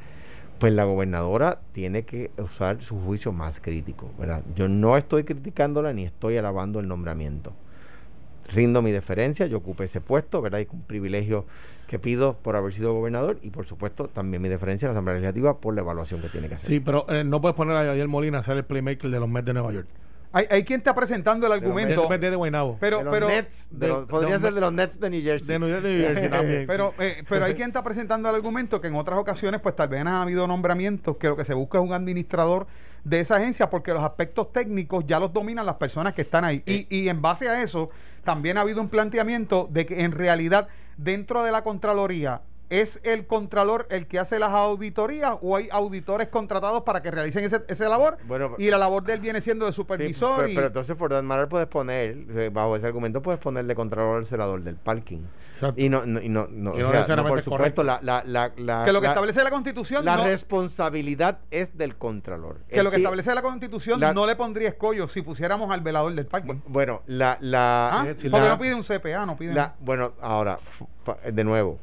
Pues 0.60 0.74
la 0.74 0.86
gobernadora 0.86 1.60
tiene 1.72 2.04
que 2.04 2.32
usar 2.38 2.82
su 2.82 3.00
juicio 3.00 3.32
más 3.32 3.60
crítico, 3.60 4.10
¿verdad? 4.18 4.42
Yo 4.56 4.68
no 4.68 4.98
estoy 4.98 5.24
criticándola 5.24 5.94
ni 5.94 6.06
estoy 6.06 6.38
alabando 6.38 6.80
el 6.80 6.88
nombramiento. 6.88 7.54
Rindo 8.54 8.82
mi 8.82 8.92
deferencia, 8.92 9.46
yo 9.46 9.58
ocupé 9.58 9.84
ese 9.84 10.02
puesto, 10.02 10.42
¿verdad? 10.42 10.60
Y 10.60 10.68
un 10.72 10.82
privilegio 10.82 11.46
que 11.88 12.00
pido 12.00 12.34
por 12.34 12.56
haber 12.56 12.74
sido 12.74 12.94
gobernador 12.94 13.38
y 13.42 13.50
por 13.50 13.66
supuesto 13.66 14.08
también 14.08 14.42
mi 14.42 14.50
deferencia 14.50 14.88
a 14.88 14.90
la 14.90 14.94
Asamblea 14.94 15.16
Legislativa 15.16 15.58
por 15.58 15.76
la 15.76 15.82
evaluación 15.82 16.22
que 16.22 16.30
tiene 16.30 16.48
que 16.48 16.56
hacer. 16.56 16.70
Sí, 16.70 16.80
pero 16.80 17.06
eh, 17.10 17.24
no 17.24 17.40
puedes 17.42 17.56
poner 17.56 17.76
a 17.76 17.86
Yadier 17.86 18.08
Molina 18.08 18.40
a 18.40 18.44
ser 18.44 18.58
el 18.58 18.66
playmaker 18.66 19.10
de 19.12 19.20
los 19.20 19.30
Mets 19.30 19.46
de 19.46 19.54
Nueva 19.54 19.74
York. 19.74 19.88
Hay, 20.34 20.46
hay 20.50 20.64
quien 20.64 20.80
está 20.82 20.94
presentando 20.94 21.48
el 21.48 21.52
De 21.52 21.58
argumento. 21.66 21.96
los 21.96 22.10
Mets 22.10 22.22
de 22.22 22.36
Guaynabo. 22.36 22.78
Pero, 22.80 22.98
de 23.00 23.04
los 23.06 23.14
pero, 23.14 23.28
Nets, 23.30 23.68
de 23.72 23.78
de- 23.88 23.88
los- 23.94 24.06
podría 24.08 24.28
de 24.28 24.34
los 24.34 24.42
ser 24.42 24.54
de 24.54 24.62
los 24.62 24.74
Nets 24.74 25.00
de 25.00 25.10
New 25.10 25.22
Jersey. 25.24 25.48
de 25.54 25.60
New 25.60 25.70
de 25.82 26.06
Jersey 26.08 26.30
también. 26.30 26.68
pero, 26.68 26.94
eh, 27.00 27.24
pero 27.28 27.46
hay 27.46 27.56
quien 27.56 27.70
está 27.70 27.84
presentando 27.84 28.30
el 28.30 28.36
argumento 28.36 28.82
que 28.82 28.88
en 28.88 28.96
otras 28.96 29.18
ocasiones, 29.20 29.62
pues 29.62 29.76
tal 29.76 29.88
vez 29.88 30.02
han 30.02 30.08
habido 30.10 30.46
nombramientos 30.48 31.18
que 31.18 31.28
lo 31.28 31.36
que 31.38 31.46
se 31.46 31.54
busca 31.54 31.78
es 31.78 31.84
un 31.84 31.94
administrador 31.94 32.68
de 33.04 33.20
esa 33.22 33.38
agencia 33.38 33.70
porque 33.70 33.94
los 33.94 34.04
aspectos 34.04 34.52
técnicos 34.52 35.06
ya 35.08 35.20
los 35.20 35.32
dominan 35.32 35.66
las 35.66 35.76
personas 35.76 36.14
que 36.14 36.24
están 36.24 36.44
ahí. 36.44 36.62
Y, 36.66 36.88
y 36.90 37.08
en 37.10 37.22
base 37.22 37.48
a 37.48 37.62
eso, 37.62 37.90
también 38.24 38.58
ha 38.58 38.62
habido 38.62 38.82
un 38.82 38.90
planteamiento 38.90 39.68
de 39.72 39.86
que 39.86 40.04
en 40.04 40.12
realidad 40.12 40.68
dentro 40.98 41.44
de 41.44 41.52
la 41.52 41.64
Contraloría 41.64 42.42
¿Es 42.70 43.00
el 43.04 43.26
contralor 43.28 43.88
el 43.90 44.08
que 44.08 44.20
hace 44.20 44.40
las 44.40 44.50
auditorías 44.52 45.38
o 45.42 45.56
hay 45.56 45.70
auditores 45.72 46.28
contratados 46.28 46.82
para 46.84 47.02
que 47.02 47.10
realicen 47.12 47.46
ese, 47.46 47.64
esa 47.70 47.88
labor? 47.88 48.18
Bueno, 48.28 48.56
y 48.58 48.70
la 48.70 48.78
labor 48.78 49.04
de 49.04 49.14
él 49.14 49.22
viene 49.22 49.40
siendo 49.40 49.66
de 49.66 49.72
Sí, 49.72 49.78
supervisor. 49.78 50.36
pero, 50.36 50.50
y- 50.50 50.56
pero 50.56 50.68
entonces 50.68 50.96
por 50.98 51.24
matter 51.24 51.48
puedes 51.48 51.68
poner, 51.68 52.26
eh, 52.36 52.50
bajo 52.52 52.76
ese 52.76 52.86
argumento 52.88 53.22
puedes 53.22 53.40
ponerle 53.40 53.74
contralor 53.74 54.18
al 54.18 54.26
celador 54.26 54.62
del 54.64 54.76
parking. 54.76 55.20
Exacto. 55.54 55.80
Y 55.82 55.88
no, 55.88 56.06
no, 56.06 56.22
y 56.22 56.28
no, 56.28 56.48
no, 56.52 56.76
Y 56.78 56.80
no 56.82 56.88
o 56.90 56.92
sea, 56.92 57.00
necesariamente 57.00 57.30
por 57.30 57.38
es 57.40 57.46
supuesto, 57.46 57.84
la, 57.86 58.00
la, 58.04 58.24
la, 58.26 58.52
la- 58.58 58.84
que 58.84 58.92
lo 58.92 59.00
que 59.00 59.08
la- 59.08 59.14
establece 59.14 59.44
la 59.44 59.50
constitución 59.50 60.04
la 60.06 60.18
no, 60.18 60.24
responsabilidad 60.26 61.40
es 61.52 61.78
del 61.78 61.96
contralor. 61.96 62.58
que 62.68 62.80
El 62.80 62.84
lo 62.84 62.92
que 62.92 62.98
establece 62.98 63.34
la 63.34 63.42
constitución 63.42 64.00
la- 64.02 64.14
no 64.14 64.26
le 64.28 64.36
pondría 64.36 64.68
escollo 64.68 65.08
si 65.08 65.22
pusiéramos 65.22 65.72
al 65.72 65.80
velador 65.82 66.14
del 66.14 66.26
parque. 66.26 66.60
Bueno, 66.68 67.02
la, 67.08 67.38
la, 67.40 68.02
¿Ah? 68.02 68.06
Porque 68.08 68.30
la- 68.30 68.50
no 68.50 68.60
pide 68.60 68.76
un 68.76 68.84
CPA, 68.84 69.26
no 69.26 69.38
pide 69.38 69.54
la- 69.54 69.74
bueno, 69.80 70.12
ahora, 70.22 70.60
de 71.32 71.44
nuevo, 71.44 71.80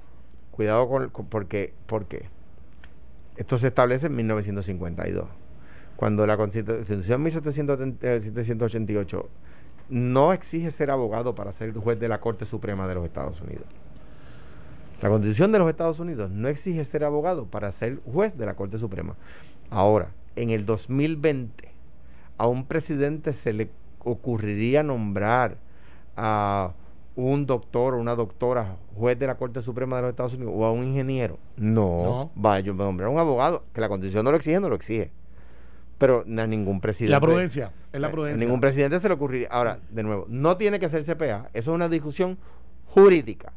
cuidado 0.54 0.88
con, 0.88 1.08
con- 1.10 1.26
porque, 1.26 1.72
porque 1.86 2.26
esto 3.36 3.58
se 3.58 3.68
establece 3.68 4.06
en 4.06 4.16
1952, 4.16 5.26
cuando 5.96 6.26
la 6.26 6.36
Constitución 6.36 7.22
1788 7.22 9.28
no 9.90 10.32
exige 10.32 10.70
ser 10.70 10.90
abogado 10.90 11.34
para 11.34 11.52
ser 11.52 11.72
juez 11.74 11.98
de 12.00 12.08
la 12.08 12.20
Corte 12.20 12.44
Suprema 12.44 12.88
de 12.88 12.94
los 12.94 13.04
Estados 13.04 13.40
Unidos. 13.40 13.66
La 15.02 15.10
Constitución 15.10 15.52
de 15.52 15.58
los 15.58 15.68
Estados 15.68 15.98
Unidos 15.98 16.30
no 16.30 16.48
exige 16.48 16.84
ser 16.84 17.04
abogado 17.04 17.46
para 17.46 17.70
ser 17.72 17.98
juez 18.10 18.36
de 18.38 18.46
la 18.46 18.54
Corte 18.54 18.78
Suprema. 18.78 19.14
Ahora, 19.70 20.10
en 20.36 20.50
el 20.50 20.64
2020, 20.64 21.68
a 22.38 22.46
un 22.46 22.64
presidente 22.66 23.32
se 23.32 23.52
le 23.52 23.70
ocurriría 23.98 24.82
nombrar 24.82 25.58
a 26.16 26.72
un 27.16 27.46
doctor 27.46 27.94
o 27.94 27.98
una 27.98 28.14
doctora 28.16 28.76
juez 28.96 29.18
de 29.18 29.26
la 29.26 29.36
Corte 29.36 29.62
Suprema 29.62 29.96
de 29.96 30.02
los 30.02 30.10
Estados 30.10 30.34
Unidos 30.34 30.52
o 30.56 30.64
a 30.64 30.72
un 30.72 30.84
ingeniero. 30.84 31.38
No, 31.56 32.30
No. 32.34 32.42
va, 32.42 32.58
yo 32.60 32.74
me 32.74 32.82
nombrar 32.84 33.08
a 33.08 33.10
un 33.12 33.18
abogado, 33.18 33.64
que 33.72 33.80
la 33.80 33.88
Constitución 33.88 34.24
no 34.24 34.30
lo 34.32 34.36
exige, 34.36 34.58
no 34.60 34.68
lo 34.68 34.74
exige. 34.76 35.10
Pero 35.98 36.24
a 36.26 36.46
ningún 36.46 36.80
presidente. 36.80 37.12
La 37.12 37.20
prudencia, 37.20 37.70
es 37.92 38.00
la 38.00 38.08
A 38.08 38.10
prudencia. 38.10 38.44
ningún 38.44 38.60
presidente 38.60 38.98
se 38.98 39.06
le 39.08 39.14
ocurriría. 39.14 39.48
Ahora, 39.50 39.78
de 39.90 40.02
nuevo, 40.02 40.26
no 40.28 40.56
tiene 40.56 40.80
que 40.80 40.88
ser 40.88 41.04
CPA. 41.04 41.50
Eso 41.54 41.70
es 41.70 41.74
una 41.74 41.88
discusión 41.88 42.36
jurídica. 42.86 43.52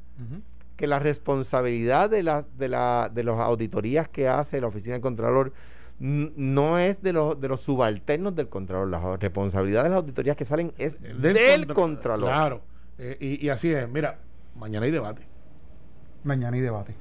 Que 0.75 0.85
la 0.85 0.99
responsabilidad 0.99 2.11
de 2.11 2.21
las 2.21 2.55
de 2.59 2.69
la, 2.69 3.09
de 3.11 3.23
las 3.23 3.39
auditorías 3.39 4.07
que 4.07 4.27
hace 4.27 4.61
la 4.61 4.67
Oficina 4.67 4.93
del 4.93 5.01
Contralor 5.01 5.51
no 5.99 6.77
es 6.77 7.01
de 7.01 7.13
los, 7.13 7.41
de 7.41 7.47
los 7.47 7.61
subalternos 7.61 8.35
del 8.35 8.47
Contralor. 8.49 8.87
La 8.87 9.17
responsabilidad 9.17 9.81
de 9.83 9.89
las 9.89 9.97
auditorías 9.97 10.37
que 10.37 10.45
salen 10.45 10.71
es 10.77 11.01
del, 11.01 11.65
contra- 11.65 11.73
Contralor. 11.73 12.29
Claro. 12.29 12.61
Eh, 12.99 13.17
y, 13.19 13.45
y 13.45 13.49
así 13.49 13.71
es. 13.71 13.87
Mira, 13.89 14.19
mañana 14.55 14.85
hay 14.85 14.91
debate. 14.91 15.21
Mañana 16.23 16.55
hay 16.55 16.61
debate. 16.61 16.95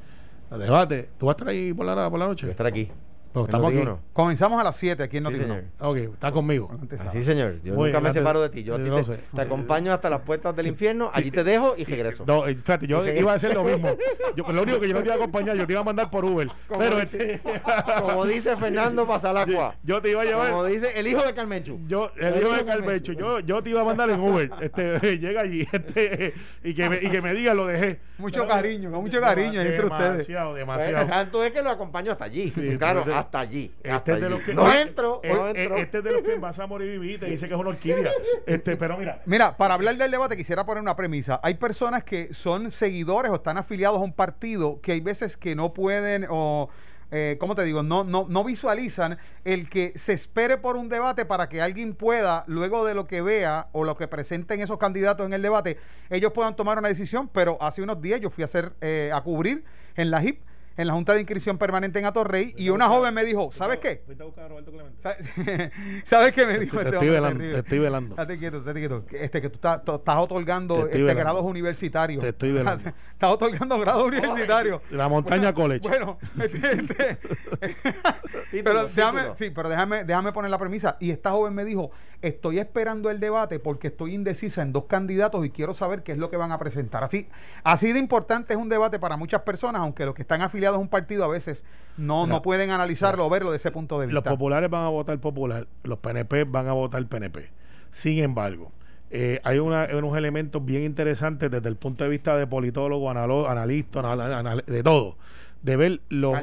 Debate. 0.51 1.09
¿Tú 1.19 1.27
vas 1.27 1.35
a 1.35 1.37
estar 1.37 1.49
ahí 1.49 1.73
por 1.73 1.87
la, 1.87 2.11
por 2.11 2.19
la 2.19 2.27
noche? 2.27 2.47
Voy 2.47 2.51
a 2.51 2.53
estar 2.53 2.67
aquí. 2.67 2.91
Pero 3.37 3.45
estamos 3.45 3.71
aquí. 3.71 3.83
Uno. 3.83 4.01
Comenzamos 4.15 4.59
a 4.59 4.65
las 4.65 4.77
7 4.77 5.03
aquí 5.03 5.19
en 5.19 5.27
Sí. 5.27 5.43
Ok, 5.81 5.97
está 5.97 6.33
conmigo. 6.33 6.71
Así, 7.07 7.23
señor. 7.23 7.61
Yo 7.63 7.75
Muy 7.75 7.91
nunca 7.91 8.01
me 8.01 8.13
separo 8.13 8.41
de 8.41 8.49
ti. 8.49 8.65
Yo 8.65 8.77
a 8.77 8.79
ti 8.79 8.87
yo 8.87 9.03
te, 9.03 9.17
te 9.19 9.43
acompaño 9.43 9.93
hasta 9.93 10.09
las 10.09 10.21
puertas 10.23 10.57
del 10.57 10.69
infierno. 10.69 11.11
Allí 11.15 11.31
te 11.31 11.45
dejo 11.45 11.75
y 11.77 11.85
regreso. 11.85 12.25
No, 12.27 12.47
eh, 12.47 12.55
fíjate, 12.55 12.87
yo 12.87 13.07
iba 13.07 13.33
a 13.33 13.35
hacer 13.35 13.53
lo 13.53 13.63
mismo. 13.65 13.91
Yo, 14.37 14.51
lo 14.51 14.63
único 14.63 14.81
que 14.81 14.89
yo 14.89 14.95
no 14.95 15.01
te 15.01 15.07
iba 15.07 15.15
a 15.15 15.19
acompañar, 15.19 15.55
yo 15.57 15.67
te 15.67 15.73
iba 15.73 15.81
a 15.81 15.85
mandar 15.85 16.11
por 16.11 16.25
Uber. 16.25 16.49
Como 16.69 16.81
Pero 16.81 17.01
dice- 17.01 17.35
este, 17.35 17.41
Como 18.01 18.25
dice 18.25 18.57
Fernando 18.57 19.07
Pasalacua. 19.07 19.75
yo 19.83 20.01
te 20.01 20.11
iba 20.11 20.23
a 20.23 20.25
llevar. 20.25 20.51
Como 20.51 20.65
dice 20.65 20.99
el 20.99 21.07
hijo 21.07 21.23
de 21.23 21.35
Carmenchu. 21.35 21.79
Yo, 21.87 22.11
el 22.17 22.41
hijo 22.41 22.55
de 22.55 22.65
Calvecho, 22.65 23.13
yo, 23.13 23.41
yo 23.41 23.63
te 23.63 23.71
iba 23.71 23.83
a 23.83 23.85
mandar 23.85 24.09
en 24.09 24.21
Uber. 24.21 24.51
Este, 24.63 25.19
llega 25.19 25.43
allí 25.43 25.69
este, 25.71 26.33
y, 26.65 26.75
que 26.75 26.89
me, 26.89 26.97
y 27.03 27.11
que 27.11 27.21
me 27.21 27.35
diga 27.35 27.53
lo 27.53 27.67
dejé. 27.67 28.01
Mucho 28.19 28.41
Pero- 28.45 28.55
cariño, 28.55 28.91
con 28.91 29.03
mucho 29.03 29.21
cariño 29.21 29.61
entre 29.61 29.85
ustedes. 29.85 30.27
Demasiado, 30.27 30.51
Pues, 30.53 30.59
demasiado. 30.61 31.07
tanto 31.07 31.45
es 31.45 31.53
que 31.53 31.63
lo 31.63 31.69
acompaño 31.71 32.13
hasta 32.13 32.25
allí. 32.25 32.51
Sí, 32.51 32.79
claro, 32.79 33.05
hasta 33.27 33.41
allí. 33.41 33.73
Este 33.79 33.91
hasta 33.91 34.15
es 34.15 34.21
de 34.21 34.27
allí. 34.27 34.35
los 34.35 34.45
que, 34.45 34.55
no 34.55 34.73
entro, 34.73 35.21
no 35.23 35.49
entro. 35.49 35.77
Este 35.77 35.99
es 35.99 36.05
de 36.05 36.13
los 36.13 36.23
que 36.23 36.39
vas 36.39 36.59
a 36.59 36.67
morir 36.67 36.91
vivir, 36.99 37.21
te 37.21 37.27
dice 37.27 37.49
que 37.49 37.55
es 37.55 37.61
una 37.61 37.71
orquídea. 37.71 38.11
Este, 38.47 38.77
pero 38.77 38.97
mira, 38.97 39.23
Mira, 39.27 39.57
para 39.57 39.75
hablar 39.75 39.97
del 39.97 40.11
debate 40.11 40.37
quisiera 40.37 40.65
poner 40.65 40.83
una 40.83 40.95
premisa. 40.95 41.41
Hay 41.43 41.55
personas 41.55 42.05
que 42.05 42.33
son 42.33 42.71
seguidores 42.71 43.31
o 43.31 43.37
están 43.37 43.59
afiliados 43.59 43.99
a 43.99 44.03
un 44.03 44.13
partido 44.13 44.81
que 44.81 44.93
hay 44.93 45.01
veces 45.01 45.37
que 45.37 45.55
no 45.55 45.73
pueden 45.73 46.27
o... 46.29 46.69
Eh, 47.13 47.37
¿Cómo 47.39 47.55
te 47.55 47.63
digo? 47.63 47.85
No, 47.85 48.03
no, 48.03 48.27
no 48.29 48.43
visualizan 48.43 49.17
el 49.45 49.69
que 49.69 49.93
se 49.97 50.13
espere 50.13 50.59
por 50.59 50.77
un 50.77 50.89
debate 50.89 51.25
para 51.25 51.49
que 51.49 51.63
alguien 51.63 51.95
pueda, 51.95 52.43
luego 52.49 52.85
de 52.85 52.95
lo 52.95 53.07
que 53.07 53.23
vea 53.23 53.69
o 53.71 53.85
lo 53.85 53.97
que 53.97 54.09
presenten 54.09 54.61
esos 54.61 54.77
candidatos 54.79 55.25
en 55.25 55.33
el 55.33 55.41
debate, 55.41 55.79
ellos 56.11 56.33
puedan 56.33 56.57
tomar 56.57 56.79
una 56.79 56.89
decisión. 56.89 57.29
Pero 57.29 57.59
hace 57.61 57.81
unos 57.81 58.01
días 58.01 58.21
yo 58.21 58.29
fui 58.29 58.43
a 58.43 58.47
hacer, 58.47 58.73
eh, 58.81 59.13
a 59.15 59.21
cubrir 59.21 59.65
en 59.95 60.11
la 60.11 60.21
HIP, 60.21 60.43
en 60.77 60.87
la 60.87 60.93
Junta 60.93 61.15
de 61.15 61.21
Inscripción 61.21 61.59
Permanente 61.59 61.99
en 61.99 62.05
Atorrey, 62.05 62.55
y 62.57 62.69
una 62.69 62.87
joven 62.89 63.15
me 63.15 63.25
dijo, 63.25 63.51
¿sabes 63.53 63.79
qué? 63.79 64.03
Fuiste 64.05 64.23
a 64.23 64.27
buscar 64.27 64.45
a 64.45 64.49
Roberto 64.49 64.73
Clemente. 64.73 65.01
¿Sabes, 65.01 65.73
¿Sabes 66.05 66.33
qué 66.33 66.47
me 66.47 66.59
dijo 66.59 66.77
Te 66.77 66.85
este 66.85 66.97
estoy 66.97 67.09
velando, 67.09 67.45
te 67.45 67.59
estoy 67.59 67.79
velando. 67.79 68.11
Estate 68.11 68.39
quieto, 68.39 68.59
estate 68.59 68.81
quieto. 68.81 69.05
Este, 69.11 69.41
que 69.41 69.49
tú 69.49 69.57
estás, 69.57 69.85
tú 69.85 69.95
estás 69.95 70.19
otorgando 70.19 70.87
este, 70.87 70.99
velando. 70.99 71.21
grados 71.21 71.43
universitarios. 71.43 72.23
Te 72.23 72.29
estoy 72.29 72.53
velando. 72.53 72.89
estás 73.13 73.31
otorgando 73.31 73.79
grados 73.79 74.07
universitarios. 74.07 74.83
La 74.91 75.09
Montaña 75.09 75.55
College. 75.55 75.89
Bueno, 75.89 76.19
este, 76.41 77.19
este, 77.61 78.63
pero 78.63 78.89
déjame, 78.89 79.35
sí, 79.35 79.51
pero 79.51 79.69
déjame, 79.69 80.05
déjame 80.05 80.33
poner 80.33 80.51
la 80.51 80.59
premisa. 80.59 80.97
Y 81.01 81.11
esta 81.11 81.31
joven 81.31 81.55
me 81.55 81.65
dijo, 81.65 81.91
estoy 82.21 82.59
esperando 82.59 83.11
el 83.11 83.21
debate 83.21 83.59
porque 83.59 83.89
estoy 83.89 84.15
indecisa 84.15 84.63
en 84.63 84.73
dos 84.73 84.85
candidatos 84.85 85.45
y 85.45 85.51
quiero 85.51 85.75
saber 85.75 86.03
qué 86.03 86.13
es 86.13 86.19
lo 86.19 86.31
que 86.31 86.37
van 86.37 86.53
a 86.53 86.59
presentar. 86.59 87.05
Así, 87.05 87.29
así 87.65 87.93
de 87.93 87.99
importante 87.99 88.55
es 88.55 88.59
un 88.59 88.69
debate 88.69 88.99
para 88.99 89.17
muchas 89.17 89.43
personas, 89.43 89.81
aunque 89.83 90.05
los 90.05 90.15
que 90.15 90.23
están 90.23 90.43
afiliados 90.43 90.66
a 90.75 90.79
un 90.79 90.89
partido 90.89 91.25
a 91.25 91.29
veces 91.29 91.65
no, 91.97 92.27
no 92.27 92.43
pueden 92.43 92.71
analizarlo 92.71 93.27
o 93.27 93.31
verlo 93.31 93.51
de 93.51 93.57
ese 93.57 93.71
punto 93.71 93.99
de 94.01 94.07
Los 94.07 94.15
vista. 94.23 94.31
populares 94.31 94.69
van 94.71 94.85
a 94.85 94.89
votar 94.89 95.19
popular, 95.21 95.67
los 95.85 95.99
PNP 95.99 96.45
van 96.45 96.69
a 96.69 96.73
votar 96.73 97.07
PNP. 97.07 97.49
Sin 97.91 98.19
embargo, 98.19 98.73
eh, 99.11 99.41
hay 99.45 99.59
una- 99.59 99.89
unos 99.97 100.17
elementos 100.17 100.65
bien 100.65 100.83
interesantes 100.83 101.51
desde 101.51 101.69
el 101.69 101.77
punto 101.77 102.05
de 102.05 102.11
vista 102.11 102.37
de 102.37 102.47
politólogo, 102.47 103.09
analo- 103.11 103.49
analista, 103.49 104.01
anal- 104.01 104.35
anal- 104.35 104.65
de 104.67 104.83
todo. 104.83 105.17
De 105.63 105.77
ver 105.77 106.01
los. 106.11 106.39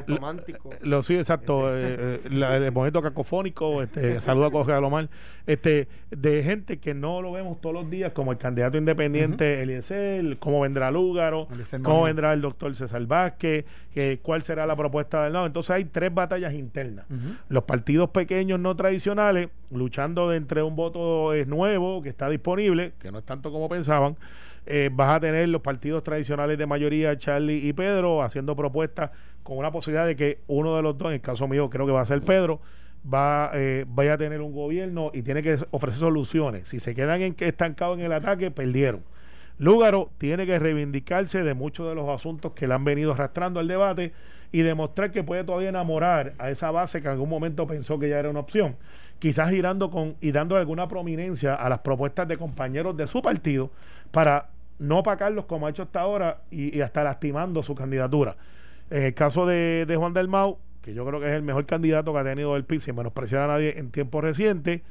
Lo, 0.82 1.02
sí, 1.02 1.16
exacto. 1.16 1.68
eh, 1.74 2.20
eh, 2.24 2.28
la- 2.30 2.56
el 2.56 2.72
momento 2.72 3.00
cacofónico, 3.00 3.82
este, 3.82 4.20
saluda 4.20 4.48
a 4.48 4.50
Jorge 4.50 4.72
Alomar, 4.72 5.08
este, 5.46 5.88
de 6.10 6.42
gente 6.42 6.78
que 6.78 6.92
no 6.94 7.22
lo 7.22 7.32
vemos 7.32 7.60
todos 7.60 7.74
los 7.74 7.88
días, 7.90 8.12
como 8.12 8.32
el 8.32 8.38
candidato 8.38 8.76
independiente 8.76 9.62
Eliezer, 9.62 10.36
cómo 10.38 10.60
vendrá 10.60 10.90
Lúgaro, 10.90 11.48
Eliezer 11.52 11.80
cómo 11.80 12.02
vendrá 12.02 12.32
el 12.34 12.40
doctor 12.42 12.74
César 12.76 13.06
Vázquez, 13.06 13.64
que, 13.94 14.18
cuál 14.22 14.42
será 14.42 14.66
la 14.66 14.76
propuesta 14.76 15.24
del 15.24 15.32
lado. 15.32 15.46
Entonces 15.46 15.70
hay 15.70 15.84
tres 15.86 16.12
batallas 16.12 16.52
internas. 16.52 17.06
Los 17.48 17.64
partidos 17.64 18.10
pequeños 18.10 18.60
no 18.60 18.76
tradicionales 18.76 19.48
luchando 19.70 20.28
de 20.28 20.36
entre 20.36 20.62
un 20.62 20.76
voto 20.76 21.32
eh, 21.34 21.46
nuevo 21.46 22.02
que 22.02 22.08
está 22.10 22.28
disponible, 22.28 22.92
que 22.98 23.10
no 23.10 23.18
es 23.18 23.24
tanto 23.24 23.50
como 23.50 23.68
pensaban. 23.68 24.16
Eh, 24.66 24.90
vas 24.92 25.16
a 25.16 25.20
tener 25.20 25.48
los 25.48 25.60
partidos 25.60 26.02
tradicionales 26.02 26.56
de 26.56 26.66
mayoría, 26.66 27.16
Charlie 27.18 27.66
y 27.66 27.72
Pedro, 27.72 28.22
haciendo 28.22 28.56
propuestas 28.56 29.10
con 29.42 29.58
una 29.58 29.70
posibilidad 29.70 30.06
de 30.06 30.16
que 30.16 30.38
uno 30.46 30.76
de 30.76 30.82
los 30.82 30.96
dos, 30.96 31.08
en 31.08 31.14
el 31.14 31.20
caso 31.20 31.46
mío 31.46 31.68
creo 31.68 31.86
que 31.86 31.92
va 31.92 32.00
a 32.00 32.06
ser 32.06 32.22
Pedro, 32.22 32.60
va 33.12 33.50
eh, 33.54 33.84
vaya 33.86 34.14
a 34.14 34.18
tener 34.18 34.40
un 34.40 34.52
gobierno 34.52 35.10
y 35.12 35.22
tiene 35.22 35.42
que 35.42 35.58
ofrecer 35.70 36.00
soluciones. 36.00 36.68
Si 36.68 36.80
se 36.80 36.94
quedan 36.94 37.20
en, 37.20 37.36
estancados 37.38 37.98
en 37.98 38.06
el 38.06 38.12
ataque, 38.12 38.50
perdieron. 38.50 39.02
Lúgaro 39.58 40.10
tiene 40.18 40.46
que 40.46 40.58
reivindicarse 40.58 41.42
de 41.42 41.54
muchos 41.54 41.88
de 41.88 41.94
los 41.94 42.08
asuntos 42.08 42.52
que 42.52 42.66
le 42.66 42.74
han 42.74 42.84
venido 42.84 43.12
arrastrando 43.12 43.60
al 43.60 43.68
debate 43.68 44.12
y 44.50 44.62
demostrar 44.62 45.12
que 45.12 45.22
puede 45.22 45.44
todavía 45.44 45.68
enamorar 45.68 46.34
a 46.38 46.50
esa 46.50 46.70
base 46.70 47.00
que 47.02 47.08
en 47.08 47.12
algún 47.12 47.28
momento 47.28 47.66
pensó 47.66 47.98
que 47.98 48.08
ya 48.08 48.18
era 48.18 48.30
una 48.30 48.40
opción. 48.40 48.76
Quizás 49.18 49.50
girando 49.50 49.90
con 49.90 50.16
y 50.20 50.32
dando 50.32 50.56
alguna 50.56 50.88
prominencia 50.88 51.54
a 51.54 51.68
las 51.68 51.80
propuestas 51.80 52.26
de 52.26 52.36
compañeros 52.36 52.96
de 52.96 53.06
su 53.06 53.22
partido 53.22 53.70
para 54.10 54.48
no 54.84 54.98
opacarlos 54.98 55.46
como 55.46 55.66
ha 55.66 55.70
hecho 55.70 55.82
hasta 55.82 56.00
ahora 56.00 56.42
y, 56.50 56.80
hasta 56.80 57.02
lastimando 57.04 57.62
su 57.62 57.74
candidatura. 57.74 58.36
En 58.90 59.04
el 59.04 59.14
caso 59.14 59.46
de, 59.46 59.92
Juan 59.96 60.12
del 60.12 60.28
Mau, 60.28 60.58
que 60.82 60.94
yo 60.94 61.06
creo 61.06 61.20
que 61.20 61.26
es 61.26 61.34
el 61.34 61.42
mejor 61.42 61.66
candidato 61.66 62.12
que 62.12 62.18
ha 62.18 62.24
tenido 62.24 62.56
el 62.56 62.64
PIB 62.64 62.80
sin 62.80 62.94
menospreciar 62.94 63.42
a 63.42 63.46
nadie 63.46 63.78
en 63.78 63.90
tiempos 63.90 64.22
recientes, 64.22 64.82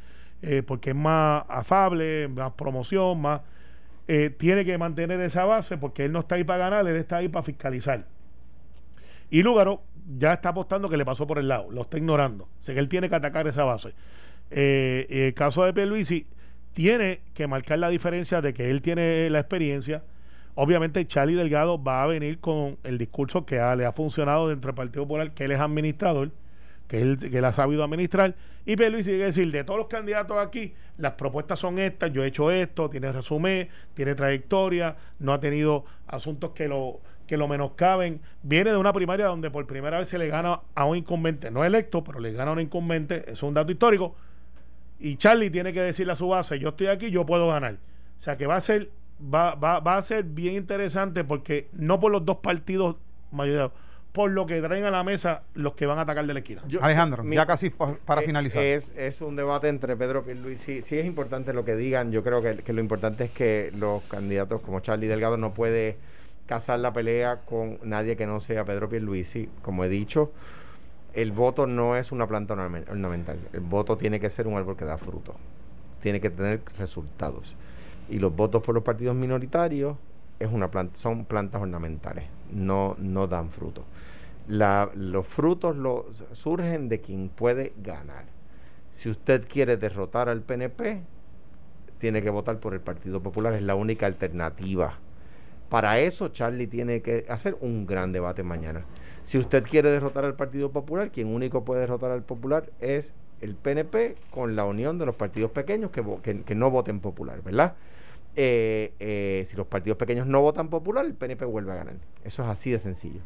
eh, 0.41 0.63
porque 0.65 0.89
es 0.89 0.95
más 0.95 1.43
afable, 1.47 2.27
más 2.27 2.53
promoción, 2.53 3.21
más 3.21 3.41
eh, 4.07 4.29
tiene 4.37 4.65
que 4.65 4.77
mantener 4.77 5.21
esa 5.21 5.45
base 5.45 5.77
porque 5.77 6.05
él 6.05 6.11
no 6.11 6.19
está 6.19 6.35
ahí 6.35 6.43
para 6.43 6.69
ganar, 6.69 6.87
él 6.87 6.97
está 6.97 7.17
ahí 7.17 7.29
para 7.29 7.43
fiscalizar. 7.43 8.05
Y 9.29 9.43
Lúgaro 9.43 9.81
ya 10.17 10.33
está 10.33 10.49
apostando 10.49 10.89
que 10.89 10.97
le 10.97 11.05
pasó 11.05 11.25
por 11.25 11.39
el 11.39 11.47
lado, 11.47 11.71
lo 11.71 11.83
está 11.83 11.97
ignorando. 11.97 12.49
Sé 12.59 12.73
que 12.73 12.79
él 12.79 12.89
tiene 12.89 13.09
que 13.09 13.15
atacar 13.15 13.47
esa 13.47 13.63
base. 13.63 13.93
Eh, 14.51 15.07
el 15.09 15.33
caso 15.33 15.63
de 15.63 15.73
Pierluisi 15.73 16.27
tiene 16.73 17.21
que 17.33 17.47
marcar 17.47 17.79
la 17.79 17.89
diferencia 17.89 18.41
de 18.41 18.53
que 18.53 18.69
él 18.69 18.81
tiene 18.81 19.29
la 19.29 19.39
experiencia. 19.39 20.03
Obviamente 20.55 21.05
Charlie 21.05 21.35
Delgado 21.35 21.81
va 21.81 22.03
a 22.03 22.07
venir 22.07 22.39
con 22.39 22.77
el 22.83 22.97
discurso 22.97 23.45
que 23.45 23.59
ha- 23.59 23.75
le 23.75 23.85
ha 23.85 23.91
funcionado 23.91 24.49
dentro 24.49 24.69
del 24.69 24.75
Partido 24.75 25.03
Popular, 25.03 25.31
que 25.31 25.45
él 25.45 25.51
es 25.51 25.59
administrador, 25.59 26.31
que 26.87 27.01
él, 27.01 27.17
que 27.17 27.37
él 27.37 27.45
ha 27.45 27.53
sabido 27.53 27.83
administrar. 27.83 28.35
Y 28.65 28.75
Pierluisi 28.75 29.05
tiene 29.05 29.19
que 29.19 29.25
decir, 29.25 29.51
de 29.51 29.63
todos 29.63 29.79
los 29.79 29.87
candidatos 29.87 30.37
aquí, 30.37 30.73
las 30.97 31.13
propuestas 31.13 31.57
son 31.59 31.79
estas, 31.79 32.11
yo 32.11 32.23
he 32.23 32.27
hecho 32.27 32.51
esto, 32.51 32.89
tiene 32.89 33.11
resumen, 33.11 33.67
tiene 33.93 34.13
trayectoria, 34.15 34.95
no 35.19 35.33
ha 35.33 35.39
tenido 35.39 35.85
asuntos 36.07 36.51
que 36.51 36.67
lo 36.67 36.99
que 37.25 37.37
lo 37.37 37.47
menoscaben. 37.47 38.19
Viene 38.43 38.71
de 38.71 38.77
una 38.77 38.91
primaria 38.91 39.27
donde 39.27 39.49
por 39.49 39.65
primera 39.65 39.97
vez 39.97 40.09
se 40.09 40.17
le 40.17 40.27
gana 40.27 40.59
a 40.75 40.83
un 40.85 40.97
incumbente, 40.97 41.49
no 41.51 41.63
electo, 41.63 42.03
pero 42.03 42.19
le 42.19 42.33
gana 42.33 42.51
a 42.51 42.53
un 42.53 42.59
incumbente, 42.59 43.21
eso 43.23 43.31
es 43.31 43.43
un 43.43 43.53
dato 43.53 43.71
histórico. 43.71 44.13
Y 45.03 45.17
Charlie 45.17 45.49
tiene 45.49 45.73
que 45.73 45.81
decirle 45.81 46.13
a 46.13 46.15
su 46.15 46.27
base, 46.29 46.57
yo 46.59 46.69
estoy 46.69 46.87
aquí, 46.87 47.11
yo 47.11 47.25
puedo 47.25 47.47
ganar. 47.49 47.73
O 47.73 48.19
sea 48.19 48.37
que 48.37 48.47
va 48.47 48.55
a 48.55 48.61
ser, 48.61 48.89
va, 49.21 49.55
va, 49.55 49.79
va 49.81 49.97
a 49.97 50.01
ser 50.01 50.23
bien 50.23 50.53
interesante 50.55 51.23
porque 51.23 51.67
no 51.73 51.99
por 51.99 52.11
los 52.11 52.25
dos 52.25 52.37
partidos 52.37 52.95
mayoritarios, 53.31 53.73
por 54.13 54.29
lo 54.31 54.45
que 54.45 54.61
traen 54.61 54.85
a 54.85 54.91
la 54.91 55.03
mesa 55.03 55.41
los 55.55 55.73
que 55.73 55.85
van 55.87 55.97
a 55.97 56.01
atacar 56.01 56.25
de 56.25 56.33
la 56.33 56.39
esquina. 56.39 56.61
Yo- 56.67 56.81
Alejandro, 56.83 57.23
mi- 57.23 57.35
ya 57.35 57.45
casi 57.45 57.69
pa- 57.71 57.97
para 58.05 58.21
Eh, 58.21 58.25
finalizar. 58.25 58.63
Es, 58.63 58.93
es 58.95 59.19
un 59.21 59.35
debate 59.35 59.67
entre 59.67 59.97
Pedro 59.97 60.23
Pierluisi. 60.23 60.81
Sí 60.83 60.97
es 60.97 61.05
importante 61.05 61.51
lo 61.51 61.65
que 61.65 61.75
digan. 61.75 62.11
Yo 62.11 62.23
creo 62.23 62.41
que, 62.41 62.57
que 62.57 62.71
lo 62.73 62.79
importante 62.79 63.25
es 63.25 63.31
que 63.31 63.71
los 63.75 64.03
candidatos 64.03 64.61
como 64.61 64.79
Charlie 64.81 65.07
Delgado 65.07 65.35
no 65.37 65.53
puede 65.53 65.97
casar 66.45 66.79
la 66.79 66.93
pelea 66.93 67.41
con 67.45 67.79
nadie 67.83 68.15
que 68.15 68.27
no 68.27 68.39
sea 68.39 68.63
Pedro 68.65 68.87
Pierluisi. 68.87 69.49
Como 69.63 69.83
he 69.83 69.89
dicho, 69.89 70.31
el 71.13 71.31
voto 71.31 71.67
no 71.67 71.95
es 71.95 72.11
una 72.11 72.27
planta 72.27 72.55
ornamen- 72.55 72.89
ornamental. 72.89 73.37
El 73.53 73.61
voto 73.61 73.97
tiene 73.97 74.19
que 74.19 74.29
ser 74.29 74.47
un 74.47 74.55
árbol 74.55 74.75
que 74.75 74.85
da 74.85 74.97
fruto. 74.97 75.35
Tiene 76.01 76.19
que 76.19 76.29
tener 76.29 76.61
resultados. 76.77 77.55
Y 78.09 78.19
los 78.19 78.35
votos 78.35 78.61
por 78.63 78.75
los 78.75 78.83
partidos 78.83 79.15
minoritarios 79.15 79.97
es 80.39 80.51
una 80.51 80.69
planta, 80.69 80.95
son 80.95 81.25
plantas 81.25 81.61
ornamentales. 81.61 82.25
No, 82.51 82.95
no 82.99 83.27
dan 83.27 83.49
fruto. 83.49 83.85
Los 84.47 85.25
frutos 85.25 85.75
surgen 86.33 86.89
de 86.89 86.99
quien 86.99 87.29
puede 87.29 87.73
ganar. 87.81 88.25
Si 88.91 89.09
usted 89.09 89.47
quiere 89.47 89.77
derrotar 89.77 90.27
al 90.29 90.41
PNP, 90.41 91.01
tiene 91.97 92.21
que 92.21 92.29
votar 92.29 92.59
por 92.59 92.73
el 92.73 92.81
Partido 92.81 93.23
Popular, 93.23 93.53
es 93.53 93.61
la 93.63 93.75
única 93.75 94.05
alternativa. 94.05 94.99
Para 95.69 95.99
eso, 95.99 96.27
Charlie 96.29 96.67
tiene 96.67 97.01
que 97.01 97.25
hacer 97.29 97.57
un 97.61 97.85
gran 97.87 98.11
debate 98.11 98.43
mañana. 98.43 98.85
Si 99.23 99.37
usted 99.37 99.63
quiere 99.63 99.89
derrotar 99.89 100.25
al 100.25 100.35
Partido 100.35 100.71
Popular, 100.71 101.09
quien 101.11 101.27
único 101.33 101.63
puede 101.63 101.81
derrotar 101.81 102.11
al 102.11 102.23
Popular 102.23 102.69
es 102.79 103.13
el 103.41 103.55
PNP 103.55 104.15
con 104.31 104.55
la 104.55 104.65
unión 104.65 104.99
de 104.99 105.05
los 105.05 105.15
partidos 105.15 105.51
pequeños 105.51 105.91
que, 105.91 106.03
que- 106.21 106.43
que 106.43 106.55
no 106.55 106.69
voten 106.71 106.99
popular, 106.99 107.41
¿verdad? 107.41 107.73
Eh, 108.35 108.93
eh, 108.99 109.45
si 109.49 109.55
los 109.55 109.67
partidos 109.67 109.97
pequeños 109.97 110.27
no 110.27 110.41
votan 110.41 110.69
popular, 110.69 111.05
el 111.05 111.13
PNP 111.13 111.45
vuelve 111.45 111.71
a 111.71 111.75
ganar. 111.75 111.95
Eso 112.23 112.43
es 112.43 112.49
así 112.49 112.71
de 112.71 112.79
sencillo. 112.79 113.21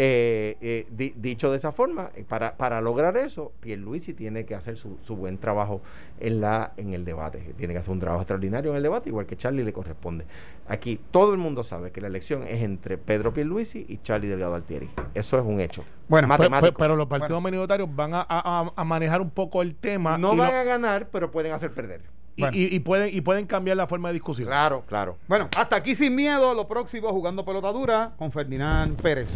Eh, 0.00 0.56
eh, 0.60 0.86
di- 0.92 1.12
dicho 1.16 1.50
de 1.50 1.56
esa 1.56 1.72
forma, 1.72 2.10
eh, 2.14 2.22
para, 2.26 2.56
para 2.56 2.80
lograr 2.80 3.16
eso, 3.16 3.50
Pierluisi 3.58 4.14
tiene 4.14 4.44
que 4.46 4.54
hacer 4.54 4.76
su, 4.76 4.96
su 5.04 5.16
buen 5.16 5.38
trabajo 5.38 5.80
en, 6.20 6.40
la, 6.40 6.72
en 6.76 6.94
el 6.94 7.04
debate. 7.04 7.40
Tiene 7.56 7.72
que 7.74 7.80
hacer 7.80 7.90
un 7.90 7.98
trabajo 7.98 8.22
extraordinario 8.22 8.70
en 8.70 8.76
el 8.76 8.82
debate, 8.84 9.08
igual 9.08 9.26
que 9.26 9.36
Charlie 9.36 9.64
le 9.64 9.72
corresponde. 9.72 10.24
Aquí 10.68 11.00
todo 11.10 11.32
el 11.32 11.38
mundo 11.38 11.64
sabe 11.64 11.90
que 11.90 12.00
la 12.00 12.06
elección 12.06 12.44
es 12.44 12.62
entre 12.62 12.96
Pedro 12.96 13.34
Pierluisi 13.34 13.86
y 13.88 13.98
Charlie 13.98 14.28
Delgado 14.28 14.54
Altieri. 14.54 14.88
Eso 15.14 15.36
es 15.36 15.44
un 15.44 15.58
hecho. 15.60 15.84
Bueno, 16.06 16.26
pe- 16.28 16.48
matemático. 16.48 16.78
pero 16.78 16.94
los 16.94 17.08
partidos 17.08 17.42
minoritarios 17.42 17.88
van 17.96 18.14
a, 18.14 18.24
a- 18.28 18.72
a 18.76 18.84
manejar 18.84 19.20
un 19.20 19.30
poco 19.30 19.62
el 19.62 19.74
tema 19.74 20.16
no 20.16 20.28
van 20.28 20.36
lo- 20.36 20.44
a 20.58 20.62
ganar, 20.62 21.08
pero 21.10 21.32
pueden 21.32 21.50
hacer 21.52 21.72
perder. 21.72 22.02
Y- 22.38 22.40
Bueno. 22.40 22.56
y- 22.56 22.74
y 22.74 22.78
pueden, 22.80 23.14
y 23.14 23.20
pueden 23.20 23.46
cambiar 23.46 23.76
la 23.76 23.86
forma 23.86 24.08
de 24.08 24.14
discusión. 24.14 24.46
Claro, 24.48 24.84
claro. 24.86 25.18
Bueno, 25.28 25.48
hasta 25.56 25.76
aquí 25.76 25.94
sin 25.94 26.14
miedo. 26.14 26.54
Lo 26.54 26.66
próximo, 26.66 27.10
jugando 27.10 27.44
pelota 27.44 27.70
dura 27.72 28.12
con 28.16 28.32
Ferdinand 28.32 29.00
Pérez. 29.00 29.28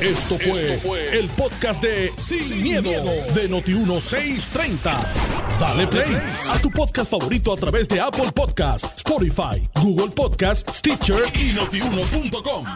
Esto 0.00 0.36
fue, 0.38 1.18
el 1.18 1.28
podcast 1.30 1.82
de 1.82 2.10
Sin, 2.18 2.62
miedo, 2.62 2.90
de 3.34 3.48
Noti1630. 3.48 5.06
Dale 5.60 5.86
play 5.86 6.16
a 6.48 6.58
tu 6.60 6.70
podcast 6.70 7.10
favorito 7.10 7.52
a 7.52 7.56
través 7.56 7.88
de 7.88 8.00
Apple 8.00 8.30
Podcasts, 8.34 8.92
Spotify, 8.96 9.62
Google 9.80 10.08
Podcasts, 10.14 10.78
Stitcher 10.78 11.22
y 11.34 11.52
notiuno.com. 11.52 12.66